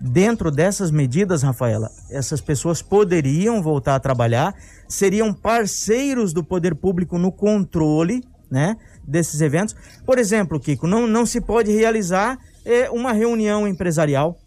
Dentro 0.00 0.48
dessas 0.48 0.92
medidas, 0.92 1.42
Rafaela, 1.42 1.90
essas 2.08 2.40
pessoas 2.40 2.80
poderiam 2.80 3.60
voltar 3.60 3.96
a 3.96 4.00
trabalhar, 4.00 4.54
seriam 4.86 5.34
parceiros 5.34 6.32
do 6.32 6.44
poder 6.44 6.76
público 6.76 7.18
no 7.18 7.32
controle, 7.32 8.22
né, 8.48 8.76
desses 9.02 9.40
eventos. 9.40 9.74
Por 10.06 10.20
exemplo, 10.20 10.60
Kiko, 10.60 10.86
não, 10.86 11.08
não 11.08 11.26
se 11.26 11.40
pode 11.40 11.72
realizar 11.72 12.38
é, 12.64 12.88
uma 12.88 13.12
reunião 13.12 13.66
empresarial, 13.66 14.38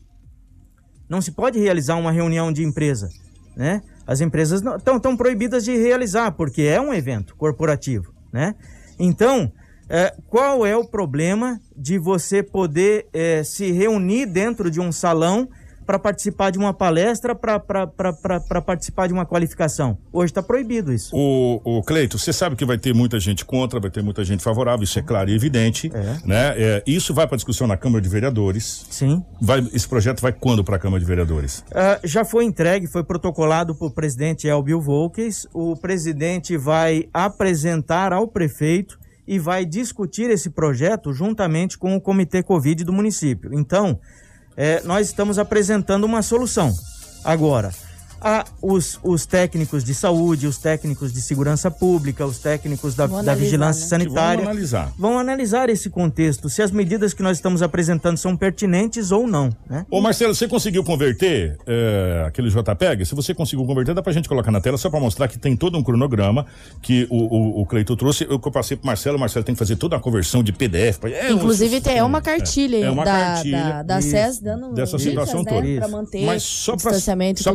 não 1.10 1.22
se 1.22 1.34
pode 1.34 1.60
realizar 1.60 1.98
uma 1.98 2.14
reunião 2.14 2.50
de 2.50 2.64
empresa, 2.64 3.10
né? 3.58 3.82
As 4.08 4.22
empresas 4.22 4.62
estão 4.78 5.18
proibidas 5.18 5.64
de 5.64 5.76
realizar 5.76 6.32
porque 6.32 6.64
é 6.64 6.80
um 6.80 6.94
evento 6.94 7.36
corporativo, 7.36 8.14
né? 8.32 8.56
Então, 9.00 9.52
é, 9.90 10.14
qual 10.30 10.66
é 10.66 10.76
o 10.76 10.86
problema 10.86 11.60
de 11.76 11.98
você 11.98 12.42
poder 12.42 13.08
é, 13.14 13.44
se 13.44 13.72
reunir 13.72 14.26
dentro 14.26 14.72
de 14.72 14.80
um 14.80 14.92
salão 14.92 15.50
para 15.86 16.00
participar 16.00 16.52
de 16.52 16.58
uma 16.58 16.74
palestra, 16.74 17.36
para 17.36 18.62
participar 18.62 19.08
de 19.08 19.14
uma 19.14 19.26
qualificação. 19.26 19.98
Hoje 20.12 20.32
está 20.32 20.42
proibido 20.42 20.92
isso. 20.92 21.16
O, 21.16 21.62
o 21.64 21.84
Cleito, 21.84 22.18
você 22.18 22.34
sabe 22.34 22.56
que 22.56 22.66
vai 22.66 22.78
ter 22.78 22.94
muita 22.94 23.20
gente 23.20 23.46
contra, 23.46 23.80
vai 23.80 23.92
ter 23.92 24.02
muita 24.02 24.24
gente 24.24 24.44
favorável, 24.44 24.84
isso 24.84 24.98
é 24.98 25.02
claro 25.02 25.30
e 25.30 25.36
evidente. 25.36 25.92
É. 25.94 26.28
Né? 26.28 26.54
É, 26.58 26.84
isso 26.88 27.14
vai 27.14 27.28
para 27.28 27.36
discussão 27.36 27.68
na 27.68 27.78
Câmara 27.78 28.02
de 28.02 28.10
Vereadores. 28.10 28.86
Sim. 28.90 29.24
Vai, 29.42 29.60
esse 29.74 29.88
projeto 29.88 30.22
vai 30.22 30.34
quando 30.34 30.64
para 30.64 30.78
a 30.78 30.80
Câmara 30.80 31.00
de 31.00 31.06
Vereadores? 31.06 31.60
Uh, 31.70 32.08
já 32.08 32.26
foi 32.26 32.46
entregue, 32.46 32.88
foi 32.88 33.04
protocolado 33.04 33.76
por 33.76 33.92
presidente 33.92 34.48
Elbio 34.48 34.82
Volques. 34.82 35.48
O 35.54 35.76
presidente 35.76 36.58
vai 36.58 37.08
apresentar 37.14 38.12
ao 38.12 38.28
prefeito 38.28 39.00
e 39.28 39.40
vai 39.40 39.66
discutir 39.66 40.30
esse 40.30 40.50
projeto 40.50 41.12
juntamente 41.14 41.78
com 41.78 41.96
o 41.96 42.02
Comitê 42.02 42.44
Covid 42.44 42.84
do 42.84 42.94
município. 42.94 43.52
Então, 43.54 44.00
é, 44.58 44.82
nós 44.84 45.08
estamos 45.08 45.38
apresentando 45.38 46.04
uma 46.04 46.22
solução. 46.22 46.76
Agora, 47.24 47.72
a, 48.22 48.46
os, 48.62 49.00
os 49.04 49.26
técnicos 49.26 49.84
de 49.84 49.94
saúde, 49.94 50.48
os 50.48 50.58
técnicos 50.58 51.14
de 51.14 51.22
segurança 51.22 51.70
pública, 51.70 52.26
os 52.26 52.40
técnicos 52.40 52.96
da, 52.96 53.04
analisar, 53.04 53.26
da 53.26 53.36
vigilância 53.36 53.84
né? 53.84 53.88
sanitária 53.88 54.44
vão 54.44 54.52
analisar. 54.52 54.94
vão 54.98 55.20
analisar 55.20 55.70
esse 55.70 55.90
contexto, 55.90 56.50
se 56.50 56.62
as 56.62 56.72
medidas 56.72 57.14
que 57.14 57.22
nós 57.22 57.38
estamos 57.38 57.62
apresentando 57.62 58.18
são 58.18 58.36
pertinentes 58.36 59.12
ou 59.12 59.28
não. 59.28 59.50
Né? 59.70 59.86
Ô 59.92 60.00
Marcelo, 60.00 60.34
você 60.34 60.48
conseguiu 60.48 60.84
converter 60.84 61.58
é, 61.68 62.24
aquele 62.28 62.50
JPEG? 62.50 63.06
Se 63.06 63.14
você 63.14 63.34
conseguiu 63.34 63.66
converter, 63.66 63.94
dá 63.94 64.02
pra 64.02 64.14
gente 64.14 64.30
colocar 64.30 64.52
na 64.52 64.62
tela 64.62 64.78
só 64.78 64.90
para 64.90 65.00
mostrar 65.00 65.28
que 65.28 65.38
tem 65.38 65.56
todo 65.56 65.78
um 65.78 65.84
cronograma 65.84 66.46
que 66.82 67.06
o, 67.10 67.18
o, 67.18 67.62
o 67.62 67.66
Cleito 67.66 67.96
trouxe. 67.96 68.26
Eu 68.30 68.40
que 68.46 68.48
eu 68.48 68.52
passei 68.52 68.78
pro 68.78 68.86
Marcelo, 68.86 69.18
o 69.18 69.20
Marcelo 69.20 69.44
tem 69.44 69.56
que 69.56 69.60
fazer 69.60 69.76
toda 69.76 69.96
a 69.96 70.00
conversão 70.00 70.44
de 70.44 70.54
PDF. 70.54 71.04
É, 71.06 71.32
Inclusive, 71.32 71.82
tem 71.82 71.98
é 71.98 72.04
uma 72.04 72.22
cartilha, 72.22 72.78
é, 72.78 72.82
é 72.82 72.92
uma 72.92 73.04
da, 73.04 73.12
cartilha 73.12 73.58
da, 73.58 73.84
da 73.84 74.02
SES 74.02 74.40
dando 74.40 74.74
dessa 74.74 75.00
situação 75.00 75.44
né, 75.44 75.52
toda. 75.52 75.76
Para 75.80 75.88
manter 75.88 76.26
Mas 76.26 76.44
só 76.44 76.76
para 76.76 76.92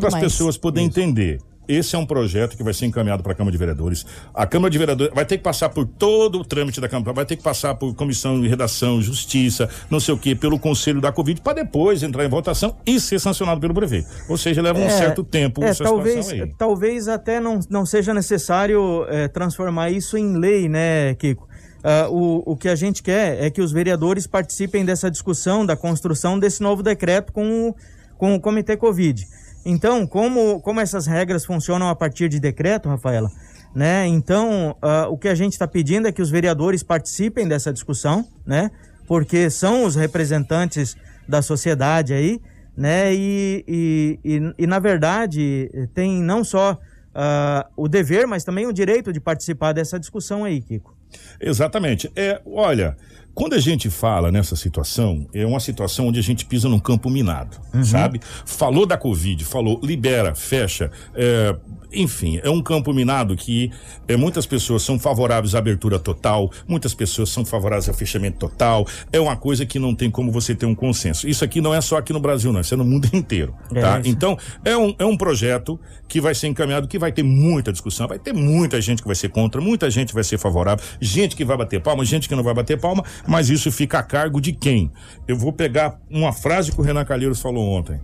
as 0.09 0.15
pessoas 0.21 0.50
poderem 0.57 0.89
entender. 0.89 1.39
Esse 1.71 1.95
é 1.95 1.99
um 1.99 2.05
projeto 2.05 2.57
que 2.57 2.65
vai 2.65 2.75
ser 2.75 2.87
encaminhado 2.87 3.23
para 3.23 3.31
a 3.31 3.35
Câmara 3.35 3.53
de 3.53 3.59
Vereadores. 3.59 4.05
A 4.35 4.45
Câmara 4.45 4.69
de 4.73 4.77
Vereadores 4.77 5.15
vai 5.15 5.25
ter 5.25 5.37
que 5.37 5.45
passar 5.45 5.69
por 5.69 5.87
todo 5.87 6.41
o 6.41 6.45
trâmite 6.45 6.81
da 6.81 6.89
Câmara, 6.89 7.13
vai 7.13 7.25
ter 7.25 7.37
que 7.37 7.45
passar 7.45 7.77
por 7.77 7.95
comissão 7.95 8.41
de 8.41 8.49
redação, 8.49 9.01
justiça, 9.01 9.69
não 9.89 10.01
sei 10.01 10.13
o 10.13 10.19
que, 10.19 10.35
pelo 10.35 10.59
Conselho 10.59 11.01
da 11.01 11.13
Covid, 11.13 11.41
para 11.41 11.63
depois 11.63 12.03
entrar 12.03 12.25
em 12.25 12.29
votação 12.29 12.77
e 12.85 12.99
ser 12.99 13.21
sancionado 13.21 13.61
pelo 13.61 13.73
prefeito. 13.73 14.09
Ou 14.29 14.37
seja, 14.37 14.61
leva 14.61 14.81
um 14.81 14.85
é, 14.85 14.91
certo 14.91 15.23
tempo 15.23 15.63
é, 15.63 15.69
essa 15.69 15.85
talvez, 15.85 16.29
aí. 16.31 16.53
Talvez 16.59 17.07
até 17.07 17.39
não, 17.39 17.61
não 17.71 17.87
seja 17.87 18.13
necessário 18.13 19.07
é, 19.09 19.29
transformar 19.29 19.91
isso 19.91 20.19
em 20.19 20.37
lei, 20.37 20.69
né, 20.69 21.15
Kiko? 21.15 21.49
Uh, 21.81 22.13
o, 22.13 22.53
o 22.53 22.57
que 22.57 22.69
a 22.69 22.75
gente 22.75 23.01
quer 23.01 23.43
é 23.43 23.49
que 23.49 23.63
os 23.63 23.71
vereadores 23.71 24.27
participem 24.27 24.85
dessa 24.85 25.11
discussão, 25.11 25.65
da 25.65 25.77
construção 25.77 26.39
desse 26.39 26.63
novo 26.63 26.83
decreto 26.83 27.33
com 27.33 27.69
o, 27.69 27.77
com 28.19 28.35
o 28.35 28.41
Comitê 28.41 28.77
Covid. 28.77 29.25
Então, 29.65 30.07
como, 30.07 30.61
como 30.61 30.81
essas 30.81 31.07
regras 31.07 31.45
funcionam 31.45 31.89
a 31.89 31.95
partir 31.95 32.29
de 32.29 32.41
decreto, 32.41 32.89
Rafaela, 32.89 33.31
né? 33.75 34.07
Então, 34.07 34.77
uh, 34.83 35.11
o 35.11 35.19
que 35.19 35.29
a 35.29 35.35
gente 35.35 35.53
está 35.53 35.69
pedindo 35.69 36.09
é 36.09 36.13
que 36.13 36.23
os 36.23 36.31
vereadores 36.31 36.83
participem 36.83 37.47
dessa 37.47 37.73
discussão, 37.73 38.27
né? 38.47 38.71
Porque 39.07 39.51
são 39.51 39.85
os 39.85 39.97
representantes 39.97 40.97
da 41.29 41.43
sociedade 41.43 42.13
aí, 42.13 42.41
né? 42.77 43.15
E, 43.15 43.65
e, 43.69 44.19
e, 44.25 44.55
e 44.59 44.67
na 44.67 44.79
verdade, 44.79 45.71
tem 45.95 46.23
não 46.23 46.43
só 46.43 46.73
uh, 46.73 47.71
o 47.77 47.89
dever, 47.89 48.27
mas 48.27 48.45
também 48.45 48.67
o 48.67 48.73
direito 48.73 49.13
de 49.13 49.21
participar 49.21 49.73
dessa 49.73 49.99
discussão 49.99 50.45
aí, 50.45 50.61
Kiko. 50.61 50.97
Exatamente. 51.41 52.11
É, 52.15 52.41
olha, 52.47 52.97
quando 53.41 53.55
a 53.55 53.59
gente 53.59 53.89
fala 53.89 54.31
nessa 54.31 54.55
situação, 54.55 55.27
é 55.33 55.47
uma 55.47 55.61
situação 55.61 56.09
onde 56.09 56.19
a 56.19 56.23
gente 56.23 56.45
pisa 56.45 56.69
num 56.69 56.79
campo 56.79 57.09
minado, 57.09 57.57
Uhum. 57.73 57.83
sabe? 57.83 58.21
Falou 58.45 58.85
da 58.85 58.99
Covid, 58.99 59.43
falou 59.47 59.81
libera, 59.83 60.35
fecha, 60.35 60.91
é, 61.15 61.57
enfim, 61.93 62.41
é 62.43 62.51
um 62.51 62.63
campo 62.63 62.93
minado 62.93 63.37
que 63.37 63.71
é, 64.07 64.17
muitas 64.17 64.47
pessoas 64.47 64.83
são 64.83 64.99
favoráveis 64.99 65.55
à 65.55 65.59
abertura 65.59 65.99
total, 65.99 66.51
muitas 66.67 66.95
pessoas 66.95 67.31
são 67.31 67.45
favoráveis 67.45 67.89
ao 67.89 67.95
fechamento 67.95 68.39
total. 68.39 68.87
É 69.13 69.21
uma 69.21 69.37
coisa 69.37 69.67
que 69.67 69.79
não 69.79 69.95
tem 69.95 70.11
como 70.11 70.31
você 70.31 70.55
ter 70.55 70.67
um 70.67 70.75
consenso. 70.75 71.29
Isso 71.29 71.45
aqui 71.45 71.61
não 71.61 71.75
é 71.75 71.81
só 71.81 71.97
aqui 71.97 72.13
no 72.13 72.21
Brasil, 72.21 72.53
não, 72.53 72.61
isso 72.61 72.75
é 72.75 72.77
no 72.77 72.85
mundo 72.85 73.09
inteiro, 73.15 73.55
É 73.75 73.81
tá? 73.81 74.01
Então, 74.05 74.37
é 74.65 74.77
um, 74.77 74.95
é 74.99 75.05
um 75.05 75.17
projeto 75.17 75.79
que 76.09 76.21
vai 76.21 76.35
ser 76.35 76.49
encaminhado, 76.49 76.89
que 76.89 76.99
vai 76.99 77.13
ter 77.13 77.23
muita 77.23 77.73
discussão, 77.73 78.09
vai 78.09 78.19
ter 78.19 78.33
muita 78.33 78.81
gente 78.81 79.03
que 79.03 79.09
vai 79.09 79.17
ser 79.17 79.29
contra, 79.29 79.61
muita 79.61 79.91
gente 79.91 80.13
vai 80.13 80.25
ser 80.25 80.39
favorável, 80.39 80.85
gente 81.01 81.37
que 81.37 81.45
vai 81.45 81.57
bater 81.57 81.81
palma, 81.81 82.05
gente 82.05 82.29
que 82.29 82.35
não 82.35 82.43
vai 82.43 82.55
bater 82.55 82.79
palma, 82.79 83.05
mas 83.27 83.49
isso 83.49 83.71
fica 83.71 83.99
a 83.99 84.03
cargo 84.03 84.41
de 84.41 84.53
quem? 84.53 84.91
Eu 85.27 85.37
vou 85.37 85.53
pegar 85.53 85.99
uma 86.11 86.33
frase 86.33 86.73
que 86.73 86.81
o 86.81 86.83
Renan 86.83 87.05
Calheiros 87.05 87.41
falou 87.41 87.69
ontem. 87.69 88.01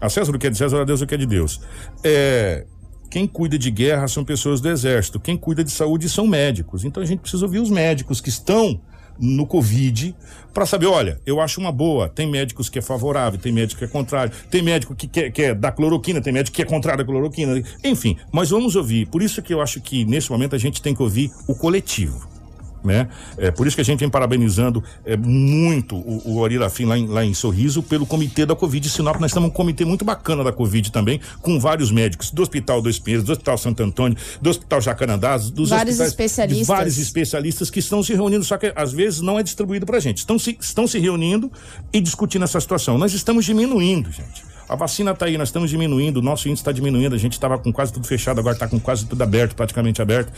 A 0.00 0.08
César 0.08 0.34
o 0.34 0.38
que 0.38 0.46
é 0.46 0.50
de 0.50 0.56
César, 0.56 0.80
a 0.80 0.84
Deus 0.84 1.00
o 1.00 1.06
que 1.06 1.14
é 1.14 1.18
de 1.18 1.26
Deus. 1.26 1.60
É, 2.04 2.64
quem 3.10 3.26
cuida 3.26 3.58
de 3.58 3.70
guerra 3.70 4.08
são 4.08 4.24
pessoas 4.24 4.60
do 4.60 4.68
exército, 4.68 5.20
quem 5.20 5.36
cuida 5.36 5.64
de 5.64 5.70
saúde 5.70 6.08
são 6.08 6.26
médicos. 6.26 6.84
Então 6.84 7.02
a 7.02 7.06
gente 7.06 7.20
precisa 7.20 7.44
ouvir 7.44 7.58
os 7.58 7.70
médicos 7.70 8.20
que 8.20 8.28
estão 8.28 8.80
no 9.18 9.46
Covid 9.46 10.14
para 10.54 10.64
saber, 10.64 10.86
olha, 10.86 11.20
eu 11.26 11.40
acho 11.40 11.60
uma 11.60 11.72
boa. 11.72 12.08
Tem 12.08 12.26
médicos 12.26 12.68
que 12.68 12.78
é 12.78 12.82
favorável, 12.82 13.38
tem 13.38 13.52
médico 13.52 13.78
que 13.78 13.84
é 13.84 13.88
contrário, 13.88 14.32
tem 14.50 14.62
médico 14.62 14.94
que 14.94 15.08
quer, 15.08 15.30
quer 15.30 15.54
dar 15.54 15.72
cloroquina, 15.72 16.20
tem 16.20 16.32
médico 16.32 16.54
que 16.54 16.62
é 16.62 16.64
contrário 16.64 17.02
à 17.02 17.04
cloroquina. 17.04 17.62
Enfim, 17.84 18.16
mas 18.32 18.50
vamos 18.50 18.76
ouvir. 18.76 19.06
Por 19.06 19.22
isso 19.22 19.42
que 19.42 19.52
eu 19.52 19.60
acho 19.60 19.80
que 19.80 20.04
nesse 20.04 20.30
momento 20.30 20.54
a 20.54 20.58
gente 20.58 20.80
tem 20.80 20.94
que 20.94 21.02
ouvir 21.02 21.30
o 21.46 21.54
coletivo 21.54 22.37
né? 22.84 23.08
É 23.36 23.50
por 23.50 23.66
isso 23.66 23.76
que 23.76 23.80
a 23.80 23.84
gente 23.84 24.00
vem 24.00 24.08
parabenizando 24.08 24.82
é, 25.04 25.16
muito 25.16 25.96
o, 25.96 26.22
o 26.24 26.38
Orirafim 26.38 26.84
lá 26.84 26.98
em, 26.98 27.06
lá 27.06 27.24
em 27.24 27.34
Sorriso 27.34 27.82
pelo 27.82 28.06
comitê 28.06 28.46
da 28.46 28.54
Covid 28.54 28.88
Sinop. 28.88 29.20
Nós 29.20 29.30
estamos 29.30 29.50
um 29.50 29.52
comitê 29.52 29.84
muito 29.84 30.04
bacana 30.04 30.44
da 30.44 30.52
Covid 30.52 30.90
também, 30.92 31.20
com 31.40 31.58
vários 31.58 31.90
médicos 31.90 32.30
do 32.30 32.42
Hospital 32.42 32.82
Dois 32.82 32.98
Pinheiros, 32.98 33.24
do 33.26 33.32
Hospital 33.32 33.58
Santo 33.58 33.82
Antônio, 33.82 34.16
do 34.40 34.50
Hospital 34.50 34.80
Jacarandás, 34.80 35.50
dos 35.50 35.70
Vários 35.70 36.00
especialistas. 36.00 36.66
vários 36.66 36.98
especialistas 36.98 37.70
que 37.70 37.78
estão 37.78 38.02
se 38.02 38.14
reunindo, 38.14 38.44
só 38.44 38.56
que 38.56 38.72
às 38.74 38.92
vezes 38.92 39.20
não 39.20 39.38
é 39.38 39.42
distribuído 39.42 39.86
pra 39.86 40.00
gente. 40.00 40.18
Estão 40.18 40.38
se, 40.38 40.56
estão 40.60 40.86
se 40.86 40.98
reunindo 40.98 41.50
e 41.92 42.00
discutindo 42.00 42.44
essa 42.44 42.60
situação. 42.60 42.98
Nós 42.98 43.12
estamos 43.12 43.44
diminuindo, 43.44 44.10
gente. 44.10 44.44
A 44.68 44.76
vacina 44.76 45.14
tá 45.14 45.24
aí, 45.24 45.38
nós 45.38 45.48
estamos 45.48 45.70
diminuindo, 45.70 46.18
o 46.18 46.22
nosso 46.22 46.46
índice 46.46 46.60
está 46.60 46.70
diminuindo, 46.70 47.14
a 47.14 47.18
gente 47.18 47.32
estava 47.32 47.58
com 47.58 47.72
quase 47.72 47.90
tudo 47.90 48.06
fechado, 48.06 48.38
agora 48.38 48.54
está 48.54 48.68
com 48.68 48.78
quase 48.78 49.06
tudo 49.06 49.22
aberto, 49.22 49.54
praticamente 49.54 50.02
aberto. 50.02 50.30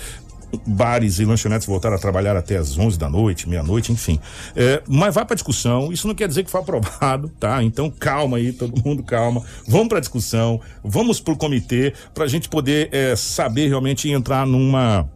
Bares 0.67 1.19
e 1.19 1.25
lanchonetes 1.25 1.67
voltaram 1.67 1.97
a 1.97 1.99
trabalhar 1.99 2.37
até 2.37 2.57
as 2.57 2.77
11 2.77 2.99
da 2.99 3.09
noite, 3.09 3.49
meia-noite, 3.49 3.93
enfim. 3.93 4.19
É, 4.57 4.83
mas 4.89 5.15
vai 5.15 5.25
para 5.25 5.35
discussão, 5.35 5.93
isso 5.93 6.09
não 6.09 6.15
quer 6.15 6.29
dizer 6.29 6.45
que 6.45 6.51
foi 6.51 6.61
aprovado, 6.61 7.29
tá? 7.39 7.63
Então 7.63 7.91
calma 7.91 8.37
aí, 8.37 8.53
todo 8.53 8.83
mundo 8.85 9.03
calma. 9.03 9.43
Vamos 9.67 9.89
para 9.89 10.01
discussão, 10.01 10.61
vamos 10.83 11.21
pro 11.21 11.37
comitê, 11.37 11.95
para 12.13 12.25
a 12.25 12.29
gente 12.29 12.49
poder 12.49 12.89
é, 12.93 13.15
saber 13.17 13.69
realmente 13.69 14.11
entrar 14.11 14.47
numa 14.47 15.09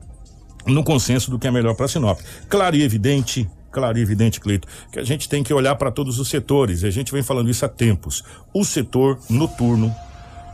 no 0.66 0.82
consenso 0.82 1.30
do 1.30 1.38
que 1.38 1.46
é 1.46 1.50
melhor 1.50 1.74
para 1.74 1.88
Sinop. 1.88 2.18
Claro 2.48 2.76
e 2.76 2.82
evidente, 2.82 3.48
claro 3.70 3.98
e 3.98 4.02
evidente, 4.02 4.40
Cleito, 4.40 4.66
que 4.90 4.98
a 4.98 5.04
gente 5.04 5.28
tem 5.28 5.42
que 5.42 5.52
olhar 5.52 5.74
para 5.76 5.90
todos 5.90 6.18
os 6.18 6.28
setores. 6.28 6.82
E 6.82 6.86
a 6.86 6.90
gente 6.90 7.12
vem 7.12 7.22
falando 7.22 7.50
isso 7.50 7.64
há 7.64 7.68
tempos. 7.68 8.22
O 8.52 8.64
setor 8.64 9.18
noturno, 9.28 9.94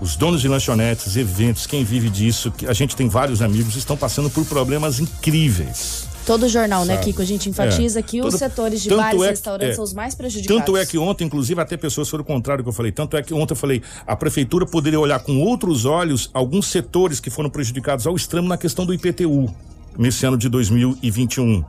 os 0.00 0.16
donos 0.16 0.40
de 0.40 0.48
lanchonetes, 0.48 1.16
eventos, 1.16 1.66
quem 1.66 1.84
vive 1.84 2.08
disso, 2.08 2.50
que 2.50 2.66
a 2.66 2.72
gente 2.72 2.96
tem 2.96 3.08
vários 3.08 3.42
amigos, 3.42 3.76
estão 3.76 3.96
passando 3.96 4.30
por 4.30 4.44
problemas 4.46 4.98
incríveis. 5.00 6.08
Todo 6.26 6.48
jornal, 6.48 6.84
né, 6.84 6.94
Sabe? 6.94 7.06
Kiko? 7.06 7.22
A 7.22 7.24
gente 7.24 7.48
enfatiza 7.48 7.98
É. 7.98 8.02
que 8.02 8.20
Todo- 8.20 8.32
os 8.32 8.38
setores 8.38 8.82
de 8.82 8.90
bares 8.90 9.20
e 9.20 9.24
é 9.24 9.30
restaurantes 9.30 9.70
é. 9.72 9.74
são 9.74 9.84
os 9.84 9.92
mais 9.94 10.14
prejudicados. 10.14 10.64
Tanto 10.64 10.76
é 10.76 10.84
que 10.86 10.96
ontem, 10.98 11.24
inclusive, 11.24 11.60
até 11.60 11.76
pessoas 11.76 12.08
foram 12.08 12.22
contrário 12.22 12.62
do 12.62 12.66
que 12.66 12.68
eu 12.70 12.74
falei. 12.74 12.92
Tanto 12.92 13.16
é 13.16 13.22
que 13.22 13.32
ontem 13.34 13.52
eu 13.52 13.56
falei, 13.56 13.82
a 14.06 14.14
prefeitura 14.14 14.64
poderia 14.66 15.00
olhar 15.00 15.18
com 15.20 15.38
outros 15.40 15.84
olhos 15.86 16.30
alguns 16.32 16.66
setores 16.66 17.20
que 17.20 17.30
foram 17.30 17.50
prejudicados 17.50 18.06
ao 18.06 18.14
extremo 18.14 18.46
na 18.48 18.56
questão 18.58 18.84
do 18.86 18.92
IPTU 18.94 19.52
nesse 19.98 20.24
ano 20.26 20.36
de 20.36 20.48
2021. 20.48 21.64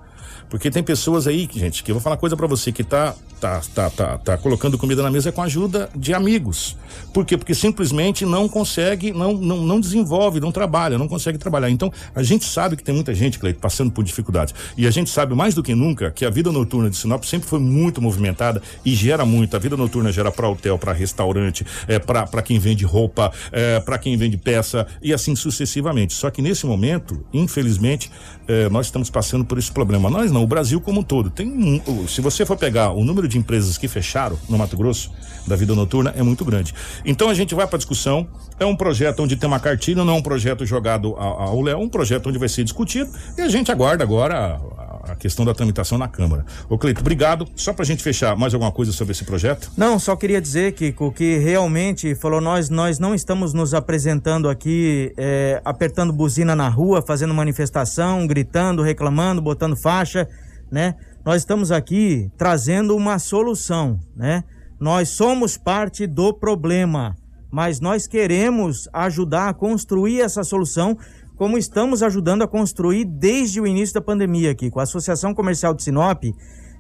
Porque 0.52 0.70
tem 0.70 0.84
pessoas 0.84 1.28
aí, 1.28 1.50
gente, 1.56 1.82
que 1.82 1.92
eu 1.92 1.96
vou 1.96 2.02
falar 2.02 2.18
coisa 2.18 2.36
pra 2.36 2.46
você, 2.46 2.74
que 2.74 2.84
tá, 2.84 3.16
tá, 3.40 3.62
tá, 3.74 3.90
tá, 3.90 4.18
tá 4.18 4.38
colocando 4.38 4.78
comida 4.78 5.02
na 5.02 5.10
mesa 5.10 5.32
com 5.32 5.42
a 5.42 5.46
ajuda 5.46 5.90
de 5.96 6.14
amigos. 6.14 6.76
Por 7.14 7.26
quê? 7.26 7.38
Porque 7.38 7.56
simplesmente 7.56 8.26
não 8.26 8.50
consegue, 8.50 9.14
não, 9.14 9.32
não, 9.32 9.58
não 9.66 9.80
desenvolve, 9.80 10.42
não 10.42 10.52
trabalha, 10.52 10.98
não 10.98 11.08
consegue 11.08 11.38
trabalhar. 11.38 11.70
Então, 11.70 11.90
a 12.14 12.22
gente 12.22 12.44
sabe 12.44 12.76
que 12.76 12.84
tem 12.84 12.94
muita 12.94 13.16
gente, 13.16 13.40
Cleito, 13.40 13.62
passando 13.62 13.92
por 13.94 14.04
dificuldades. 14.04 14.54
E 14.76 14.86
a 14.86 14.92
gente 14.92 15.10
sabe 15.10 15.34
mais 15.34 15.56
do 15.56 15.64
que 15.64 15.74
nunca 15.74 16.12
que 16.12 16.26
a 16.26 16.30
vida 16.30 16.52
noturna 16.52 16.90
de 16.90 16.98
Sinop 16.98 17.24
sempre 17.24 17.48
foi 17.48 17.60
muito 17.60 18.02
movimentada 18.02 18.62
e 18.84 18.94
gera 18.94 19.26
muito. 19.26 19.56
A 19.56 19.60
vida 19.60 19.78
noturna 19.78 20.12
gera 20.12 20.34
para 20.34 20.50
hotel, 20.50 20.78
para 20.78 20.92
restaurante, 20.92 21.66
é, 21.88 21.98
para 21.98 22.42
quem 22.42 22.60
vende 22.60 22.84
roupa, 22.84 23.32
é, 23.54 23.80
para 23.80 23.98
quem 23.98 24.18
vende 24.18 24.36
peça 24.36 24.86
e 25.02 25.14
assim 25.14 25.34
sucessivamente. 25.34 26.14
Só 26.14 26.30
que 26.30 26.42
nesse 26.42 26.66
momento, 26.66 27.26
infelizmente, 27.34 28.12
é, 28.50 28.68
nós 28.68 28.88
estamos 28.88 29.10
passando 29.10 29.46
por 29.46 29.58
esse 29.58 29.72
problema. 29.72 30.10
Nós 30.10 30.30
não, 30.30 30.41
o 30.44 30.48
Brasil 30.48 30.80
como 30.82 31.02
um 31.02 31.04
todo. 31.04 31.30
Tem 31.30 31.48
um, 31.48 32.08
se 32.08 32.22
você 32.22 32.46
for 32.46 32.58
pegar 32.58 32.92
o 32.92 33.04
número 33.04 33.28
de 33.28 33.38
empresas 33.38 33.78
que 33.78 33.88
fecharam 33.88 34.38
no 34.50 34.58
Mato 34.58 34.76
Grosso 34.78 35.12
da 35.48 35.56
vida 35.56 35.74
noturna 35.74 36.14
é 36.16 36.22
muito 36.22 36.46
grande. 36.46 36.74
Então 37.06 37.30
a 37.30 37.34
gente 37.34 37.56
vai 37.56 37.68
para 37.68 37.78
discussão. 37.78 38.28
É 38.60 38.66
um 38.66 38.76
projeto 38.76 39.24
onde 39.24 39.36
tem 39.36 39.48
uma 39.48 39.60
cartilha, 39.60 40.04
não 40.04 40.14
é 40.14 40.18
um 40.18 40.22
projeto 40.22 40.66
jogado 40.66 41.16
ao 41.16 41.62
Léo, 41.62 41.76
é 41.76 41.78
um 41.78 41.90
projeto 41.90 42.30
onde 42.30 42.38
vai 42.38 42.50
ser 42.50 42.64
discutido 42.64 43.12
e 43.38 43.42
a 43.42 43.50
gente 43.50 43.72
aguarda 43.72 44.04
agora 44.04 44.60
a, 45.04 45.12
a 45.12 45.16
questão 45.16 45.46
da 45.46 45.54
tramitação 45.54 45.98
na 45.98 46.08
Câmara. 46.08 46.46
Ô 46.70 46.78
Cleito, 46.78 47.02
obrigado. 47.02 47.48
Só 47.56 47.74
pra 47.74 47.86
gente 47.86 48.04
fechar, 48.04 48.36
mais 48.36 48.54
alguma 48.54 48.72
coisa 48.72 48.92
sobre 48.92 49.12
esse 49.12 49.24
projeto? 49.24 49.72
Não, 49.78 50.00
só 50.00 50.16
queria 50.16 50.42
dizer, 50.42 50.74
Kiko, 50.74 51.12
que 51.12 51.38
realmente 51.38 52.16
falou 52.16 52.42
nós, 52.42 52.70
nós 52.70 53.00
não 53.00 53.14
estamos 53.14 53.54
nos 53.54 53.74
apresentando 53.74 54.50
aqui 54.50 55.14
é, 55.18 55.62
apertando 55.64 56.14
buzina 56.14 56.56
na 56.56 56.70
rua, 56.70 57.02
fazendo 57.02 57.34
manifestação, 57.34 58.26
gritando, 58.28 58.82
reclamando, 58.82 59.42
botando 59.42 59.76
faixa, 59.76 60.28
né? 60.72 60.96
Nós 61.24 61.42
estamos 61.44 61.72
aqui 61.72 62.32
trazendo 62.38 62.96
uma 62.96 63.20
solução, 63.20 64.00
né? 64.16 64.44
Nós 64.80 65.10
somos 65.10 65.58
parte 65.58 66.08
do 66.08 66.34
problema, 66.34 67.16
mas 67.52 67.80
nós 67.80 68.08
queremos 68.08 68.90
ajudar 68.92 69.50
a 69.50 69.54
construir 69.54 70.22
essa 70.22 70.44
solução 70.44 70.98
como 71.42 71.58
estamos 71.58 72.04
ajudando 72.04 72.44
a 72.44 72.48
construir 72.48 73.04
desde 73.04 73.60
o 73.60 73.66
início 73.66 73.96
da 73.96 74.02
pandemia 74.02 74.52
aqui. 74.52 74.70
Com 74.70 74.80
a 74.80 74.84
Associação 74.84 75.34
Comercial 75.34 75.74
de 75.74 75.82
Sinop, 75.82 76.24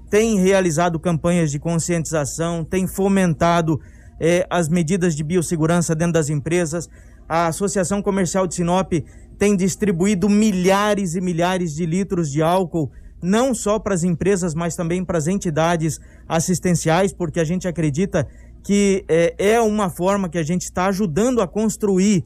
tem 0.07 0.39
realizado 0.39 0.99
campanhas 0.99 1.49
de 1.49 1.57
conscientização, 1.57 2.63
tem 2.63 2.85
fomentado 2.85 3.81
eh, 4.19 4.45
as 4.51 4.69
medidas 4.69 5.15
de 5.15 5.23
biossegurança 5.23 5.95
dentro 5.95 6.13
das 6.13 6.29
empresas. 6.29 6.87
A 7.27 7.47
Associação 7.47 8.03
Comercial 8.03 8.45
de 8.45 8.53
Sinop 8.53 8.93
tem 9.35 9.55
distribuído 9.55 10.29
milhares 10.29 11.15
e 11.15 11.21
milhares 11.21 11.73
de 11.73 11.87
litros 11.87 12.31
de 12.31 12.43
álcool, 12.43 12.91
não 13.19 13.55
só 13.55 13.79
para 13.79 13.95
as 13.95 14.03
empresas, 14.03 14.53
mas 14.53 14.75
também 14.75 15.03
para 15.03 15.17
as 15.17 15.25
entidades 15.25 15.99
assistenciais, 16.29 17.11
porque 17.11 17.39
a 17.39 17.43
gente 17.43 17.67
acredita 17.67 18.27
que 18.63 19.03
eh, 19.09 19.33
é 19.39 19.59
uma 19.59 19.89
forma 19.89 20.29
que 20.29 20.37
a 20.37 20.43
gente 20.43 20.61
está 20.61 20.85
ajudando 20.85 21.41
a 21.41 21.47
construir 21.47 22.23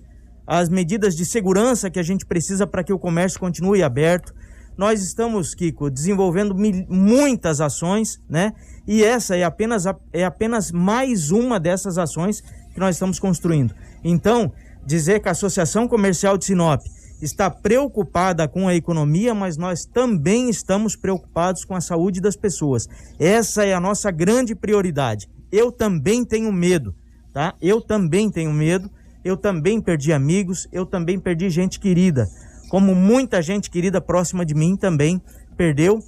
as 0.48 0.70
medidas 0.70 1.16
de 1.16 1.26
segurança 1.26 1.90
que 1.90 2.00
a 2.00 2.04
gente 2.04 2.26
precisa 2.26 2.68
para 2.68 2.84
que 2.84 2.94
o 2.94 3.00
comércio 3.00 3.40
continue 3.40 3.82
aberto. 3.84 4.34
Nós 4.78 5.02
estamos, 5.02 5.56
Kiko, 5.56 5.90
desenvolvendo 5.90 6.54
muitas 6.90 7.62
ações, 7.62 8.20
né? 8.30 8.52
E 8.86 9.04
essa 9.04 9.36
é 9.36 9.44
apenas, 9.44 9.88
a- 9.88 9.96
é 10.12 10.26
apenas 10.26 10.72
mais 10.72 11.32
uma 11.32 11.60
dessas 11.60 11.98
ações 11.98 12.42
que 12.74 12.80
nós 12.80 12.96
estamos 12.96 13.18
construindo. 13.20 13.74
Então, 14.04 14.52
dizer 14.86 15.22
que 15.22 15.30
a 15.30 15.32
Associação 15.32 15.88
Comercial 15.88 16.38
de 16.38 16.46
Sinop 16.46 16.82
está 17.22 17.50
preocupada 17.50 18.48
com 18.48 18.68
a 18.68 18.76
economia, 18.76 19.34
mas 19.34 19.56
nós 19.56 19.86
também 19.86 20.50
estamos 20.50 20.96
preocupados 20.96 21.64
com 21.64 21.74
a 21.74 21.82
saúde 21.82 22.20
das 22.20 22.36
pessoas. 22.36 22.88
Essa 23.18 23.66
é 23.66 23.74
a 23.74 23.80
nossa 23.80 24.12
grande 24.12 24.54
prioridade. 24.54 25.30
Eu 25.50 25.72
também 25.72 26.26
tenho 26.26 26.52
medo, 26.52 26.94
tá? 27.34 27.56
Eu 27.62 27.80
também 27.80 28.30
tenho 28.30 28.52
medo. 28.52 28.92
Eu 29.26 29.36
também 29.36 29.82
perdi 29.82 30.14
amigos, 30.14 30.68
eu 30.72 30.86
também 30.86 31.20
perdi 31.20 31.50
gente 31.50 31.80
querida. 31.80 32.30
Como 32.70 32.94
muita 32.94 33.42
gente 33.42 33.72
querida 33.72 34.00
próxima 34.00 34.46
de 34.46 34.54
mim 34.54 34.78
também 34.78 35.20
perdeu, 35.58 36.00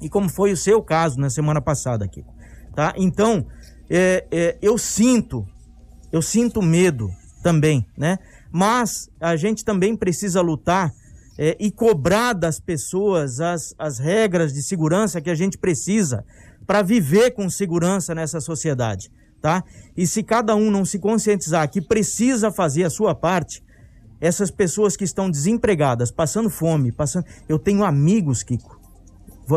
e 0.00 0.08
como 0.08 0.30
foi 0.30 0.52
o 0.52 0.56
seu 0.56 0.82
caso 0.82 1.20
na 1.20 1.28
semana 1.28 1.60
passada, 1.60 2.08
Kiko. 2.08 2.34
Tá? 2.74 2.94
Então, 2.96 3.46
é, 3.90 4.26
é, 4.30 4.56
eu 4.62 4.78
sinto, 4.78 5.46
eu 6.10 6.22
sinto 6.22 6.62
medo 6.62 7.10
também, 7.42 7.86
né? 7.96 8.18
Mas 8.50 9.10
a 9.20 9.36
gente 9.36 9.62
também 9.62 9.94
precisa 9.94 10.40
lutar 10.40 10.94
é, 11.38 11.56
e 11.60 11.70
cobrar 11.70 12.32
das 12.32 12.58
pessoas 12.58 13.38
as, 13.38 13.74
as 13.78 13.98
regras 13.98 14.52
de 14.54 14.62
segurança 14.62 15.20
que 15.20 15.28
a 15.28 15.34
gente 15.34 15.58
precisa 15.58 16.24
para 16.66 16.80
viver 16.80 17.32
com 17.32 17.50
segurança 17.50 18.14
nessa 18.14 18.40
sociedade, 18.40 19.10
tá? 19.40 19.64
E 19.96 20.06
se 20.06 20.22
cada 20.22 20.54
um 20.54 20.70
não 20.70 20.84
se 20.84 20.98
conscientizar 20.98 21.70
que 21.70 21.80
precisa 21.80 22.50
fazer 22.50 22.84
a 22.84 22.90
sua 22.90 23.14
parte, 23.14 23.62
essas 24.20 24.50
pessoas 24.50 24.96
que 24.96 25.04
estão 25.04 25.30
desempregadas, 25.30 26.10
passando 26.10 26.48
fome, 26.48 26.90
passando, 26.90 27.26
eu 27.48 27.58
tenho 27.58 27.84
amigos, 27.84 28.42
Kiko, 28.42 28.80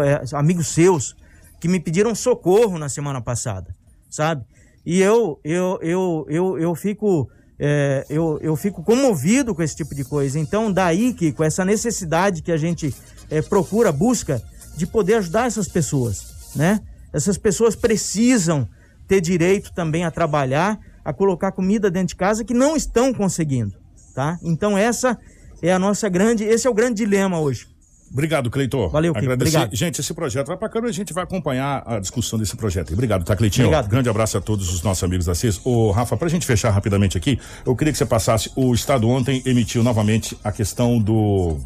é, 0.04 0.24
amigos 0.36 0.68
seus 0.68 1.16
que 1.60 1.68
me 1.68 1.80
pediram 1.80 2.14
socorro 2.14 2.78
na 2.78 2.90
semana 2.90 3.22
passada, 3.22 3.76
sabe? 4.10 4.46
E 4.86 5.02
eu, 5.02 5.40
eu, 5.44 5.80
eu, 5.82 6.26
eu, 6.30 6.60
eu 6.60 6.76
fico. 6.76 7.30
É, 7.62 8.06
eu, 8.10 8.40
eu 8.42 8.56
fico 8.56 8.82
comovido 8.82 9.54
com 9.54 9.62
esse 9.62 9.76
tipo 9.76 9.94
de 9.94 10.06
coisa. 10.06 10.40
Então, 10.40 10.72
daí 10.72 11.14
com 11.34 11.44
essa 11.44 11.66
necessidade 11.66 12.42
que 12.42 12.54
a 12.54 12.58
gente 12.58 12.96
é, 13.30 13.42
procura, 13.42 13.92
busca, 13.92 14.42
de 14.78 14.88
poder 14.88 15.16
ajudar 15.16 15.48
essas 15.48 15.68
pessoas, 15.68 16.54
né? 16.56 16.80
Essas 17.12 17.38
pessoas 17.38 17.76
precisam 17.76 18.68
ter 19.10 19.20
direito 19.20 19.74
também 19.74 20.06
a 20.06 20.12
trabalhar, 20.12 20.80
a 21.04 21.12
colocar 21.12 21.52
comida 21.52 21.90
dentro 21.90 22.10
de 22.10 22.16
casa 22.16 22.46
que 22.46 22.54
não 22.54 22.78
estão 22.78 23.12
conseguindo, 23.12 23.74
tá? 24.14 24.38
Então 24.44 24.78
essa 24.78 25.18
é 25.64 25.74
a 25.74 25.80
nossa 25.80 26.08
grande, 26.08 26.44
esse 26.44 26.68
é 26.68 26.70
o 26.70 26.74
grande 26.74 26.98
dilema 27.04 27.40
hoje. 27.40 27.68
Obrigado, 28.12 28.50
Cleitor. 28.50 28.90
Valeu. 28.90 29.12
Agradecer. 29.12 29.58
Obrigado. 29.58 29.76
Gente, 29.76 30.02
esse 30.02 30.14
projeto 30.14 30.48
vai 30.48 30.58
pra 30.58 30.70
câmera 30.70 30.90
e 30.90 30.94
a 30.94 30.96
gente 30.96 31.14
vai 31.14 31.24
acompanhar 31.24 31.84
a 31.86 32.00
discussão 32.00 32.40
desse 32.40 32.56
projeto. 32.56 32.94
Obrigado, 32.94 33.24
tá, 33.24 33.36
Cleitinho? 33.36 33.68
Obrigado. 33.68 33.88
Grande 33.88 34.10
abraço 34.10 34.38
a 34.38 34.42
todos 34.42 34.74
os 34.74 34.82
nossos 34.82 35.04
amigos 35.04 35.26
da 35.28 35.36
CIS. 35.36 35.62
Ô, 35.64 35.92
Rafa, 35.92 36.18
pra 36.18 36.28
gente 36.28 36.46
fechar 36.46 36.72
rapidamente 36.72 37.18
aqui, 37.18 37.40
eu 37.66 37.76
queria 37.76 37.92
que 37.92 37.98
você 37.98 38.06
passasse. 38.06 38.52
O 38.56 38.74
Estado 38.74 39.08
ontem 39.08 39.44
emitiu 39.46 39.84
novamente 39.84 40.36
a 40.44 40.52
questão 40.52 41.00
do, 41.00 41.60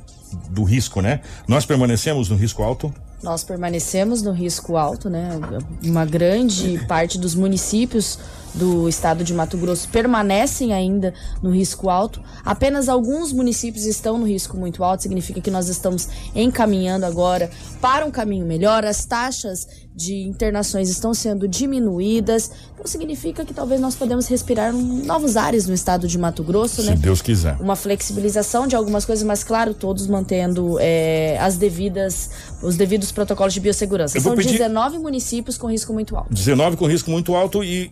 do 0.50 0.64
risco, 0.64 1.02
né? 1.02 1.22
Nós 1.48 1.66
permanecemos 1.66 2.30
no 2.30 2.36
risco 2.36 2.62
alto. 2.62 2.94
Nós 3.24 3.43
permanecemos 3.43 4.21
no 4.21 4.32
risco 4.32 4.76
alto, 4.76 5.09
né? 5.09 5.30
Uma 5.82 6.05
grande 6.05 6.78
parte 6.88 7.17
dos 7.17 7.34
municípios 7.34 8.19
do 8.53 8.88
estado 8.88 9.24
de 9.24 9.34
Mato 9.34 9.57
Grosso 9.57 9.88
permanecem 9.89 10.74
ainda 10.74 11.13
no 11.41 11.49
risco 11.49 11.89
alto. 11.89 12.21
Apenas 12.45 12.88
alguns 12.89 13.32
municípios 13.32 13.86
estão 13.86 14.17
no 14.17 14.28
risco 14.28 14.57
muito 14.57 14.84
alto, 14.84 15.03
significa 15.03 15.41
que 15.41 15.49
nós 15.49 15.69
estamos 15.69 16.07
encaminhando 16.36 17.05
agora 17.05 17.49
para 17.82 18.05
um 18.05 18.11
caminho 18.11 18.45
melhor. 18.45 18.86
As 18.86 19.05
taxas 19.05 19.67
de 19.96 20.16
internações 20.24 20.89
estão 20.89 21.14
sendo 21.14 21.48
diminuídas, 21.48 22.52
então 22.74 22.88
significa 22.88 23.46
que 23.46 23.54
talvez 23.54 23.80
nós 23.80 23.96
podemos 23.96 24.28
respirar 24.28 24.74
novos 24.74 25.38
ares 25.38 25.68
no 25.68 25.74
estado 25.74 26.08
de 26.08 26.18
Mato 26.18 26.44
Grosso, 26.44 26.82
Se 26.82 26.89
né? 26.89 26.96
Deus 26.96 27.22
quiser. 27.22 27.56
uma 27.60 27.76
flexibilização 27.76 28.66
de 28.68 28.76
algumas 28.76 29.06
coisas, 29.06 29.24
mas 29.24 29.44
claro, 29.44 29.74
todos 29.74 30.08
mantendo 30.08 30.78
é, 30.80 31.38
as 31.39 31.58
devidas, 31.58 32.30
os 32.62 32.76
devidos 32.76 33.12
protocolos 33.12 33.54
de 33.54 33.60
biossegurança. 33.60 34.20
São 34.20 34.36
pedir- 34.36 34.54
19 34.54 34.98
municípios 34.98 35.58
com 35.58 35.68
risco 35.70 35.94
muito 35.94 36.16
alto. 36.16 36.34
19 36.34 36.78
com 36.78 36.88
risco 36.88 37.12
muito 37.12 37.36
alto 37.36 37.64
e, 37.64 37.91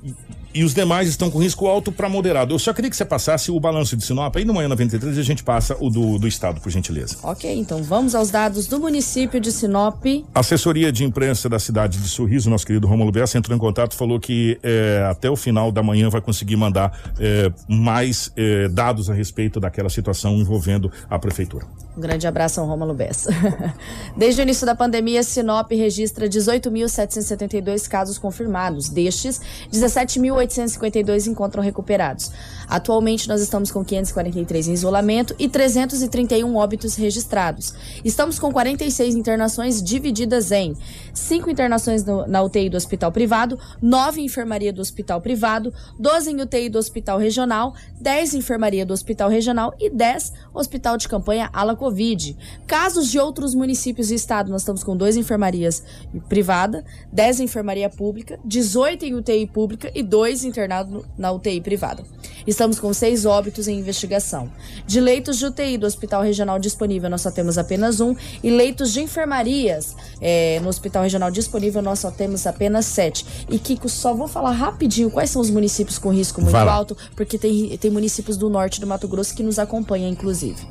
e 0.53 0.63
os 0.63 0.73
demais 0.73 1.07
estão 1.07 1.29
com 1.31 1.39
risco 1.39 1.67
alto 1.67 1.91
para 1.91 2.09
moderado. 2.09 2.53
Eu 2.53 2.59
só 2.59 2.73
queria 2.73 2.89
que 2.89 2.95
você 2.95 3.05
passasse 3.05 3.51
o 3.51 3.59
balanço 3.59 3.95
de 3.95 4.03
Sinop. 4.03 4.35
Aí 4.35 4.43
no 4.45 4.53
Manhã 4.53 4.67
93 4.67 5.17
a 5.17 5.23
gente 5.23 5.43
passa 5.43 5.77
o 5.79 5.89
do, 5.89 6.17
do 6.17 6.27
estado, 6.27 6.59
por 6.59 6.69
gentileza. 6.71 7.17
Ok, 7.23 7.53
então 7.57 7.81
vamos 7.83 8.15
aos 8.15 8.29
dados 8.31 8.65
do 8.67 8.79
município 8.79 9.39
de 9.39 9.51
Sinop. 9.51 10.03
Assessoria 10.33 10.91
de 10.91 11.03
imprensa 11.03 11.47
da 11.47 11.59
cidade 11.59 11.90
de 11.97 12.07
Sorriso, 12.07 12.49
nosso 12.49 12.65
querido 12.65 12.87
Romulo 12.87 13.11
Bessa, 13.11 13.37
entrou 13.37 13.55
em 13.55 13.59
contato 13.59 13.95
falou 13.95 14.19
que 14.19 14.59
eh, 14.63 15.05
até 15.09 15.29
o 15.29 15.35
final 15.35 15.71
da 15.71 15.83
manhã 15.83 16.09
vai 16.09 16.21
conseguir 16.21 16.55
mandar 16.55 16.97
eh, 17.19 17.51
mais 17.67 18.31
eh, 18.35 18.67
dados 18.69 19.09
a 19.09 19.13
respeito 19.13 19.59
daquela 19.59 19.89
situação 19.89 20.35
envolvendo 20.35 20.91
a 21.09 21.19
prefeitura. 21.19 21.65
Um 21.95 21.99
grande 21.99 22.25
abraço 22.25 22.61
ao 22.61 22.67
Rômulo 22.67 22.93
Bessa. 22.93 23.29
Desde 24.15 24.41
o 24.41 24.43
início 24.43 24.65
da 24.65 24.73
pandemia, 24.73 25.21
Sinop 25.23 25.69
registra 25.71 26.27
18.772 26.27 27.87
casos 27.87 28.17
confirmados. 28.17 28.87
Destes, 28.87 29.41
17.852 29.71 31.27
encontram 31.27 31.61
recuperados. 31.61 32.31
Atualmente, 32.67 33.27
nós 33.27 33.41
estamos 33.41 33.69
com 33.71 33.83
543 33.83 34.69
em 34.69 34.73
isolamento 34.73 35.35
e 35.37 35.49
331 35.49 36.55
óbitos 36.55 36.95
registrados. 36.95 37.73
Estamos 38.05 38.39
com 38.39 38.53
46 38.53 39.13
internações 39.15 39.83
divididas 39.83 40.51
em 40.53 40.77
5 41.13 41.49
internações 41.49 41.80
no- 42.05 42.27
na 42.27 42.41
UTI 42.41 42.69
do 42.69 42.77
hospital 42.77 43.11
privado, 43.11 43.57
9 43.81 44.21
em 44.21 44.25
enfermaria 44.25 44.71
do 44.73 44.81
hospital 44.81 45.21
privado, 45.21 45.73
12 45.99 46.31
em 46.31 46.41
UTI 46.41 46.69
do 46.69 46.77
hospital 46.79 47.17
regional, 47.17 47.73
10 47.99 48.33
em 48.33 48.37
enfermaria 48.39 48.85
do 48.85 48.93
hospital 48.93 49.29
regional 49.29 49.73
e 49.79 49.89
10 49.89 50.33
hospital 50.53 50.97
de 50.97 51.07
campanha 51.07 51.49
ala 51.53 51.75
Covid. 51.75 52.35
Casos 52.67 53.09
de 53.09 53.19
outros 53.19 53.53
municípios 53.55 54.11
e 54.11 54.15
estado, 54.15 54.51
nós 54.51 54.61
estamos 54.61 54.83
com 54.83 54.95
2 54.95 55.17
enfermarias 55.17 55.83
privada, 56.27 56.83
10 57.11 57.39
em 57.39 57.43
enfermaria 57.45 57.89
pública, 57.89 58.39
18 58.45 59.05
em 59.05 59.15
UTI 59.15 59.47
pública 59.47 59.91
e 59.93 60.03
2 60.03 60.43
internados 60.43 61.03
na 61.17 61.31
UTI 61.31 61.61
privada. 61.61 62.03
Estamos 62.45 62.79
com 62.79 62.93
6 62.93 63.25
óbitos 63.25 63.67
em 63.67 63.79
investigação. 63.79 64.51
De 64.85 64.99
leitos 64.99 65.37
de 65.37 65.45
UTI 65.45 65.77
do 65.77 65.85
hospital 65.85 66.21
regional 66.21 66.59
disponível, 66.59 67.09
nós 67.09 67.21
só 67.21 67.31
temos 67.31 67.57
apenas 67.57 67.99
um. 67.99 68.15
E 68.43 68.49
leitos 68.49 68.91
de 68.91 69.01
enfermarias 69.01 69.95
eh, 70.19 70.59
no 70.61 70.69
hospital 70.69 71.03
regional 71.03 71.31
disponível, 71.31 71.81
nós 71.81 71.99
só 71.99 72.11
temos 72.11 72.45
apenas 72.47 72.85
sete. 72.85 73.25
E 73.49 73.59
Kiko, 73.59 73.87
só 73.89 74.13
vou 74.13 74.27
falar 74.27 74.51
rapidinho 74.51 75.11
quais 75.11 75.29
são 75.29 75.41
os 75.41 75.49
municípios 75.49 75.97
com 75.97 76.09
risco 76.09 76.41
muito 76.41 76.53
lá. 76.53 76.71
alto, 76.71 76.97
porque 77.15 77.37
tem, 77.37 77.77
tem 77.77 77.91
municípios 77.91 78.37
do 78.37 78.49
norte 78.49 78.79
do 78.79 78.87
Mato 78.87 79.07
Grosso 79.07 79.35
que 79.35 79.43
nos 79.43 79.59
acompanham, 79.59 80.09
inclusive. 80.09 80.67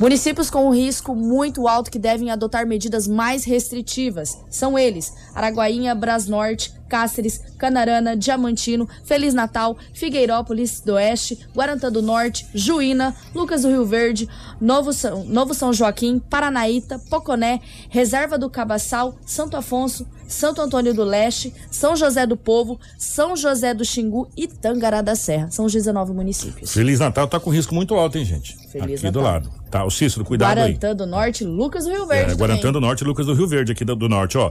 Municípios 0.00 0.48
com 0.48 0.66
um 0.66 0.72
risco 0.72 1.14
muito 1.14 1.68
alto 1.68 1.90
que 1.90 1.98
devem 1.98 2.30
adotar 2.30 2.66
medidas 2.66 3.06
mais 3.06 3.44
restritivas 3.44 4.38
são 4.48 4.78
eles: 4.78 5.12
Araguainha, 5.34 5.94
Brasnorte, 5.94 6.72
Cáceres, 6.90 7.40
Canarana, 7.56 8.16
Diamantino, 8.16 8.88
Feliz 9.04 9.32
Natal, 9.32 9.78
Figueirópolis 9.94 10.80
do 10.80 10.94
Oeste, 10.94 11.38
Guarantã 11.54 11.90
do 11.90 12.02
Norte, 12.02 12.46
Juína, 12.52 13.14
Lucas 13.32 13.62
do 13.62 13.68
Rio 13.68 13.86
Verde, 13.86 14.28
Novo 14.60 14.92
São, 14.92 15.24
Novo 15.24 15.54
São 15.54 15.72
Joaquim, 15.72 16.18
Paranaíta, 16.18 16.98
Poconé, 16.98 17.60
Reserva 17.88 18.36
do 18.36 18.50
Cabaçal, 18.50 19.14
Santo 19.24 19.56
Afonso, 19.56 20.04
Santo 20.26 20.60
Antônio 20.60 20.94
do 20.94 21.04
Leste, 21.04 21.52
São 21.70 21.94
José 21.96 22.26
do 22.26 22.36
Povo, 22.36 22.78
São 22.98 23.36
José 23.36 23.72
do 23.74 23.84
Xingu 23.84 24.28
e 24.36 24.46
Tangará 24.46 25.02
da 25.02 25.14
Serra. 25.14 25.50
São 25.50 25.64
os 25.64 25.72
19 25.72 26.12
municípios. 26.12 26.72
Feliz 26.72 27.00
Natal 27.00 27.26
tá 27.26 27.38
com 27.38 27.50
risco 27.50 27.74
muito 27.74 27.94
alto, 27.94 28.18
hein, 28.18 28.24
gente? 28.24 28.56
Feliz 28.70 29.00
aqui 29.00 29.10
do 29.10 29.20
Natal. 29.20 29.22
lado. 29.22 29.60
Tá, 29.70 29.84
o 29.84 29.90
Cícero, 29.90 30.24
cuidado 30.24 30.58
aí. 30.58 30.72
Guarantã 30.72 30.96
do 30.96 31.06
Norte, 31.06 31.44
Lucas 31.44 31.84
do 31.84 31.90
Rio 31.90 32.06
Verde. 32.06 32.32
É, 32.32 32.34
Guarantã 32.34 32.72
do 32.72 32.80
Norte 32.80 33.04
Lucas 33.04 33.26
do 33.26 33.34
Rio 33.34 33.46
Verde, 33.46 33.70
aqui 33.70 33.84
do, 33.84 33.94
do 33.94 34.08
Norte, 34.08 34.36
ó. 34.36 34.50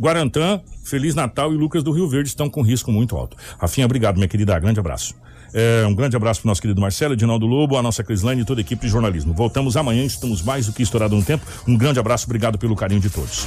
Guarantã, 0.00 0.60
Feliz 0.84 1.14
Natal 1.14 1.52
e 1.52 1.56
Lucas 1.56 1.67
do 1.68 1.92
Rio 1.92 2.08
Verde 2.08 2.28
estão 2.28 2.48
com 2.48 2.62
risco 2.62 2.90
muito 2.90 3.16
alto. 3.16 3.36
Rafinha, 3.58 3.84
obrigado, 3.84 4.16
minha 4.16 4.28
querida. 4.28 4.58
Grande 4.58 4.80
abraço. 4.80 5.14
É, 5.52 5.86
um 5.86 5.94
grande 5.94 6.16
abraço 6.16 6.40
pro 6.40 6.48
nosso 6.48 6.60
querido 6.60 6.80
Marcelo, 6.80 7.14
Edinaldo 7.14 7.46
Lobo, 7.46 7.76
a 7.76 7.82
nossa 7.82 8.04
Crislane 8.04 8.42
e 8.42 8.44
toda 8.44 8.60
a 8.60 8.62
equipe 8.62 8.82
de 8.82 8.88
jornalismo. 8.88 9.32
Voltamos 9.32 9.76
amanhã, 9.76 10.04
estamos 10.04 10.42
mais 10.42 10.66
do 10.66 10.72
que 10.72 10.82
estourado 10.82 11.16
no 11.16 11.22
tempo. 11.22 11.44
Um 11.66 11.76
grande 11.76 11.98
abraço, 11.98 12.26
obrigado 12.26 12.58
pelo 12.58 12.76
carinho 12.76 13.00
de 13.00 13.10
todos. 13.10 13.46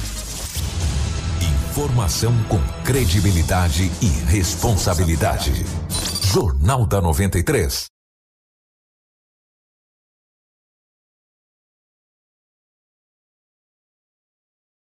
Informação 1.70 2.34
com 2.48 2.58
credibilidade 2.84 3.90
e 4.02 4.06
responsabilidade. 4.30 5.52
Jornal 6.32 6.86
da 6.86 7.00
93. 7.00 7.86